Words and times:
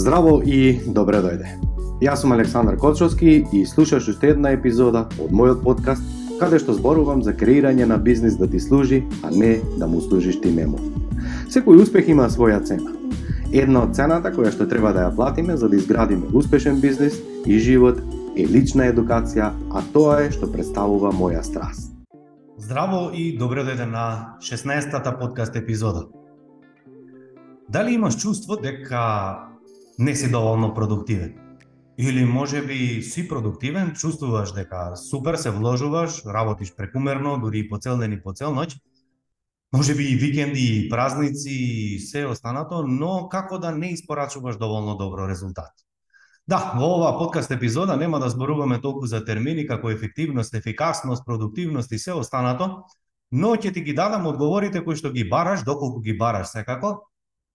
Здраво 0.00 0.38
и 0.40 0.80
добре 0.86 1.18
дојде. 1.20 1.50
Јас 2.00 2.22
сум 2.22 2.32
Александар 2.32 2.78
Кочовски 2.80 3.32
и 3.52 3.58
слушаш 3.68 4.06
уште 4.08 4.30
една 4.32 4.54
епизода 4.56 5.02
од 5.20 5.28
мојот 5.28 5.58
подкаст 5.60 6.06
каде 6.40 6.56
што 6.62 6.72
зборувам 6.72 7.20
за 7.20 7.34
креирање 7.36 7.84
на 7.84 7.98
бизнис 8.00 8.38
да 8.40 8.48
ти 8.48 8.60
служи, 8.64 9.02
а 9.22 9.28
не 9.28 9.58
да 9.76 9.86
му 9.86 10.00
служиш 10.00 10.38
ти 10.40 10.52
нему. 10.56 10.80
Секој 11.52 11.82
успех 11.82 12.08
има 12.08 12.30
своја 12.32 12.62
цена. 12.64 12.94
Една 13.52 13.82
од 13.82 13.92
цената 13.92 14.32
која 14.32 14.54
што 14.54 14.64
треба 14.70 14.94
да 14.96 15.04
ја 15.04 15.10
платиме 15.18 15.58
за 15.60 15.68
да 15.68 15.76
изградиме 15.76 16.32
успешен 16.32 16.80
бизнис 16.80 17.20
и 17.44 17.58
живот 17.58 18.00
е 18.40 18.48
лична 18.48 18.88
едукација, 18.88 19.52
а 19.68 19.84
тоа 19.92 20.22
е 20.24 20.32
што 20.32 20.48
представува 20.48 21.12
моја 21.12 21.44
страст. 21.44 21.92
Здраво 22.56 23.10
и 23.12 23.36
добре 23.36 23.68
дојде 23.68 23.84
на 23.84 24.40
16-та 24.40 25.12
подкаст 25.20 25.60
епизода. 25.60 26.08
Дали 27.68 28.00
имаш 28.00 28.16
чувство 28.16 28.56
дека 28.56 29.49
не 30.00 30.16
си 30.16 30.30
доволно 30.30 30.74
продуктивен. 30.74 31.34
Или 31.98 32.24
може 32.24 32.62
би 32.62 33.02
си 33.02 33.28
продуктивен, 33.28 33.92
чувствуваш 33.92 34.52
дека 34.52 34.96
супер 34.96 35.36
се 35.36 35.50
вложуваш, 35.50 36.22
работиш 36.26 36.76
прекумерно, 36.76 37.40
дури 37.40 37.58
и 37.58 37.68
по 37.68 37.78
цел 37.78 37.98
ден 37.98 38.12
и 38.12 38.22
по 38.22 38.32
цел 38.32 38.54
ноќ, 38.56 38.80
може 39.76 39.94
би 39.94 40.04
и 40.04 40.16
викенди, 40.16 40.64
и 40.64 40.88
празници, 40.88 41.50
и 41.50 41.98
се 41.98 42.24
останато, 42.26 42.82
но 42.86 43.28
како 43.28 43.58
да 43.58 43.72
не 43.72 43.92
испорачуваш 43.92 44.56
доволно 44.56 44.96
добро 44.96 45.28
резултат. 45.28 45.70
Да, 46.48 46.72
во 46.80 46.96
оваа 46.96 47.18
подкаст 47.18 47.50
епизода 47.50 47.96
нема 47.96 48.18
да 48.20 48.30
зборуваме 48.30 48.80
толку 48.80 49.06
за 49.06 49.24
термини 49.24 49.66
како 49.66 49.90
ефективност, 49.90 50.54
ефикасност, 50.54 51.26
продуктивност 51.26 51.92
и 51.92 51.98
се 51.98 52.16
останато, 52.16 52.88
но 53.32 53.52
ќе 53.52 53.74
ти 53.74 53.84
ги 53.84 53.92
дадам 53.92 54.26
одговорите 54.26 54.80
кои 54.80 54.96
што 54.96 55.12
ги 55.12 55.28
бараш, 55.28 55.62
доколку 55.68 56.00
ги 56.00 56.16
бараш 56.16 56.48
секако, 56.56 57.09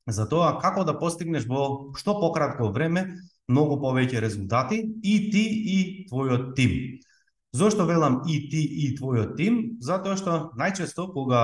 за 0.07 0.27
тоа 0.29 0.57
како 0.61 0.83
да 0.85 0.97
постигнеш 0.99 1.47
во 1.49 1.93
што 1.97 2.19
пократко 2.21 2.69
време 2.71 3.07
многу 3.47 3.77
повеќе 3.81 4.21
резултати 4.21 4.81
и 5.03 5.15
ти 5.31 5.43
и 5.77 5.79
твојот 6.11 6.53
тим. 6.55 7.01
Зошто 7.55 7.85
велам 7.85 8.21
и 8.27 8.49
ти 8.49 8.61
и 8.61 8.95
твојот 8.97 9.35
тим? 9.37 9.77
Затоа 9.79 10.17
што 10.19 10.51
најчесто 10.59 11.07
кога 11.13 11.41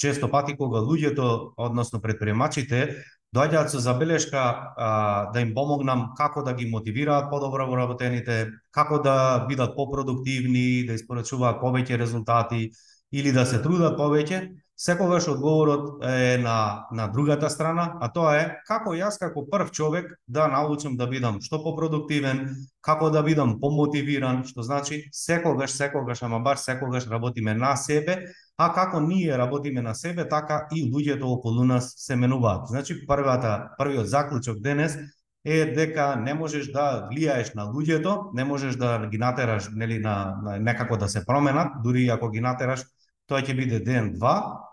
често 0.00 0.30
пати 0.32 0.56
кога 0.56 0.80
луѓето, 0.80 1.52
односно 1.56 2.00
предприемачите, 2.00 3.04
доаѓаат 3.36 3.68
со 3.68 3.78
забелешка 3.78 4.40
а, 4.40 5.30
да 5.34 5.42
им 5.44 5.52
помогнам 5.54 6.14
како 6.16 6.42
да 6.42 6.54
ги 6.56 6.70
мотивираат 6.70 7.28
подобро 7.30 7.66
во 7.68 7.76
работените, 7.76 8.48
како 8.72 8.98
да 9.04 9.44
бидат 9.48 9.76
попродуктивни, 9.76 10.86
да 10.88 10.96
испорачуваат 10.96 11.60
повеќе 11.60 11.98
резултати 12.00 12.70
или 13.12 13.32
да 13.32 13.44
се 13.46 13.60
трудат 13.62 13.98
повеќе, 13.98 14.40
секогаш 14.80 15.28
одговорот 15.28 16.04
е 16.04 16.38
на, 16.38 16.86
на 16.92 17.08
другата 17.08 17.50
страна, 17.50 17.98
а 18.00 18.08
тоа 18.08 18.36
е 18.40 18.44
како 18.64 18.94
јас 18.96 19.18
како 19.20 19.42
прв 19.44 19.68
човек 19.76 20.06
да 20.24 20.46
научам 20.48 20.94
да 20.96 21.04
бидам 21.06 21.36
што 21.44 21.58
попродуктивен, 21.60 22.46
како 22.80 23.10
да 23.12 23.20
бидам 23.22 23.58
помотивиран, 23.60 24.40
што 24.48 24.64
значи 24.64 25.02
секогаш, 25.12 25.74
секогаш, 25.76 26.22
ама 26.22 26.40
баш 26.40 26.64
секогаш 26.64 27.10
работиме 27.12 27.52
на 27.54 27.74
себе, 27.76 28.32
а 28.56 28.70
како 28.72 29.02
ние 29.04 29.36
работиме 29.36 29.82
на 29.84 29.92
себе, 29.94 30.24
така 30.28 30.66
и 30.72 30.86
луѓето 30.88 31.28
околу 31.28 31.64
нас 31.64 31.92
се 31.96 32.16
менуваат. 32.16 32.72
Значи 32.72 33.04
првата, 33.06 33.74
првиот 33.78 34.08
заклучок 34.08 34.62
денес 34.64 34.96
е 35.44 35.74
дека 35.76 36.16
не 36.16 36.32
можеш 36.34 36.72
да 36.72 37.04
влијаеш 37.12 37.52
на 37.54 37.68
луѓето, 37.68 38.32
не 38.32 38.44
можеш 38.44 38.80
да 38.80 39.08
ги 39.12 39.18
натераш 39.18 39.68
нели 39.76 39.98
на, 39.98 40.40
на 40.42 40.56
некако 40.58 40.96
да 40.96 41.08
се 41.08 41.26
променат, 41.26 41.82
дури 41.84 42.08
ако 42.08 42.30
ги 42.30 42.40
натераш 42.40 42.88
тоа 43.28 43.44
ќе 43.44 43.54
биде 43.54 43.84
ден 43.84 44.12
два, 44.16 44.69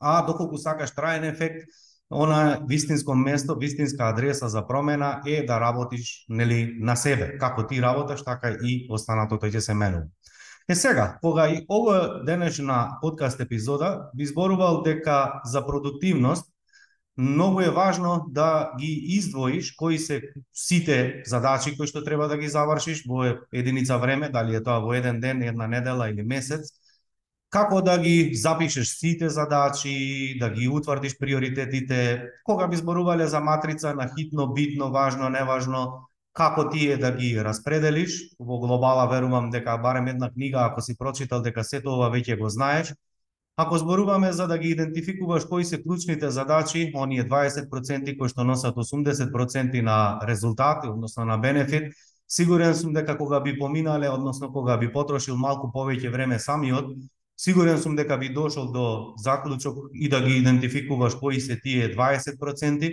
а 0.00 0.22
доколку 0.26 0.58
сакаш 0.58 0.94
траен 0.94 1.24
ефект, 1.24 1.68
она 2.10 2.58
вистинско 2.68 3.14
место, 3.14 3.56
вистинска 3.58 4.08
адреса 4.08 4.48
за 4.48 4.66
промена 4.66 5.20
е 5.26 5.46
да 5.46 5.60
работиш 5.60 6.24
нели 6.28 6.76
на 6.80 6.96
себе. 6.96 7.38
Како 7.38 7.66
ти 7.66 7.82
работаш, 7.82 8.24
така 8.24 8.56
и 8.62 8.86
останатото 8.90 9.46
ќе 9.46 9.58
се 9.58 9.74
менува. 9.74 10.08
Е 10.68 10.74
сега, 10.74 11.18
кога 11.20 11.48
и 11.48 11.64
ова 11.68 12.24
денешна 12.24 12.98
подкаст 13.00 13.40
епизода 13.40 14.10
би 14.16 14.26
зборувал 14.26 14.82
дека 14.82 15.40
за 15.44 15.66
продуктивност 15.66 16.44
многу 17.18 17.60
е 17.60 17.70
важно 17.70 18.26
да 18.28 18.70
ги 18.78 18.92
издвоиш 19.08 19.72
кои 19.72 19.98
се 19.98 20.22
сите 20.54 21.22
задачи 21.26 21.76
кои 21.76 21.86
што 21.86 22.04
треба 22.04 22.28
да 22.28 22.38
ги 22.38 22.48
завршиш 22.48 23.02
во 23.08 23.24
единица 23.52 23.98
време, 23.98 24.28
дали 24.28 24.54
е 24.54 24.62
тоа 24.62 24.78
во 24.80 24.94
еден 24.94 25.20
ден, 25.20 25.42
една 25.42 25.66
недела 25.66 26.10
или 26.10 26.22
месец, 26.22 26.77
како 27.50 27.80
да 27.82 27.96
ги 27.98 28.34
запишеш 28.34 28.92
сите 28.98 29.28
задачи, 29.28 30.36
да 30.40 30.50
ги 30.50 30.68
утврдиш 30.68 31.18
приоритетите, 31.18 32.28
кога 32.44 32.68
би 32.68 32.76
зборувале 32.76 33.26
за 33.26 33.40
матрица 33.40 33.94
на 33.94 34.10
хитно, 34.16 34.52
битно, 34.52 34.90
важно, 34.92 35.28
неважно, 35.28 36.08
како 36.32 36.68
тие 36.68 36.96
да 36.96 37.12
ги 37.12 37.32
распределиш. 37.44 38.20
Во 38.38 38.60
глобала 38.60 39.08
верувам 39.08 39.50
дека 39.50 39.78
барем 39.78 40.08
една 40.08 40.30
книга, 40.30 40.58
ако 40.62 40.80
си 40.80 40.96
прочитал 40.98 41.42
дека 41.42 41.64
сето 41.64 41.96
ова 41.96 42.10
веќе 42.12 42.38
го 42.38 42.48
знаеш. 42.48 42.92
Ако 43.58 43.78
зборуваме 43.78 44.32
за 44.32 44.46
да 44.46 44.58
ги 44.58 44.68
идентификуваш 44.68 45.44
кои 45.44 45.64
се 45.64 45.82
клучните 45.82 46.30
задачи, 46.30 46.92
оние 46.94 47.24
20% 47.24 48.18
кои 48.18 48.28
што 48.28 48.44
носат 48.44 48.76
80% 48.76 49.82
на 49.82 50.20
резултати, 50.22 50.88
односно 50.88 51.24
на 51.24 51.38
бенефит, 51.38 51.92
сигурен 52.28 52.74
сум 52.74 52.92
дека 52.92 53.16
кога 53.18 53.40
би 53.40 53.58
поминале, 53.58 54.08
односно 54.08 54.52
кога 54.52 54.76
би 54.76 54.92
потрошил 54.92 55.36
малку 55.36 55.72
повеќе 55.74 56.12
време 56.12 56.38
самиот, 56.38 56.94
Сигурен 57.38 57.78
сум 57.78 57.94
дека 57.96 58.18
би 58.18 58.32
дошол 58.34 58.72
до 58.72 59.14
заклучок 59.16 59.76
и 59.94 60.08
да 60.08 60.20
ги 60.24 60.38
идентификуваш 60.38 61.14
кои 61.14 61.40
се 61.40 61.60
тие 61.60 61.94
20%. 61.94 62.92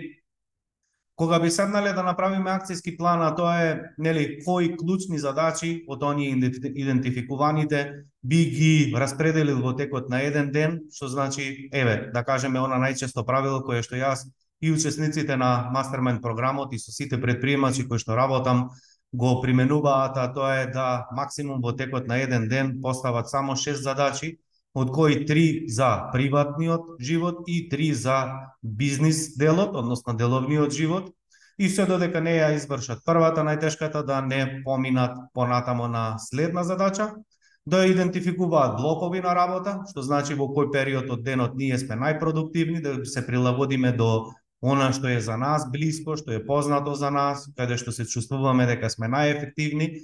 Кога 1.16 1.40
би 1.40 1.50
седнале 1.50 1.92
да 1.96 2.02
направиме 2.02 2.50
акцијски 2.52 2.96
план, 2.96 3.22
а 3.24 3.34
тоа 3.34 3.56
е 3.64 3.80
нели 3.98 4.38
кои 4.44 4.76
клучни 4.76 5.18
задачи 5.18 5.84
од 5.88 6.02
оние 6.02 6.36
идентификуваните 6.76 8.04
би 8.22 8.44
ги 8.52 8.92
распределил 8.94 9.62
во 9.64 9.72
текот 9.72 10.10
на 10.12 10.20
еден 10.20 10.52
ден, 10.52 10.78
што 10.92 11.08
значи, 11.08 11.70
еве, 11.72 12.12
да 12.14 12.22
кажеме 12.22 12.60
она 12.60 12.76
најчесто 12.76 13.24
правило 13.24 13.64
кое 13.64 13.82
што 13.82 13.96
јас 13.96 14.28
и 14.60 14.70
учесниците 14.70 15.36
на 15.36 15.70
мастермен 15.72 16.20
програмот 16.20 16.72
и 16.72 16.78
со 16.78 16.92
сите 16.92 17.18
предприемачи 17.20 17.88
кои 17.88 17.98
што 17.98 18.14
работам 18.14 18.68
го 19.16 19.40
применуваат, 19.40 20.16
а 20.16 20.28
тоа 20.32 20.54
е 20.62 20.66
да 20.72 21.06
максимум 21.16 21.62
во 21.64 21.72
текот 21.72 22.06
на 22.06 22.18
еден 22.20 22.48
ден 22.48 22.78
постават 22.82 23.30
само 23.30 23.56
6 23.56 23.82
задачи, 23.82 24.36
од 24.76 24.92
кои 24.92 25.24
3 25.24 25.68
за 25.72 26.10
приватниот 26.12 27.00
живот 27.00 27.48
и 27.48 27.68
3 27.72 27.92
за 27.92 28.16
бизнис 28.62 29.36
делот, 29.38 29.76
односно 29.76 30.14
деловниот 30.14 30.72
живот, 30.72 31.10
и 31.58 31.68
се 31.68 31.86
додека 31.88 32.20
не 32.20 32.36
ја 32.36 32.52
извршат 32.56 33.00
првата 33.06 33.40
најтешката 33.40 34.04
да 34.04 34.20
не 34.20 34.60
поминат 34.64 35.16
понатамо 35.32 35.88
на 35.88 36.18
следна 36.18 36.64
задача, 36.64 37.14
да 37.66 37.86
идентификуваат 37.86 38.76
блокови 38.76 39.20
на 39.20 39.34
работа, 39.34 39.80
што 39.90 40.02
значи 40.02 40.36
во 40.36 40.52
кој 40.52 40.68
период 40.72 41.10
од 41.10 41.24
денот 41.24 41.56
ние 41.56 41.78
сме 41.78 41.96
најпродуктивни, 41.96 42.82
да 42.82 43.04
се 43.04 43.24
прилагодиме 43.26 43.92
до 43.92 44.28
она 44.66 44.90
што 44.92 45.06
е 45.06 45.20
за 45.22 45.36
нас 45.38 45.68
блиско, 45.70 46.16
што 46.18 46.34
е 46.34 46.42
познато 46.42 46.94
за 46.98 47.10
нас, 47.14 47.46
каде 47.54 47.78
што 47.78 47.92
се 47.94 48.06
чувствуваме 48.10 48.66
дека 48.66 48.90
сме 48.90 49.06
најефективни 49.06 50.02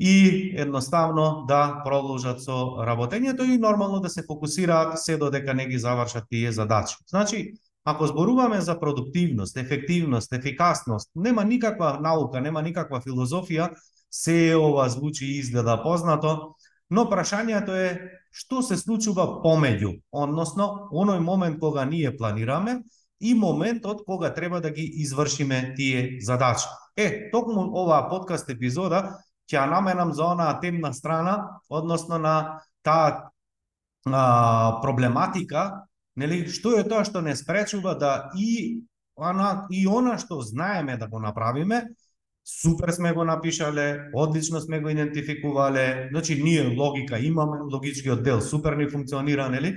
и 0.00 0.14
едноставно 0.58 1.44
да 1.48 1.82
продолжат 1.84 2.42
со 2.42 2.82
работењето 2.88 3.46
и 3.46 3.58
нормално 3.58 4.00
да 4.00 4.10
се 4.10 4.24
фокусираат 4.26 4.98
се 4.98 5.16
додека 5.16 5.54
не 5.54 5.66
ги 5.66 5.78
завршат 5.78 6.24
тие 6.30 6.52
задачи. 6.52 6.96
Значи, 7.06 7.52
ако 7.84 8.06
зборуваме 8.06 8.60
за 8.60 8.80
продуктивност, 8.80 9.56
ефективност, 9.56 10.32
ефикасност, 10.32 11.10
нема 11.14 11.44
никаква 11.44 11.98
наука, 12.00 12.40
нема 12.40 12.62
никаква 12.62 13.00
филозофија, 13.00 13.70
се 14.10 14.56
ова 14.56 14.88
звучи 14.88 15.26
и 15.26 15.38
изгледа 15.38 15.78
познато, 15.82 16.56
но 16.90 17.06
прашањето 17.06 17.76
е 17.78 17.90
што 18.34 18.62
се 18.62 18.76
случува 18.76 19.26
помеѓу, 19.44 20.00
односно, 20.10 20.88
оној 20.90 21.22
момент 21.22 21.60
кога 21.60 21.84
ние 21.84 22.16
планираме 22.16 22.80
и 23.20 23.34
моментот 23.34 24.04
кога 24.04 24.34
треба 24.34 24.60
да 24.60 24.70
ги 24.70 24.82
извршиме 24.82 25.74
тие 25.76 26.18
задачи. 26.20 26.66
Е, 26.96 27.30
токму 27.30 27.68
оваа 27.72 28.08
подкаст 28.08 28.48
епизода 28.50 29.20
ќе 29.50 29.58
ја 29.58 29.66
наменам 29.70 30.12
за 30.14 30.30
онаа 30.30 30.60
темна 30.60 30.92
страна, 30.94 31.60
односно 31.68 32.18
на 32.18 32.62
таа 32.82 33.30
а, 34.06 34.80
проблематика, 34.82 35.86
нели, 36.16 36.46
што 36.48 36.78
е 36.78 36.84
тоа 36.86 37.04
што 37.04 37.20
не 37.20 37.34
спречува 37.36 37.96
да 37.98 38.30
и 38.38 38.82
она, 39.16 39.66
и 39.70 39.86
она 39.86 40.16
што 40.18 40.40
знаеме 40.40 40.96
да 40.96 41.08
го 41.08 41.18
направиме, 41.18 41.88
супер 42.44 42.90
сме 42.90 43.12
го 43.12 43.24
напишале, 43.24 44.10
одлично 44.14 44.60
сме 44.60 44.80
го 44.80 44.88
идентификувале, 44.88 46.08
значи 46.12 46.42
ние 46.42 46.76
логика 46.76 47.18
имаме, 47.18 47.60
логичкиот 47.72 48.22
дел 48.22 48.40
супер 48.40 48.72
ни 48.72 48.88
функционира, 48.88 49.48
нели? 49.48 49.76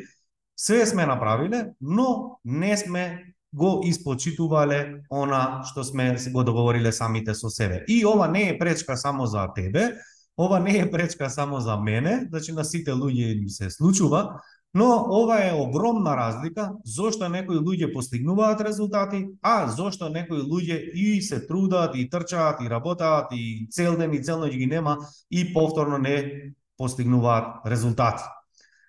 Све 0.56 0.86
сме 0.86 1.06
направиле, 1.06 1.74
но 1.82 2.40
не 2.46 2.78
сме 2.78 3.33
го 3.54 3.82
испочитувале 3.86 5.04
она 5.12 5.64
што 5.70 5.84
сме 5.84 6.18
го 6.32 6.44
договориле 6.44 6.92
самите 6.92 7.34
со 7.34 7.50
себе. 7.50 7.86
И 7.88 8.06
ова 8.06 8.28
не 8.28 8.50
е 8.50 8.58
пречка 8.60 8.98
само 8.98 9.26
за 9.26 9.48
тебе, 9.56 9.94
ова 10.38 10.60
не 10.60 10.78
е 10.78 10.92
пречка 10.92 11.30
само 11.30 11.60
за 11.60 11.78
мене, 11.78 12.26
значи 12.30 12.52
на 12.52 12.66
сите 12.66 12.92
луѓе 12.92 13.38
им 13.38 13.50
се 13.50 13.70
случува, 13.70 14.42
Но 14.74 15.06
ова 15.10 15.48
е 15.48 15.54
огромна 15.54 16.18
разлика 16.18 16.72
зошто 16.86 17.28
некои 17.30 17.62
луѓе 17.62 17.92
постигнуваат 17.94 18.62
резултати, 18.62 19.28
а 19.42 19.68
зошто 19.70 20.10
некои 20.10 20.42
луѓе 20.42 20.80
и 20.98 21.22
се 21.22 21.46
трудат, 21.46 21.94
и 21.96 22.10
трчаат, 22.10 22.62
и 22.62 22.70
работаат, 22.70 23.30
и 23.32 23.68
цел 23.70 23.98
ден 23.98 24.14
и 24.14 24.24
цел 24.24 24.42
ноќ 24.42 24.58
ги 24.58 24.66
нема 24.66 24.98
и 25.30 25.46
повторно 25.54 25.98
не 26.02 26.56
постигнуваат 26.78 27.70
резултати. 27.70 28.26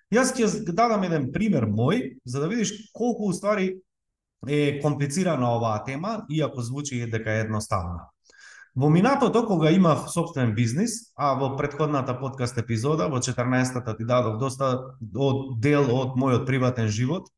Јас 0.09 0.33
ќе 0.33 0.73
дадам 0.73 1.05
еден 1.05 1.29
пример 1.31 1.69
мој, 1.69 2.17
за 2.25 2.41
да 2.41 2.49
видиш 2.49 2.89
колку 2.93 3.29
уствари 3.29 3.77
е 4.47 4.79
комплицирана 4.81 5.55
оваа 5.57 5.83
тема, 5.83 6.25
иако 6.29 6.61
звучи 6.61 7.05
дека 7.11 7.31
е 7.31 7.45
едноставна. 7.47 8.09
Во 8.75 8.89
минатото, 8.89 9.45
кога 9.47 9.71
имав 9.71 10.09
собствен 10.11 10.53
бизнис, 10.55 11.13
а 11.15 11.33
во 11.39 11.55
предходната 11.55 12.19
подкаст 12.19 12.57
епизода, 12.57 13.07
во 13.07 13.21
14-та 13.23 13.95
ти 13.95 14.03
дадов 14.03 14.37
доста 14.37 14.95
од 15.15 15.61
дел 15.63 15.87
од 15.95 16.17
мојот 16.19 16.43
приватен 16.45 16.91
живот, 16.91 17.31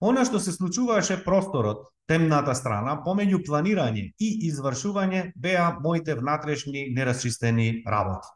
она 0.00 0.26
што 0.28 0.38
се 0.38 0.52
случуваше 0.52 1.22
просторот, 1.24 1.88
темната 2.06 2.54
страна, 2.54 2.98
помеѓу 3.04 3.40
планирање 3.46 4.10
и 4.20 4.28
извршување 4.48 5.32
беа 5.36 5.70
моите 5.80 6.14
внатрешни 6.14 6.90
нерасчистени 6.92 7.82
работи. 7.88 8.28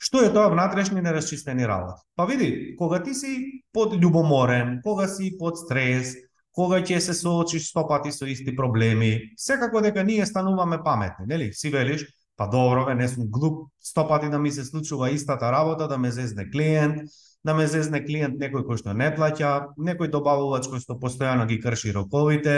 Што 0.00 0.22
е 0.24 0.30
тоа 0.32 0.52
внатрешни 0.52 1.00
нерасчистени 1.00 1.66
работи? 1.68 2.04
Па 2.16 2.24
види, 2.28 2.76
кога 2.76 3.02
ти 3.02 3.14
си 3.14 3.64
под 3.72 3.96
љубоморен, 3.96 4.80
кога 4.84 5.08
си 5.08 5.32
под 5.38 5.58
стрес, 5.58 6.14
кога 6.54 6.80
ќе 6.82 6.98
се 7.00 7.14
соочиш 7.14 7.70
сто 7.70 7.86
пати 7.88 8.12
со 8.12 8.26
исти 8.26 8.54
проблеми, 8.56 9.32
секако 9.36 9.80
дека 9.80 10.04
ние 10.04 10.26
стануваме 10.26 10.82
паметни, 10.84 11.26
нели? 11.26 11.52
Си 11.52 11.70
велиш, 11.70 12.06
па 12.36 12.48
добро, 12.48 12.86
бе, 12.86 12.94
не 12.94 13.08
сум 13.08 13.28
глуп, 13.30 13.68
сто 13.80 14.06
пати 14.08 14.28
да 14.30 14.38
ми 14.38 14.50
се 14.50 14.64
случува 14.64 15.10
истата 15.10 15.52
работа, 15.52 15.88
да 15.88 15.98
ме 15.98 16.10
зезне 16.10 16.50
клиент, 16.50 17.02
да 17.44 17.54
ме 17.54 17.66
зезне 17.66 18.02
клиент 18.04 18.36
некој 18.40 18.64
кој 18.66 18.80
што 18.80 18.94
не 18.96 19.08
плаќа, 19.16 19.76
некој 19.78 20.10
добавувач 20.12 20.66
кој 20.68 20.82
што 20.82 20.98
постојано 21.00 21.46
ги 21.48 21.60
крши 21.60 21.92
роковите, 21.96 22.56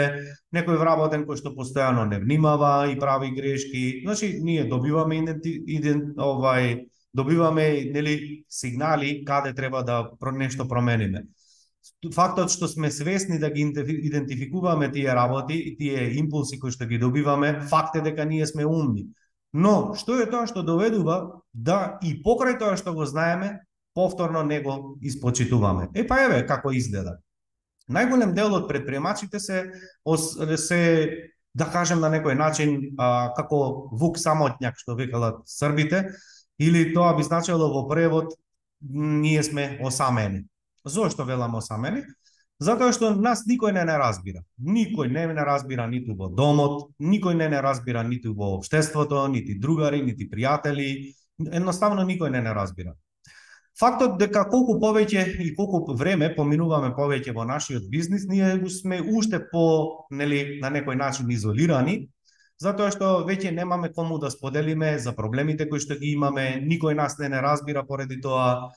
некој 0.55 0.79
вработен 0.79 1.23
кој 1.27 1.39
што 1.39 1.53
постојано 1.55 2.07
не 2.09 2.19
внимава 2.19 2.89
и 2.91 2.97
прави 2.99 3.31
грешки. 3.35 4.01
Значи, 4.03 4.39
ние 4.41 4.65
добиваме 4.65 5.21
иденти, 5.21 5.53
иден, 5.67 6.13
овај, 6.17 6.87
добиваме 7.13 7.91
нели 7.93 8.43
сигнали 8.49 9.23
каде 9.25 9.53
треба 9.53 9.83
да 9.83 10.09
нешто 10.33 10.67
промениме 10.67 11.27
фактот 12.13 12.51
што 12.51 12.67
сме 12.67 12.91
свесни 12.91 13.39
да 13.39 13.49
ги 13.49 13.65
идентификуваме 13.65 14.91
тие 14.91 15.15
работи 15.15 15.57
и 15.57 15.75
тие 15.77 16.13
импулси 16.19 16.59
кои 16.59 16.71
што 16.71 16.85
ги 16.85 16.97
добиваме, 16.97 17.59
факт 17.69 17.95
е 17.95 18.01
дека 18.01 18.25
ние 18.25 18.47
сме 18.47 18.65
умни. 18.65 19.07
Но, 19.53 19.93
што 19.93 20.17
е 20.17 20.29
тоа 20.29 20.47
што 20.49 20.63
доведува 20.65 21.43
да 21.53 21.99
и 22.01 22.15
покрај 22.23 22.57
тоа 22.59 22.77
што 22.77 22.93
го 22.93 23.05
знаеме, 23.05 23.59
повторно 23.93 24.43
него 24.43 24.97
испочитуваме. 25.01 25.89
Е 25.93 26.07
па 26.07 26.23
еве 26.25 26.41
како 26.47 26.71
изгледа. 26.73 27.19
Најголем 27.91 28.33
дел 28.33 28.55
од 28.55 28.67
предприемачите 28.67 29.39
се 29.39 29.71
се 30.57 30.81
да 31.53 31.65
кажем 31.69 31.99
на 31.99 32.09
некој 32.09 32.33
начин 32.33 32.95
а, 32.97 33.33
како 33.37 33.89
вук 33.91 34.17
самотњак 34.17 34.79
што 34.79 34.95
викалат 34.95 35.43
србите 35.45 36.09
или 36.57 36.93
тоа 36.93 37.13
би 37.13 37.23
значило 37.23 37.69
во 37.69 37.87
превод 37.87 38.33
ние 38.81 39.43
сме 39.43 39.79
осамени. 39.81 40.45
Зошто 40.85 41.23
велам 41.25 41.55
осамени? 41.55 42.03
Затоа 42.63 42.93
што 42.95 43.09
нас 43.15 43.43
никој 43.49 43.73
не 43.75 43.83
не 43.87 43.95
разбира. 43.97 44.43
Никој 44.59 45.09
не 45.11 45.25
не 45.27 45.45
разбира 45.47 45.87
ниту 45.87 46.15
во 46.15 46.29
домот, 46.29 46.91
никој 46.99 47.35
не 47.39 47.49
не 47.49 47.61
разбира 47.61 48.03
ниту 48.03 48.33
во 48.35 48.55
обштеството, 48.57 49.27
нити 49.27 49.57
другари, 49.59 50.01
нити 50.01 50.29
пријатели, 50.31 51.15
едноставно 51.39 52.05
никој 52.07 52.31
не 52.31 52.41
не 52.41 52.53
разбира. 52.53 52.95
Фактот 53.79 54.19
дека 54.19 54.43
колку 54.49 54.77
повеќе 54.79 55.23
и 55.41 55.53
колку 55.55 55.95
време 55.97 56.29
поминуваме 56.35 56.93
повеќе 56.93 57.33
во 57.33 57.43
нашиот 57.43 57.89
бизнис, 57.89 58.27
ние 58.29 58.69
сме 58.69 59.01
уште 59.01 59.39
по, 59.51 60.05
нели, 60.11 60.59
на 60.61 60.69
некој 60.69 60.95
начин 60.95 61.31
изолирани, 61.33 62.09
затоа 62.61 62.91
што 62.93 63.25
веќе 63.25 63.51
немаме 63.51 63.89
кому 63.95 64.19
да 64.19 64.29
споделиме 64.29 64.99
за 64.99 65.15
проблемите 65.17 65.67
кои 65.69 65.81
што 65.81 65.97
ги 65.97 66.13
имаме, 66.13 66.61
никој 66.61 66.93
нас 66.93 67.17
не 67.17 67.29
не 67.33 67.41
разбира 67.41 67.83
поради 67.83 68.21
тоа, 68.21 68.69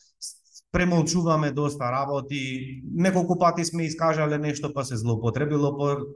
премолчуваме 0.73 1.53
доста 1.53 1.93
работи, 1.93 2.83
неколку 2.95 3.39
пати 3.39 3.65
сме 3.65 3.87
искажале 3.87 4.39
нешто 4.39 4.73
па 4.75 4.85
се 4.85 4.97
злоупотребило 4.97 5.73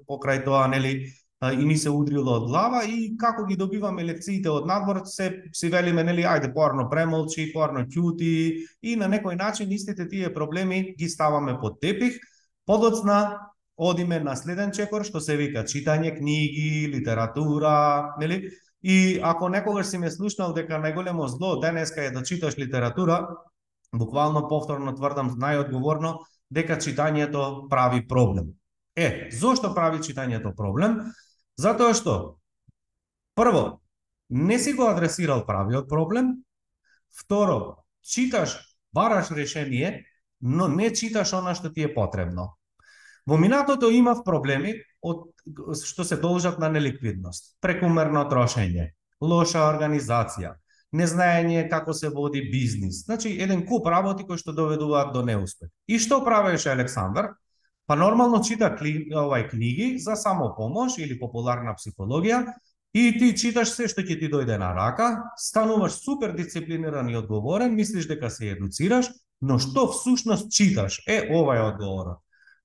покрај 0.09 0.45
тоа, 0.45 0.67
нели, 0.69 1.13
и 1.53 1.65
ни 1.65 1.77
се 1.77 1.91
удрило 1.91 2.35
од 2.37 2.49
глава 2.51 2.83
и 2.85 3.17
како 3.17 3.47
ги 3.49 3.57
добиваме 3.57 4.05
лекциите 4.05 4.51
од 4.53 4.67
надвор, 4.69 5.01
се 5.09 5.31
си 5.57 5.71
велиме, 5.73 6.05
нели, 6.05 6.27
ајде 6.29 6.53
порно 6.53 6.85
премолчи, 6.91 7.49
порно 7.55 7.87
ќути 7.89 8.33
и 8.83 8.97
на 9.01 9.09
некој 9.09 9.39
начин 9.41 9.73
истите 9.73 10.09
тие 10.09 10.35
проблеми 10.35 10.95
ги 10.99 11.09
ставаме 11.09 11.57
под 11.61 11.81
тепих. 11.81 12.21
Подоцна 12.67 13.39
одиме 13.77 14.21
на 14.21 14.37
следен 14.37 14.73
чекор 14.77 15.07
што 15.09 15.21
се 15.25 15.39
вика 15.41 15.65
читање 15.65 16.13
книги, 16.19 16.91
литература, 16.93 18.13
нели? 18.21 18.51
И 18.83 19.21
ако 19.23 19.49
некогаш 19.49 19.87
си 19.87 19.99
ме 19.99 20.11
слушнал 20.11 20.53
дека 20.53 20.77
најголемо 20.81 21.25
зло 21.29 21.57
денеска 21.61 22.05
е 22.05 22.13
да 22.13 22.23
читаш 22.23 22.59
литература, 22.59 23.25
буквално 23.93 24.47
повторно 24.49 24.95
тврдам 24.95 25.33
најодговорно 25.39 26.19
дека 26.51 26.79
читањето 26.79 27.69
прави 27.71 28.07
проблем. 28.09 28.55
Е, 28.97 29.31
зошто 29.33 29.75
прави 29.75 29.99
читањето 29.99 30.55
проблем? 30.57 31.01
Затоа 31.59 31.95
што 31.95 32.15
прво 33.35 33.81
не 34.31 34.59
си 34.59 34.73
го 34.73 34.87
адресирал 34.91 35.45
правиот 35.47 35.89
проблем, 35.89 36.43
второ 37.11 37.85
читаш, 38.03 38.59
бараш 38.95 39.31
решение, 39.31 40.05
но 40.41 40.69
не 40.69 40.91
читаш 40.95 41.33
она 41.33 41.55
што 41.55 41.73
ти 41.73 41.83
е 41.83 41.95
потребно. 41.95 42.57
Во 43.27 43.37
минатото 43.37 43.91
имав 43.91 44.25
проблеми 44.25 44.75
од 45.03 45.29
што 45.77 46.05
се 46.05 46.17
должат 46.17 46.59
на 46.59 46.69
неликвидност, 46.69 47.57
прекумерно 47.61 48.25
трошење, 48.31 48.93
лоша 49.21 49.67
организација, 49.69 50.55
незнаење 50.93 51.69
како 51.71 51.95
се 51.95 52.09
води 52.11 52.43
бизнис. 52.51 53.05
Значи, 53.05 53.37
еден 53.43 53.65
куп 53.67 53.87
работи 53.87 54.27
кои 54.27 54.39
што 54.39 54.53
доведуваат 54.53 55.13
до 55.15 55.23
неуспех. 55.27 55.71
И 55.89 55.99
што 55.99 56.25
правеше 56.25 56.73
Александар? 56.73 57.35
Па 57.87 57.97
нормално 57.97 58.43
чита 58.47 58.71
кли, 58.77 59.11
овај 59.11 59.49
книги 59.51 59.99
за 59.99 60.15
самопомош 60.17 60.99
или 60.99 61.19
популарна 61.19 61.75
психологија 61.75 62.45
и 62.95 63.19
ти 63.19 63.33
читаш 63.35 63.75
се 63.75 63.89
што 63.91 64.03
ќе 64.03 64.19
ти 64.19 64.29
дојде 64.31 64.59
на 64.59 64.73
рака, 64.75 65.31
стануваш 65.39 65.99
супер 66.03 66.35
дисциплиниран 66.35 67.09
и 67.11 67.17
одговорен, 67.19 67.75
мислиш 67.75 68.07
дека 68.07 68.31
се 68.31 68.53
едуцираш, 68.55 69.11
но 69.41 69.59
што 69.59 69.87
всушност 69.91 70.51
читаш? 70.51 71.03
Е, 71.07 71.31
ова 71.35 71.57
е 71.57 71.63
одговорот. 71.67 72.19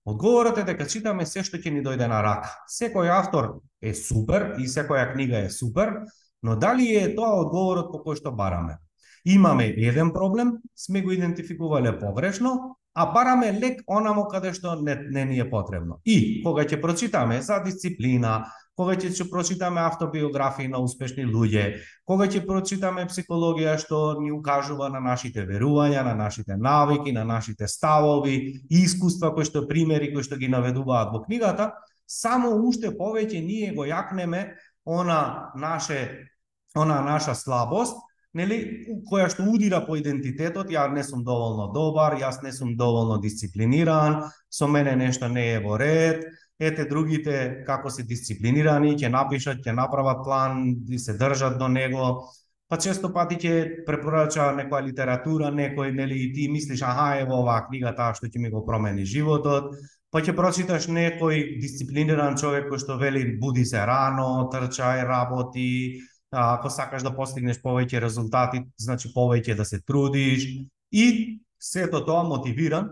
Одговорот 0.05 0.57
е 0.57 0.63
дека 0.65 0.85
читаме 0.85 1.25
се 1.25 1.41
што 1.45 1.57
ќе 1.57 1.73
ни 1.73 1.81
дојде 1.85 2.05
на 2.09 2.21
рака. 2.21 2.51
Секој 2.69 3.09
автор 3.09 3.61
е 3.81 3.93
супер 3.97 4.55
и 4.61 4.69
секоја 4.69 5.11
книга 5.13 5.41
е 5.45 5.49
супер, 5.49 6.05
Но 6.45 6.55
дали 6.55 6.85
е 6.93 7.07
тоа 7.17 7.39
одговорот 7.41 7.87
по 7.89 8.03
кој 8.05 8.19
што 8.21 8.29
бараме? 8.29 8.77
Имаме 9.25 9.65
еден 9.81 10.11
проблем, 10.13 10.59
сме 10.77 11.01
го 11.01 11.09
идентификувале 11.11 11.95
погрешно, 11.97 12.77
а 12.93 13.05
бараме 13.13 13.49
лек 13.57 13.81
онамо 13.89 14.27
каде 14.29 14.51
што 14.53 14.75
не, 14.77 14.93
не 15.09 15.23
ни 15.25 15.39
е 15.41 15.47
потребно. 15.49 15.97
И 16.05 16.43
кога 16.43 16.61
ќе 16.69 16.77
прочитаме 16.81 17.39
за 17.41 17.57
дисциплина, 17.65 18.45
кога 18.77 18.93
ќе 18.93 19.09
ќе 19.09 19.25
прочитаме 19.31 19.81
автобиографии 19.81 20.69
на 20.69 20.83
успешни 20.85 21.25
луѓе, 21.25 21.81
кога 22.05 22.29
ќе 22.29 22.43
прочитаме 22.45 23.07
психологија 23.09 23.79
што 23.81 24.19
ни 24.21 24.29
укажува 24.29 24.91
на 24.93 25.01
нашите 25.01 25.47
верувања, 25.49 26.05
на 26.05 26.13
нашите 26.13 26.59
навики, 26.61 27.11
на 27.11 27.25
нашите 27.25 27.65
ставови, 27.67 28.61
искуства 28.69 29.33
кои 29.33 29.49
што 29.49 29.65
примери 29.65 30.13
кои 30.13 30.21
што 30.21 30.37
ги 30.37 30.53
наведуваат 30.53 31.09
во 31.09 31.25
книгата, 31.25 31.71
само 32.05 32.53
уште 32.69 32.93
повеќе 32.93 33.41
ние 33.41 33.73
го 33.73 33.89
јакнеме 33.89 34.45
она 34.85 35.51
наше 35.55 36.29
она 36.75 37.01
наша 37.01 37.35
слабост, 37.35 37.97
нели, 38.35 38.85
која 39.07 39.29
што 39.31 39.47
удира 39.47 39.79
по 39.85 39.95
идентитетот, 39.97 40.69
ја 40.69 40.89
не 40.91 41.03
сум 41.07 41.23
доволно 41.23 41.69
добар, 41.73 42.17
јас 42.19 42.41
не 42.43 42.51
сум 42.51 42.75
доволно 42.75 43.17
дисциплиниран, 43.23 44.25
со 44.49 44.67
мене 44.67 44.95
нешто 44.95 45.29
не 45.31 45.53
е 45.55 45.59
во 45.63 45.79
ред, 45.79 46.25
ете 46.59 46.85
другите 46.85 47.63
како 47.67 47.89
се 47.89 48.03
дисциплинирани, 48.03 48.95
ќе 48.99 49.11
напишат, 49.11 49.63
ќе 49.63 49.75
направат 49.75 50.23
план, 50.23 50.75
и 50.89 50.99
се 50.99 51.15
држат 51.17 51.57
до 51.59 51.67
него, 51.71 52.27
па 52.67 52.77
често 52.77 53.11
пати 53.13 53.37
ќе 53.39 53.85
препорача 53.87 54.49
некоја 54.57 54.83
литература, 54.83 55.51
некој, 55.51 55.93
нели, 55.95 56.17
и 56.27 56.31
ти 56.33 56.47
мислиш, 56.51 56.83
аха, 56.83 57.21
ево 57.21 57.39
оваа 57.39 57.67
книга 57.69 57.93
таа 57.95 58.15
што 58.17 58.27
ќе 58.27 58.41
ми 58.41 58.51
го 58.51 58.65
промени 58.67 59.05
животот, 59.07 59.71
па 60.11 60.19
ќе 60.19 60.35
прочиташ 60.35 60.89
некој 60.91 61.59
дисциплиниран 61.61 62.35
човек 62.39 62.67
кој 62.67 62.83
што 62.83 62.99
вели 62.99 63.23
буди 63.39 63.63
се 63.63 63.85
рано, 63.87 64.49
трчај, 64.51 65.05
работи, 65.07 66.03
ако 66.35 66.69
сакаш 66.69 67.03
да 67.03 67.13
постигнеш 67.15 67.61
повеќе 67.63 68.01
резултати, 68.03 68.63
значи 68.77 69.11
повеќе 69.15 69.55
да 69.55 69.65
се 69.65 69.81
трудиш 69.81 70.45
и 70.91 71.39
сето 71.59 72.03
тоа 72.05 72.23
мотивиран 72.27 72.91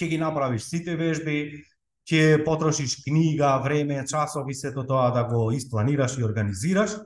ќе 0.00 0.08
ги 0.10 0.18
направиш 0.18 0.66
сите 0.66 0.96
вежби, 0.98 1.62
ќе 2.04 2.42
потрошиш 2.44 2.98
книга, 3.04 3.56
време, 3.64 4.02
часови, 4.06 4.54
сето 4.54 4.84
тоа 4.84 5.10
да 5.14 5.24
го 5.24 5.50
испланираш 5.52 6.18
и 6.18 6.26
организираш 6.26 6.98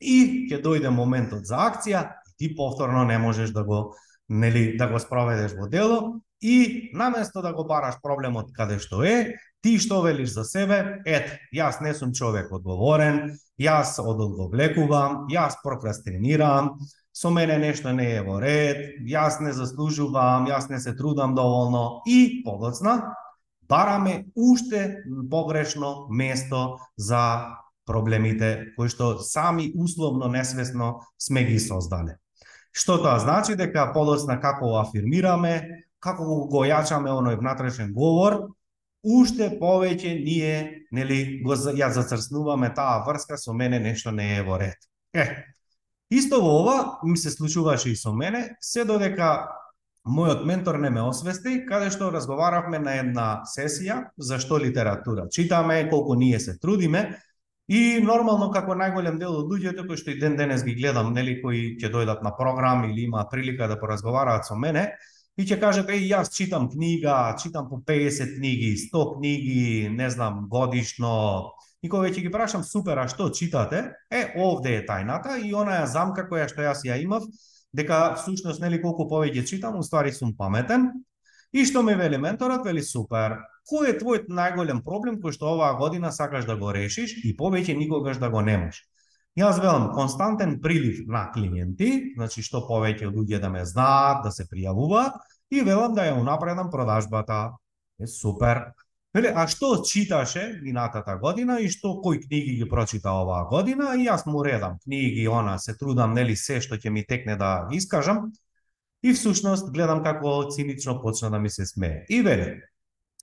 и 0.00 0.48
ќе 0.50 0.60
дојде 0.62 0.90
моментот 0.90 1.46
за 1.46 1.62
акција 1.70 2.08
и 2.28 2.36
ти 2.38 2.54
повторно 2.56 3.04
не 3.04 3.18
можеш 3.18 3.50
да 3.50 3.64
го 3.64 3.94
нели 4.28 4.76
да 4.76 4.88
го 4.88 4.98
спроведеш 4.98 5.54
во 5.54 5.68
дело 5.68 6.20
И 6.46 6.90
наместо 6.92 7.42
да 7.42 7.54
го 7.54 7.64
бараш 7.64 7.94
проблемот 8.02 8.50
каде 8.52 8.76
што 8.76 9.00
е, 9.00 9.32
ти 9.64 9.78
што 9.80 10.02
велиш 10.04 10.34
за 10.34 10.42
себе, 10.44 11.00
ет, 11.08 11.30
јас 11.56 11.78
не 11.80 11.94
сум 11.96 12.12
човек 12.12 12.50
одговорен, 12.52 13.32
јас 13.60 13.98
одолговлекувам, 14.02 15.26
јас 15.30 15.58
прокрастинирам, 15.62 16.78
со 17.12 17.30
мене 17.30 17.58
нешто 17.58 17.92
не 17.92 18.08
е 18.16 18.22
во 18.26 18.40
ред, 18.42 19.02
јас 19.06 19.40
не 19.40 19.52
заслужувам, 19.52 20.48
јас 20.50 20.70
не 20.70 20.80
се 20.80 20.96
трудам 20.96 21.34
доволно 21.34 22.02
и 22.06 22.42
подоцна 22.44 23.14
бараме 23.68 24.26
уште 24.34 25.04
погрешно 25.30 26.06
место 26.10 26.78
за 26.96 27.56
проблемите 27.86 28.74
кои 28.76 28.88
што 28.88 29.18
сами 29.20 29.72
условно 29.76 30.28
несвесно 30.28 31.00
сме 31.18 31.44
ги 31.44 31.58
создале. 31.58 32.18
Што 32.72 32.98
тоа 32.98 33.18
значи 33.20 33.56
дека 33.56 33.92
подоцна 33.94 34.40
како 34.40 34.72
го 34.72 34.78
афирмираме, 34.80 35.84
како 36.00 36.46
го 36.50 36.64
јачаме 36.64 37.12
оној 37.12 37.38
внатрешен 37.38 37.92
говор, 37.94 38.50
уште 39.04 39.50
повеќе 39.60 40.14
ние 40.24 40.86
нели 40.92 41.40
го 41.44 41.54
ја 41.54 41.90
зацрснуваме 41.92 42.72
таа 42.74 43.04
врска 43.06 43.38
со 43.38 43.52
мене 43.52 43.78
нешто 43.78 44.12
не 44.12 44.36
е 44.36 44.42
во 44.42 44.58
ред. 44.58 44.78
Е, 45.12 45.44
исто 46.10 46.40
во 46.40 46.56
ова 46.62 46.76
ми 47.04 47.16
се 47.16 47.30
случуваше 47.30 47.90
и 47.90 47.96
со 47.96 48.12
мене, 48.12 48.56
се 48.60 48.84
додека 48.84 49.48
мојот 50.04 50.44
ментор 50.44 50.78
не 50.80 50.90
ме 50.90 51.02
освести, 51.02 51.64
каде 51.68 51.90
што 51.90 52.10
разговаравме 52.12 52.78
на 52.78 52.98
една 53.00 53.28
сесија 53.48 54.10
за 54.18 54.38
што 54.38 54.58
литература 54.58 55.28
читаме, 55.30 55.88
колку 55.90 56.14
ние 56.14 56.40
се 56.40 56.58
трудиме, 56.58 57.14
И 57.68 58.00
нормално 58.04 58.50
како 58.52 58.74
најголем 58.76 59.16
дел 59.20 59.38
од 59.38 59.48
луѓето 59.48 59.86
кои 59.88 59.96
што 59.96 60.12
и 60.12 60.18
ден 60.20 60.36
денес 60.36 60.64
ги 60.66 60.74
гледам, 60.76 61.14
нели 61.16 61.38
кои 61.40 61.78
ќе 61.80 61.88
дојдат 61.92 62.20
на 62.22 62.34
програм 62.36 62.84
или 62.84 63.06
имаат 63.08 63.30
прилика 63.32 63.68
да 63.68 63.78
поразговараат 63.80 64.44
со 64.44 64.56
мене, 64.56 64.90
и 65.36 65.44
ќе 65.46 65.58
кажат 65.60 65.90
еј 65.90 66.06
јас 66.12 66.30
читам 66.34 66.68
книга, 66.70 67.34
читам 67.42 67.68
по 67.68 67.80
50 67.82 68.36
книги, 68.36 68.74
100 68.78 69.16
книги, 69.16 69.88
не 69.90 70.10
знам, 70.10 70.46
годишно. 70.48 71.50
И 71.82 71.88
кога 71.88 72.08
ќе 72.08 72.22
ги 72.22 72.30
прашам 72.32 72.62
супер, 72.64 72.98
а 72.98 73.08
што 73.08 73.28
читате? 73.34 73.90
Е, 74.10 74.30
овде 74.40 74.78
е 74.78 74.84
тајната 74.86 75.36
и 75.42 75.50
онаја 75.52 75.90
замка 75.90 76.24
која 76.30 76.46
што 76.48 76.62
јас 76.62 76.86
ја 76.86 77.00
имав, 77.02 77.26
дека 77.74 78.14
всушност 78.20 78.62
нели 78.62 78.80
колку 78.80 79.08
повеќе 79.10 79.44
читам, 79.46 79.76
уствари 79.82 80.14
сум 80.14 80.36
паметен. 80.38 80.88
И 81.52 81.66
што 81.66 81.82
ме 81.82 81.94
вели 81.94 82.18
менторот, 82.18 82.64
вели 82.66 82.82
супер, 82.82 83.36
кој 83.70 83.90
е 83.90 83.98
твојот 83.98 84.30
најголем 84.30 84.80
проблем 84.86 85.20
кој 85.22 85.34
што 85.34 85.52
оваа 85.54 85.74
година 85.78 86.10
сакаш 86.12 86.46
да 86.46 86.56
го 86.56 86.72
решиш 86.74 87.18
и 87.24 87.34
повеќе 87.36 87.76
никогаш 87.78 88.18
да 88.22 88.30
го 88.30 88.42
немаш? 88.42 88.80
Јас 89.34 89.58
велам 89.58 89.88
константен 89.94 90.60
прилив 90.62 91.08
на 91.10 91.26
клиенти, 91.34 92.14
значи 92.14 92.42
што 92.46 92.62
повеќе 92.68 93.10
луѓе 93.10 93.40
да 93.42 93.50
ме 93.50 93.64
знаат, 93.66 94.22
да 94.22 94.30
се 94.30 94.46
пријавуваат 94.46 95.18
и 95.50 95.62
велам 95.66 95.94
да 95.94 96.06
ја 96.06 96.18
унапредам 96.20 96.70
продажбата. 96.70 97.56
Е 97.98 98.06
супер. 98.06 98.62
Веле, 99.14 99.30
а 99.34 99.46
што 99.46 99.82
читаше 99.86 100.58
минатата 100.62 101.16
година 101.18 101.60
и 101.62 101.68
што 101.70 102.00
кои 102.02 102.18
книги 102.22 102.56
ги 102.58 102.68
прочита 102.70 103.12
оваа 103.14 103.46
година 103.50 103.94
и 103.94 104.06
јас 104.06 104.26
му 104.26 104.42
редам 104.42 104.78
книги, 104.84 105.26
она 105.28 105.58
се 105.58 105.74
трудам 105.78 106.14
нели 106.14 106.36
се 106.36 106.60
што 106.60 106.78
ќе 106.78 106.90
ми 106.90 107.06
текне 107.06 107.36
да 107.36 107.68
искажам. 107.70 108.30
И 109.02 109.12
всушност 109.12 109.70
гледам 109.70 110.02
како 110.02 110.48
цинично 110.50 111.00
почна 111.02 111.30
да 111.30 111.38
ми 111.38 111.50
се 111.50 111.66
смее. 111.66 112.06
И 112.08 112.22
веле, 112.22 112.62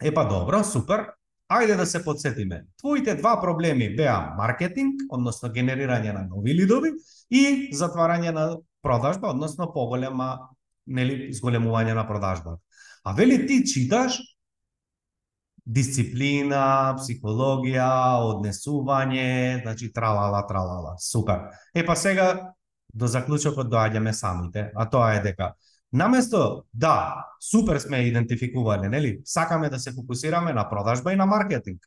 Епа 0.02 0.26
добро, 0.26 0.64
супер. 0.64 1.14
Ајде 1.52 1.76
да 1.76 1.86
се 1.86 2.00
подсетиме. 2.04 2.64
Твоите 2.80 3.16
два 3.20 3.36
проблеми 3.42 3.90
беа 3.96 4.34
маркетинг, 4.38 5.02
односно 5.12 5.50
генерирање 5.52 6.14
на 6.16 6.24
нови 6.30 6.56
лидови 6.56 6.94
и 7.30 7.72
затварање 7.76 8.32
на 8.32 8.46
продажба, 8.82 9.34
односно 9.36 9.68
поголема 9.74 10.30
нели 10.88 11.34
зголемување 11.36 11.96
на 11.98 12.06
продажба. 12.08 12.58
А 13.04 13.14
вели 13.18 13.42
ти 13.48 13.66
читаш 13.68 14.22
дисциплина, 15.66 16.96
психологија, 16.98 17.90
однесување, 18.32 19.62
значи 19.62 19.92
тралала, 19.94 20.46
тралала. 20.48 20.96
Супер. 21.00 21.52
Епа 21.76 21.96
сега 21.96 22.54
до 22.94 23.08
заклучокот 23.08 23.70
доаѓаме 23.72 24.12
самите, 24.12 24.70
а 24.76 24.88
тоа 24.90 25.14
е 25.18 25.22
дека 25.28 25.54
Наместо 25.94 26.64
да, 26.74 27.26
супер 27.52 27.80
сме 27.80 27.98
идентификувале, 27.98 28.90
нели? 28.90 29.20
Сакаме 29.26 29.70
да 29.70 29.80
се 29.80 29.92
фокусираме 29.92 30.54
на 30.54 30.70
продажба 30.70 31.14
и 31.14 31.16
на 31.16 31.26
маркетинг. 31.26 31.82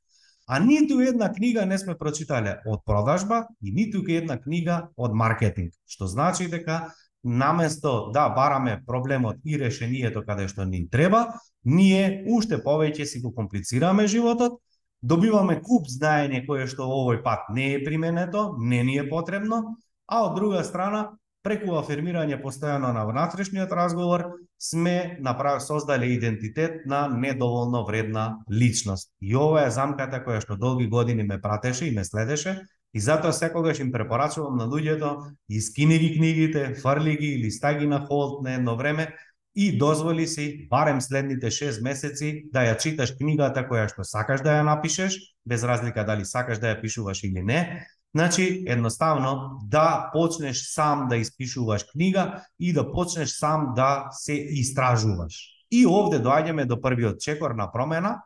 А 0.46 0.60
ниту 0.60 1.00
една 1.00 1.32
книга 1.32 1.66
не 1.66 1.78
сме 1.78 1.96
прочитале 1.98 2.58
од 2.66 2.84
продажба 2.84 3.46
и 3.64 3.72
ниту 3.72 4.04
една 4.08 4.36
книга 4.36 4.88
од 4.96 5.14
маркетинг. 5.14 5.72
Што 5.88 6.06
значи 6.06 6.50
дека 6.52 6.92
наместо 7.24 8.10
да 8.12 8.28
бараме 8.28 8.82
проблемот 8.86 9.36
и 9.44 9.58
решението 9.58 10.22
каде 10.26 10.48
што 10.48 10.64
ни 10.68 10.84
треба, 10.90 11.40
ние 11.64 12.24
уште 12.28 12.60
повеќе 12.60 13.04
си 13.04 13.20
го 13.24 13.32
комплицираме 13.32 14.06
животот, 14.06 14.60
добиваме 15.00 15.62
куп 15.64 15.88
знаење 15.88 16.44
кое 16.46 16.68
што 16.68 16.84
овој 16.84 17.22
пат 17.24 17.48
не 17.48 17.72
е 17.74 17.84
применето, 17.84 18.56
не 18.60 18.82
ни 18.84 18.98
е 19.00 19.08
потребно, 19.08 19.78
а 20.06 20.28
од 20.28 20.36
друга 20.36 20.64
страна 20.64 21.16
преку 21.44 21.76
афирмирање 21.76 22.38
постојано 22.40 22.94
на 22.96 23.04
внатрешниот 23.04 23.72
разговор, 23.72 24.24
сме 24.58 25.18
направ... 25.20 25.60
создале 25.62 26.06
идентитет 26.16 26.86
на 26.86 27.08
недоволно 27.08 27.84
вредна 27.84 28.38
личност. 28.50 29.10
И 29.20 29.36
ова 29.36 29.66
е 29.66 29.70
замката 29.70 30.22
која 30.24 30.40
што 30.40 30.56
долги 30.56 30.88
години 30.88 31.22
ме 31.22 31.40
пратеше 31.40 31.86
и 31.86 31.94
ме 31.94 32.04
следеше, 32.04 32.62
и 32.94 33.00
затоа 33.00 33.32
секогаш 33.32 33.78
им 33.78 33.92
препорачувам 33.92 34.56
на 34.56 34.64
луѓето, 34.70 35.34
искини 35.48 35.98
ги 35.98 36.16
книгите, 36.16 36.74
фрли 36.80 37.16
ги 37.16 37.34
или 37.36 37.50
стаги 37.50 37.86
на 37.86 38.00
холд 38.06 38.42
на 38.42 38.54
едно 38.54 38.76
време, 38.76 39.14
и 39.56 39.78
дозволи 39.78 40.26
си 40.26 40.66
барем 40.70 41.00
следните 41.00 41.46
6 41.46 41.82
месеци 41.82 42.48
да 42.52 42.64
ја 42.66 42.78
читаш 42.78 43.14
книгата 43.18 43.62
која 43.68 43.86
што 43.92 44.02
сакаш 44.02 44.42
да 44.42 44.58
ја 44.58 44.64
напишеш, 44.66 45.18
без 45.46 45.62
разлика 45.62 46.04
дали 46.04 46.24
сакаш 46.24 46.58
да 46.58 46.72
ја 46.72 46.80
пишуваш 46.80 47.22
или 47.22 47.42
не, 47.42 47.86
Значи, 48.14 48.64
едноставно, 48.66 49.58
да 49.64 50.10
почнеш 50.12 50.70
сам 50.70 51.08
да 51.08 51.16
испишуваш 51.16 51.84
книга 51.92 52.42
и 52.60 52.72
да 52.72 52.92
почнеш 52.92 53.30
сам 53.30 53.72
да 53.76 54.08
се 54.12 54.32
истражуваш. 54.32 55.66
И 55.70 55.86
овде 55.86 56.20
доаѓаме 56.22 56.66
до 56.70 56.78
првиот 56.80 57.18
чекор 57.18 57.50
на 57.58 57.72
промена, 57.72 58.22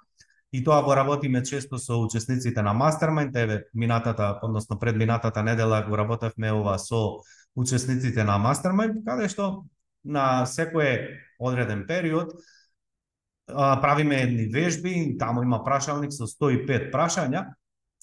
и 0.52 0.64
тоа 0.64 0.82
го 0.82 0.96
работиме 0.96 1.42
често 1.42 1.78
со 1.78 1.96
учесниците 2.00 2.62
на 2.62 2.72
Мастермайнд, 2.72 3.36
еве 3.36 3.64
минатата, 3.74 4.38
односно 4.42 4.78
пред 4.78 4.96
минатата 4.96 5.42
недела 5.42 5.82
го 5.88 5.98
работевме 5.98 6.52
ова 6.52 6.78
со 6.78 7.24
учесниците 7.56 8.24
на 8.24 8.38
Мастермайнд, 8.38 9.04
каде 9.04 9.28
што 9.28 9.64
на 10.04 10.44
секој 10.44 11.16
одреден 11.40 11.86
период 11.88 12.36
правиме 13.48 14.22
едни 14.22 14.52
вежби, 14.52 15.16
таму 15.18 15.42
има 15.42 15.64
прашалник 15.64 16.12
со 16.12 16.28
105 16.28 16.92
прашања, 16.92 17.48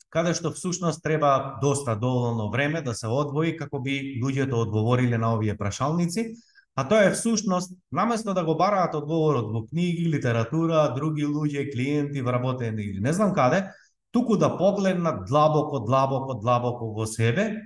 каде 0.09 0.33
што 0.33 0.51
всушност 0.51 1.03
треба 1.03 1.57
доста 1.61 1.95
доволно 1.95 2.49
време 2.51 2.81
да 2.81 2.93
се 2.93 3.07
одвои 3.07 3.55
како 3.57 3.79
би 3.79 4.19
луѓето 4.23 4.65
одговориле 4.65 5.17
на 5.17 5.33
овие 5.35 5.57
прашалници, 5.57 6.33
а 6.75 6.87
тоа 6.87 7.07
е 7.07 7.11
всушност 7.11 7.73
наместо 7.91 8.33
да 8.33 8.43
го 8.43 8.55
бараат 8.55 8.95
одговорот 8.95 9.51
во 9.51 9.65
книги, 9.65 10.09
литература, 10.11 10.93
други 10.95 11.25
луѓе, 11.25 11.71
клиенти, 11.71 12.21
вработени 12.21 12.83
или 12.83 12.99
не 12.99 13.13
знам 13.13 13.33
каде, 13.33 13.71
туку 14.11 14.37
да 14.37 14.57
погледнат 14.57 15.25
длабоко, 15.27 15.79
длабоко, 15.79 16.39
длабоко 16.39 16.93
во 16.93 17.05
себе 17.05 17.61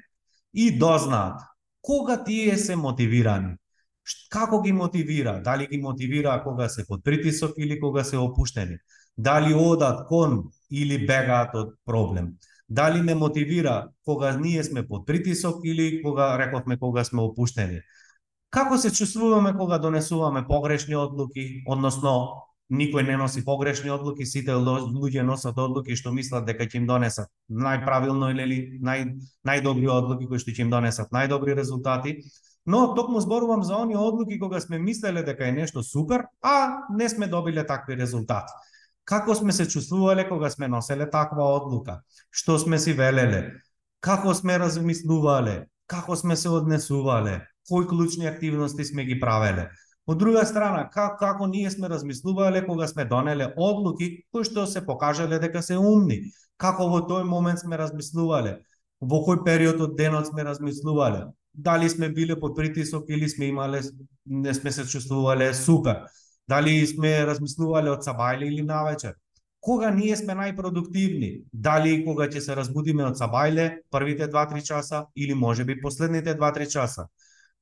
и 0.53 0.72
дознаат 0.77 1.41
кога 1.81 2.24
тие 2.24 2.58
се 2.58 2.75
мотивирани, 2.75 3.55
како 4.29 4.62
ги 4.62 4.72
мотивира, 4.72 5.39
дали 5.43 5.67
ги 5.67 5.77
мотивира 5.77 6.41
кога 6.43 6.69
се 6.69 6.86
под 6.88 7.03
притисок 7.03 7.53
или 7.58 7.79
кога 7.79 8.03
се 8.03 8.17
опуштени, 8.17 8.77
дали 9.17 9.53
одат 9.53 10.08
кон 10.08 10.43
или 10.69 11.05
бегаат 11.07 11.55
од 11.55 11.75
проблем. 11.85 12.38
Дали 12.69 13.01
ме 13.01 13.15
мотивира 13.15 13.89
кога 14.05 14.38
ние 14.38 14.63
сме 14.63 14.88
под 14.88 15.05
притисок 15.05 15.61
или 15.63 16.03
кога 16.03 16.38
рековме 16.38 16.77
кога 16.77 17.03
сме 17.03 17.21
опуштени. 17.21 17.81
Како 18.49 18.77
се 18.77 18.91
чувствуваме 18.93 19.53
кога 19.57 19.77
донесуваме 19.77 20.45
погрешни 20.47 20.95
одлуки, 20.95 21.63
односно 21.67 22.45
никој 22.69 23.05
не 23.07 23.17
носи 23.17 23.41
погрешни 23.45 23.89
одлуки, 23.89 24.25
сите 24.25 24.53
луѓе 24.53 25.25
носат 25.25 25.57
одлуки 25.57 25.97
што 25.97 26.13
мислат 26.13 26.45
дека 26.45 26.65
ќе 26.69 26.81
им 26.81 26.88
донесат 26.89 27.29
најправилно 27.49 28.29
или 28.33 28.79
нај 28.85 29.05
најдобри 29.45 29.89
одлуки 29.89 30.29
кои 30.29 30.41
што 30.41 30.53
ќе 30.53 30.65
им 30.65 30.73
донесат 30.73 31.13
најдобри 31.13 31.57
резултати. 31.57 32.19
Но 32.65 32.93
токму 32.93 33.21
зборувам 33.21 33.63
за 33.63 33.77
оние 33.77 33.97
одлуки 33.97 34.38
кога 34.39 34.59
сме 34.61 34.77
мислеле 34.77 35.23
дека 35.23 35.47
е 35.47 35.51
нешто 35.51 35.83
супер, 35.83 36.25
а 36.41 36.85
не 36.93 37.09
сме 37.09 37.27
добиле 37.27 37.65
такви 37.65 37.97
резултати. 37.97 38.53
Како 39.10 39.34
сме 39.36 39.54
се 39.54 39.66
чувствувале 39.66 40.28
кога 40.30 40.50
сме 40.54 40.68
носеле 40.68 41.10
таква 41.10 41.48
одлука? 41.56 42.01
Што 42.30 42.60
сме 42.62 42.78
си 42.78 42.94
велеле? 42.94 43.39
Како 44.06 44.36
сме 44.38 44.60
размислувале? 44.62 45.63
Како 45.89 46.16
сме 46.16 46.36
се 46.38 46.50
однесувале? 46.54 47.39
Кои 47.70 47.88
клучни 47.88 48.28
активности 48.30 48.86
сме 48.86 49.06
ги 49.06 49.20
правеле? 49.20 49.70
Од 50.10 50.18
друга 50.22 50.46
страна, 50.46 50.86
како, 50.94 51.18
како 51.18 51.48
ние 51.50 51.72
сме 51.74 51.89
размислувале 51.89 52.62
кога 52.66 52.88
сме 52.88 53.06
донеле 53.06 53.50
одлуки 53.58 54.12
кои 54.32 54.46
што 54.46 54.68
се 54.70 54.86
покажале 54.86 55.42
дека 55.42 55.62
се 55.66 55.78
умни? 55.78 56.22
Како 56.58 56.86
во 56.94 57.01
тој 57.10 57.25
момент 57.25 57.66
сме 57.66 57.82
размислувале? 57.82 58.60
Во 59.01 59.24
кој 59.25 59.42
период 59.46 59.82
од 59.82 59.98
денот 59.98 60.30
сме 60.30 60.46
размислувале? 60.46 61.25
Дали 61.54 61.89
сме 61.89 62.10
биле 62.13 62.38
под 62.39 62.56
притисок 62.56 63.10
или 63.10 63.30
сме 63.30 63.50
имале 63.50 63.82
не 64.25 64.54
сме 64.54 64.72
се 64.72 64.86
чувствувале 64.86 65.54
супер? 65.54 66.06
Дали 66.50 66.88
сме 66.88 67.12
размислувале 67.29 67.91
од 67.94 68.06
сабајле 68.06 68.48
или 68.50 68.63
навечер? 68.65 69.13
Кога 69.62 69.89
ние 69.91 70.15
сме 70.18 70.34
најпродуктивни? 70.39 71.29
Дали 71.53 71.91
кога 72.06 72.25
ќе 72.32 72.41
се 72.41 72.56
разбудиме 72.58 73.03
од 73.06 73.20
сабајле 73.20 73.65
првите 73.91 74.29
2-3 74.32 74.63
часа 74.65 75.03
или 75.15 75.36
можеби 75.38 75.75
последните 75.82 76.34
2-3 76.39 76.72
часа? 76.72 77.06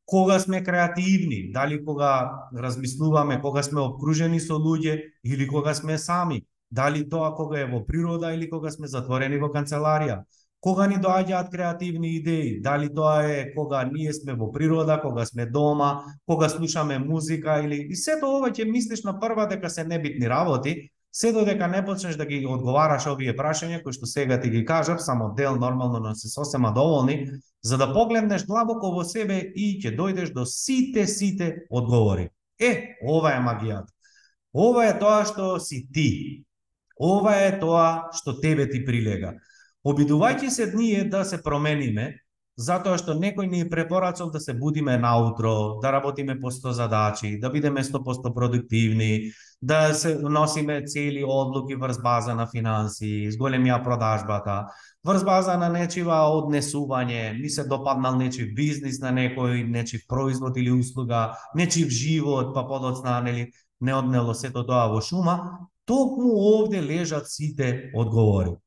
Кога 0.05 0.39
сме 0.39 0.63
креативни? 0.63 1.51
Дали 1.51 1.83
кога 1.85 2.11
размислуваме, 2.55 3.41
кога 3.41 3.63
сме 3.63 3.81
обкружени 3.81 4.39
со 4.39 4.55
луѓе 4.55 5.01
или 5.23 5.47
кога 5.47 5.73
сме 5.73 5.97
сами? 5.97 6.45
Дали 6.71 7.03
тоа 7.09 7.33
кога 7.35 7.59
е 7.59 7.65
во 7.67 7.83
природа 7.85 8.31
или 8.33 8.49
кога 8.49 8.71
сме 8.71 8.87
затворени 8.87 9.41
во 9.41 9.51
канцеларија? 9.51 10.21
Кога 10.59 10.87
ни 10.87 10.97
доаѓаат 10.97 11.51
креативни 11.51 12.15
идеи? 12.17 12.59
Дали 12.61 12.89
тоа 12.93 13.23
е 13.29 13.53
кога 13.53 13.83
ние 13.85 14.13
сме 14.13 14.33
во 14.33 14.51
природа, 14.51 14.99
кога 15.01 15.25
сме 15.25 15.45
дома, 15.45 16.01
кога 16.25 16.49
слушаме 16.49 16.99
музика 16.99 17.61
или 17.63 17.87
и 17.89 17.95
сето 17.95 18.29
ова 18.39 18.49
ќе 18.49 18.65
мислиш 18.65 19.03
на 19.03 19.19
прва 19.19 19.47
дека 19.47 19.69
се 19.69 19.83
небитни 19.83 20.29
работи, 20.29 20.89
се 21.11 21.31
додека 21.31 21.67
не 21.67 21.85
почнеш 21.85 22.15
да 22.15 22.25
ги 22.25 22.45
одговараш 22.45 23.07
овие 23.09 23.33
прашања 23.37 23.83
кои 23.83 23.93
што 23.93 24.05
сега 24.05 24.39
ти 24.41 24.49
ги 24.49 24.65
кажав, 24.65 25.01
само 25.01 25.33
дел 25.37 25.55
нормално 25.55 25.99
но 25.99 26.15
се 26.15 26.29
сосема 26.29 26.73
доволни, 26.73 27.29
за 27.63 27.77
да 27.77 27.93
погледнеш 27.93 28.45
длабоко 28.45 28.91
во 28.93 29.03
себе 29.03 29.39
и 29.55 29.77
ќе 29.81 29.95
дојдеш 29.97 30.33
до 30.33 30.45
сите 30.45 31.07
сите 31.07 31.65
одговори. 31.69 32.29
Е, 32.59 32.97
ова 33.05 33.33
е 33.33 33.41
магијата. 33.41 33.93
Ова 34.53 34.85
е 34.89 34.97
тоа 34.99 35.25
што 35.25 35.59
си 35.59 35.87
ти. 35.93 36.43
Ова 36.97 37.35
е 37.45 37.59
тоа 37.59 38.09
што 38.13 38.39
тебе 38.41 38.69
ти 38.69 38.85
прилега. 38.85 39.33
Обидувајќи 39.85 40.49
се 40.49 40.71
ние 40.73 41.03
да 41.03 41.23
се 41.25 41.41
промениме, 41.43 42.13
затоа 42.57 42.97
што 42.97 43.13
некој 43.13 43.45
ни 43.51 43.61
препорачал 43.69 44.31
да 44.33 44.39
се 44.41 44.53
будиме 44.57 44.97
наутро, 44.97 45.77
да 45.81 45.91
работиме 45.93 46.39
по 46.39 46.49
100 46.51 46.71
задачи, 46.73 47.39
да 47.39 47.49
бидеме 47.49 47.83
100% 47.83 48.33
продуктивни, 48.33 49.31
да 49.61 49.93
се 49.93 50.15
носиме 50.17 50.81
цели 50.85 51.23
одлуки 51.23 51.75
врз 51.75 52.01
база 52.01 52.33
на 52.35 52.47
финанси, 52.47 53.29
зголемија 53.37 53.83
продажбата, 53.83 54.57
врз 55.05 55.23
база 55.23 55.57
на 55.57 55.69
нечива 55.69 56.25
однесување, 56.33 57.37
ми 57.37 57.49
се 57.49 57.63
допаднал 57.69 58.17
нечив 58.17 58.53
бизнис 58.57 58.99
на 58.99 59.13
некој, 59.13 59.63
нечив 59.69 60.07
производ 60.09 60.57
или 60.57 60.71
услуга, 60.71 61.37
нечив 61.55 61.89
живот, 61.89 62.53
па 62.53 62.65
подоцна 62.67 63.21
нели 63.21 63.51
не 63.81 63.93
однело 63.93 64.33
сето 64.33 64.65
тоа 64.65 64.89
во 64.89 65.01
шума, 65.01 65.67
Токму 65.87 66.33
овде 66.35 66.81
лежат 66.81 67.29
сите 67.31 67.91
одговори. 67.95 68.57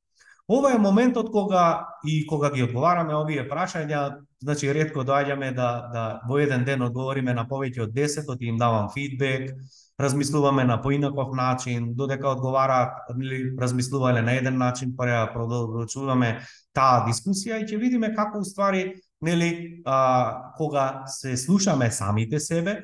Ова 0.51 0.73
е 0.75 0.79
моментот 0.79 1.31
кога 1.31 1.89
и 2.05 2.27
кога 2.27 2.51
ги 2.51 2.65
одговараме 2.65 3.15
овие 3.15 3.45
прашања, 3.47 4.01
значи 4.43 4.73
ретко 4.75 5.05
доаѓаме 5.07 5.53
да 5.55 5.69
да 5.93 6.05
во 6.27 6.41
еден 6.43 6.65
ден 6.67 6.83
одговориме 6.83 7.35
на 7.35 7.45
повеќе 7.47 7.85
од 7.85 7.93
10, 7.95 8.33
и 8.41 8.49
им 8.51 8.57
давам 8.59 8.89
фидбек, 8.91 9.53
размислуваме 10.01 10.65
на 10.65 10.81
поинаков 10.83 11.37
начин, 11.37 11.95
додека 11.95 12.29
одговараат 12.29 13.13
или 13.21 13.55
размислувале 13.61 14.23
на 14.23 14.35
еден 14.35 14.59
начин, 14.59 14.97
па 14.97 15.07
ја 15.07 15.21
продолжуваме 15.33 16.41
таа 16.75 17.05
дискусија 17.07 17.61
и 17.61 17.69
ќе 17.71 17.79
видиме 17.79 18.11
како 18.17 18.41
уствари 18.43 18.97
нели 19.23 19.83
а, 19.85 20.51
кога 20.57 21.05
се 21.07 21.37
слушаме 21.37 21.91
самите 21.91 22.41
себе, 22.41 22.81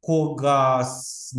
кога 0.00 0.86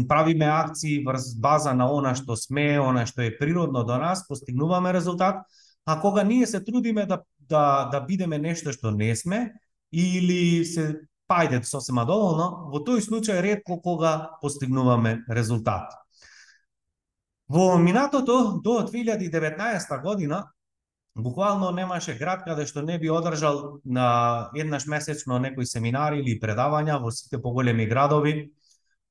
правиме 0.07 0.45
акции 0.45 1.01
врз 1.05 1.33
база 1.41 1.73
на 1.73 1.89
она 1.89 2.13
што 2.15 2.35
сме, 2.37 2.77
она 2.77 3.07
што 3.09 3.25
е 3.25 3.33
природно 3.37 3.83
до 3.83 3.97
нас, 3.97 4.27
постигнуваме 4.27 4.93
резултат, 4.93 5.41
а 5.85 5.99
кога 6.01 6.23
ние 6.23 6.47
се 6.47 6.63
трудиме 6.63 7.05
да 7.05 7.21
да 7.49 7.89
да 7.91 8.01
бидеме 8.01 8.37
нешто 8.37 8.71
што 8.71 8.91
не 8.91 9.15
сме 9.15 9.53
или 9.91 10.65
се 10.65 11.01
пајде 11.31 11.61
сосема 11.63 12.05
доволно, 12.05 12.69
во 12.71 12.83
тој 12.83 13.03
случај 13.03 13.41
ретко 13.43 13.79
кога 13.81 14.37
постигнуваме 14.41 15.23
резултат. 15.29 15.91
Во 17.51 17.77
минатото 17.77 18.61
до 18.63 18.81
2019 18.87 20.01
година 20.03 20.45
буквално 21.15 21.71
немаше 21.71 22.15
град 22.15 22.43
каде 22.47 22.65
што 22.65 22.81
не 22.81 22.97
би 22.99 23.11
одржал 23.11 23.79
на 23.85 24.49
еднаш 24.55 24.87
месечно 24.87 25.39
некои 25.39 25.65
семинари 25.65 26.19
или 26.23 26.39
предавања 26.39 27.01
во 27.01 27.11
сите 27.11 27.41
поголеми 27.41 27.85
градови. 27.85 28.51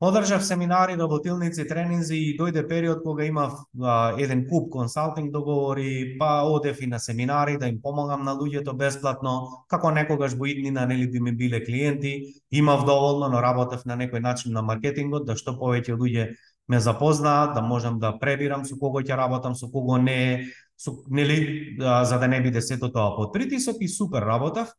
Одржав 0.02 0.44
семинари, 0.44 0.96
работилници, 0.96 1.66
тренинзи 1.68 2.16
и 2.16 2.36
дојде 2.38 2.62
период 2.68 3.02
кога 3.04 3.24
имав 3.28 3.52
а, 3.82 4.14
еден 4.16 4.46
куп 4.48 4.70
консалтинг 4.72 5.28
договори, 5.32 6.16
па 6.18 6.40
одев 6.48 6.80
и 6.80 6.86
на 6.86 6.98
семинари 6.98 7.58
да 7.58 7.68
им 7.68 7.82
помагам 7.82 8.24
на 8.24 8.32
луѓето 8.32 8.72
бесплатно, 8.80 9.34
како 9.68 9.90
некогаш 9.92 10.38
во 10.40 10.48
иднина 10.48 10.86
нели 10.88 11.04
би 11.06 11.20
ми 11.20 11.36
биле 11.36 11.60
клиенти, 11.64 12.40
имав 12.50 12.86
доволно, 12.88 13.28
но 13.28 13.44
работев 13.44 13.84
на 13.84 13.98
некој 14.00 14.24
начин 14.24 14.56
на 14.56 14.62
маркетингот, 14.62 15.26
да 15.28 15.36
што 15.36 15.58
повеќе 15.60 15.92
луѓе 15.92 16.30
ме 16.68 16.80
запознаат, 16.80 17.52
да 17.54 17.60
можам 17.60 18.00
да 18.00 18.16
пребирам 18.18 18.64
со 18.64 18.80
кого 18.80 19.04
ќе 19.04 19.20
работам, 19.20 19.54
со 19.54 19.68
кого 19.68 19.98
не, 19.98 20.48
со, 20.80 20.96
нели, 21.10 21.76
за 21.78 22.18
да 22.18 22.26
не 22.26 22.40
биде 22.40 22.62
сето 22.62 22.88
тоа 22.88 23.16
под 23.20 23.34
притисок 23.34 23.76
и 23.80 23.88
супер 23.88 24.24
работав. 24.24 24.72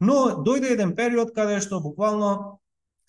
Но 0.00 0.40
дојде 0.40 0.72
еден 0.72 0.96
период 0.96 1.36
каде 1.36 1.60
што 1.60 1.84
буквално 1.84 2.60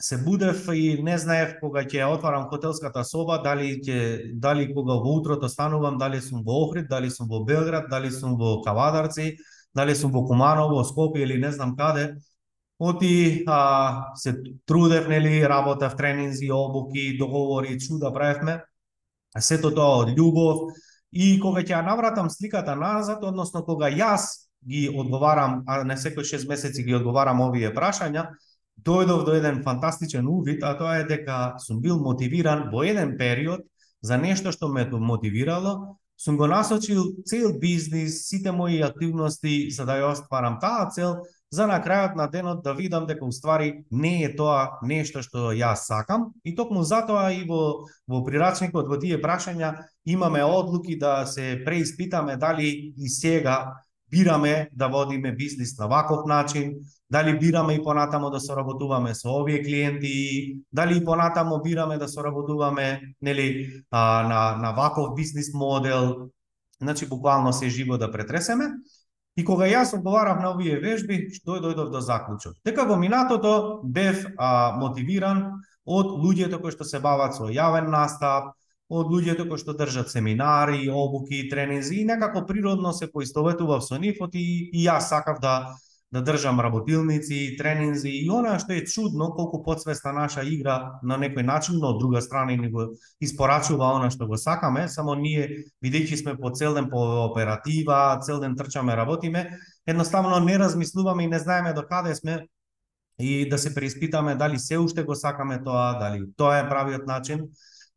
се 0.01 0.17
будев 0.17 0.67
и 0.73 1.01
не 1.03 1.17
знаев 1.17 1.55
кога 1.59 1.81
ќе 1.81 2.05
отварам 2.05 2.47
хотелската 2.51 3.03
соба, 3.03 3.39
дали 3.43 3.79
ќе 3.81 4.33
дали 4.37 4.67
кога 4.73 4.99
во 5.01 5.17
утрото 5.17 5.49
станувам, 5.49 5.97
дали 5.97 6.21
сум 6.21 6.43
во 6.45 6.63
Охрид, 6.65 6.87
дали 6.89 7.09
сум 7.09 7.27
во 7.27 7.43
Белград, 7.45 7.89
дали 7.89 8.11
сум 8.11 8.37
во 8.37 8.61
Кавадарци, 8.61 9.37
дали 9.75 9.95
сум 9.95 10.11
во 10.11 10.25
Куманово, 10.27 10.83
Скопје 10.83 11.25
или 11.25 11.41
не 11.41 11.51
знам 11.51 11.75
каде. 11.75 12.17
Оти 12.79 13.43
а, 13.47 14.13
се 14.15 14.37
трудев, 14.65 15.07
нели, 15.07 15.41
работев 15.41 15.95
тренинзи, 15.95 16.51
обуки, 16.51 17.17
договори, 17.17 17.79
чуда 17.79 18.13
правевме. 18.13 18.61
Сето 19.39 19.71
тоа 19.73 20.05
од 20.05 20.13
љубов, 20.13 20.77
И 21.11 21.37
кога 21.39 21.63
ќе 21.63 21.77
ја 21.77 21.85
навратам 21.85 22.29
сликата 22.29 22.75
назад, 22.75 23.23
односно 23.23 23.63
кога 23.63 23.87
јас 23.89 24.49
ги 24.67 24.87
одговарам, 24.89 25.63
а 25.67 25.83
не 25.87 25.95
секој 25.95 26.27
6 26.27 26.47
месеци 26.49 26.83
ги 26.83 26.95
одговарам 26.97 27.41
овие 27.41 27.71
прашања, 27.73 28.27
дојдов 28.85 29.25
до 29.25 29.33
еден 29.33 29.63
фантастичен 29.63 30.27
увид, 30.27 30.63
а 30.63 30.77
тоа 30.77 30.99
е 31.01 31.07
дека 31.09 31.55
сум 31.59 31.81
бил 31.81 31.99
мотивиран 31.99 32.69
во 32.71 32.83
еден 32.83 33.17
период 33.17 33.65
за 34.01 34.17
нешто 34.17 34.51
што 34.51 34.67
ме 34.67 34.85
мотивирало, 34.85 35.97
сум 36.17 36.37
го 36.37 36.47
насочил 36.47 37.03
цел 37.25 37.59
бизнис, 37.59 38.27
сите 38.27 38.51
мои 38.51 38.81
активности 38.81 39.69
за 39.71 39.85
да 39.85 39.97
ја 39.97 40.11
остварам 40.13 40.59
таа 40.61 40.89
цел, 40.89 41.21
за 41.51 41.67
на 41.67 41.79
крајот 41.79 42.15
на 42.15 42.27
денот 42.27 42.63
да 42.63 42.73
видам 42.73 43.05
дека 43.07 43.25
уствари 43.25 43.85
не 43.91 44.23
е 44.25 44.35
тоа 44.35 44.79
нешто 44.83 45.21
што 45.23 45.53
јас 45.55 45.87
сакам. 45.87 46.33
И 46.43 46.55
токму 46.55 46.83
затоа 46.83 47.31
и 47.31 47.43
во 47.47 47.87
во 48.07 48.23
прирачникот 48.25 48.87
во 48.87 48.97
тие 48.99 49.21
прашања 49.21 49.87
имаме 50.05 50.43
одлуки 50.43 50.97
да 50.99 51.25
се 51.25 51.61
преиспитаме 51.65 52.37
дали 52.37 52.93
и 52.97 53.09
сега 53.09 53.79
бираме 54.11 54.69
да 54.73 54.87
водиме 54.87 55.31
бизнис 55.31 55.77
на 55.77 55.87
ваков 55.87 56.25
начин, 56.25 56.73
дали 57.09 57.39
бираме 57.39 57.73
и 57.73 57.83
понатамо 57.83 58.29
да 58.29 58.39
соработуваме 58.39 59.15
со 59.15 59.29
овие 59.29 59.63
клиенти, 59.63 60.57
дали 60.73 60.97
и 60.97 61.05
понатамо 61.05 61.61
бираме 61.63 61.97
да 61.97 62.07
соработуваме 62.07 63.01
нели 63.21 63.81
а, 63.91 64.23
на 64.27 64.57
на 64.57 64.71
ваков 64.71 65.15
бизнис 65.15 65.53
модел, 65.53 66.15
значи 66.81 67.07
буквално 67.07 67.53
се 67.53 67.69
живо 67.69 67.97
да 67.97 68.11
претресеме. 68.11 68.65
И 69.37 69.45
кога 69.45 69.67
јас 69.69 69.93
одговарав 69.93 70.41
на 70.41 70.49
овие 70.55 70.79
вежби, 70.81 71.29
што 71.29 71.59
дојдов 71.61 71.91
до 71.93 72.01
заклучок. 72.01 72.55
Дека 72.65 72.87
во 72.89 72.97
минатото 72.97 73.81
бев 73.85 74.25
а, 74.37 74.73
мотивиран 74.73 75.61
од 75.85 76.09
луѓето 76.09 76.57
кои 76.57 76.73
што 76.73 76.83
се 76.83 76.99
бават 76.99 77.37
со 77.37 77.45
јавен 77.45 77.91
настап, 77.93 78.57
од 78.89 79.09
луѓето 79.11 79.47
кои 79.49 79.59
што 79.59 79.73
држат 79.75 80.11
семинари, 80.11 80.87
обуки, 80.89 81.47
тренинзи 81.51 82.01
и 82.01 82.05
некако 82.05 82.45
природно 82.47 82.93
се 82.93 83.11
поистоветував 83.11 83.83
со 83.83 83.99
нив 83.99 84.21
и, 84.33 84.69
и 84.73 84.85
јас 84.87 85.09
сакав 85.11 85.41
да 85.41 85.75
да 86.11 86.21
држам 86.23 86.59
работилници, 86.59 87.55
тренинзи 87.59 88.09
и 88.09 88.29
она 88.31 88.55
што 88.59 88.71
е 88.73 88.85
чудно 88.87 89.27
колку 89.35 89.59
подсвеста 89.63 90.13
наша 90.15 90.43
игра 90.47 90.99
на 91.03 91.17
некој 91.19 91.43
начин, 91.43 91.79
но 91.83 91.91
од 91.91 91.99
друга 91.99 92.21
страна 92.21 92.53
и 92.53 92.69
го 92.71 92.95
испорачува 93.19 93.91
она 93.95 94.09
што 94.09 94.27
го 94.27 94.37
сакаме, 94.37 94.87
само 94.87 95.15
ние 95.15 95.67
бидејќи 95.83 96.21
сме 96.23 96.37
по 96.37 96.49
цел 96.49 96.73
ден 96.73 96.87
по 96.89 97.27
оператива, 97.27 98.19
цел 98.23 98.39
ден 98.39 98.55
трчаме, 98.55 98.95
работиме, 98.95 99.59
едноставно 99.85 100.39
не 100.39 100.57
размислуваме 100.57 101.23
и 101.23 101.27
не 101.27 101.39
знаеме 101.39 101.73
до 101.73 101.83
каде 101.83 102.15
сме 102.15 102.47
и 103.19 103.49
да 103.49 103.57
се 103.57 103.75
преиспитаме 103.75 104.35
дали 104.35 104.59
се 104.59 104.77
уште 104.77 105.03
го 105.03 105.15
сакаме 105.15 105.63
тоа, 105.63 105.99
дали 105.99 106.23
тоа 106.37 106.59
е 106.59 106.69
правиот 106.69 107.07
начин. 107.07 107.49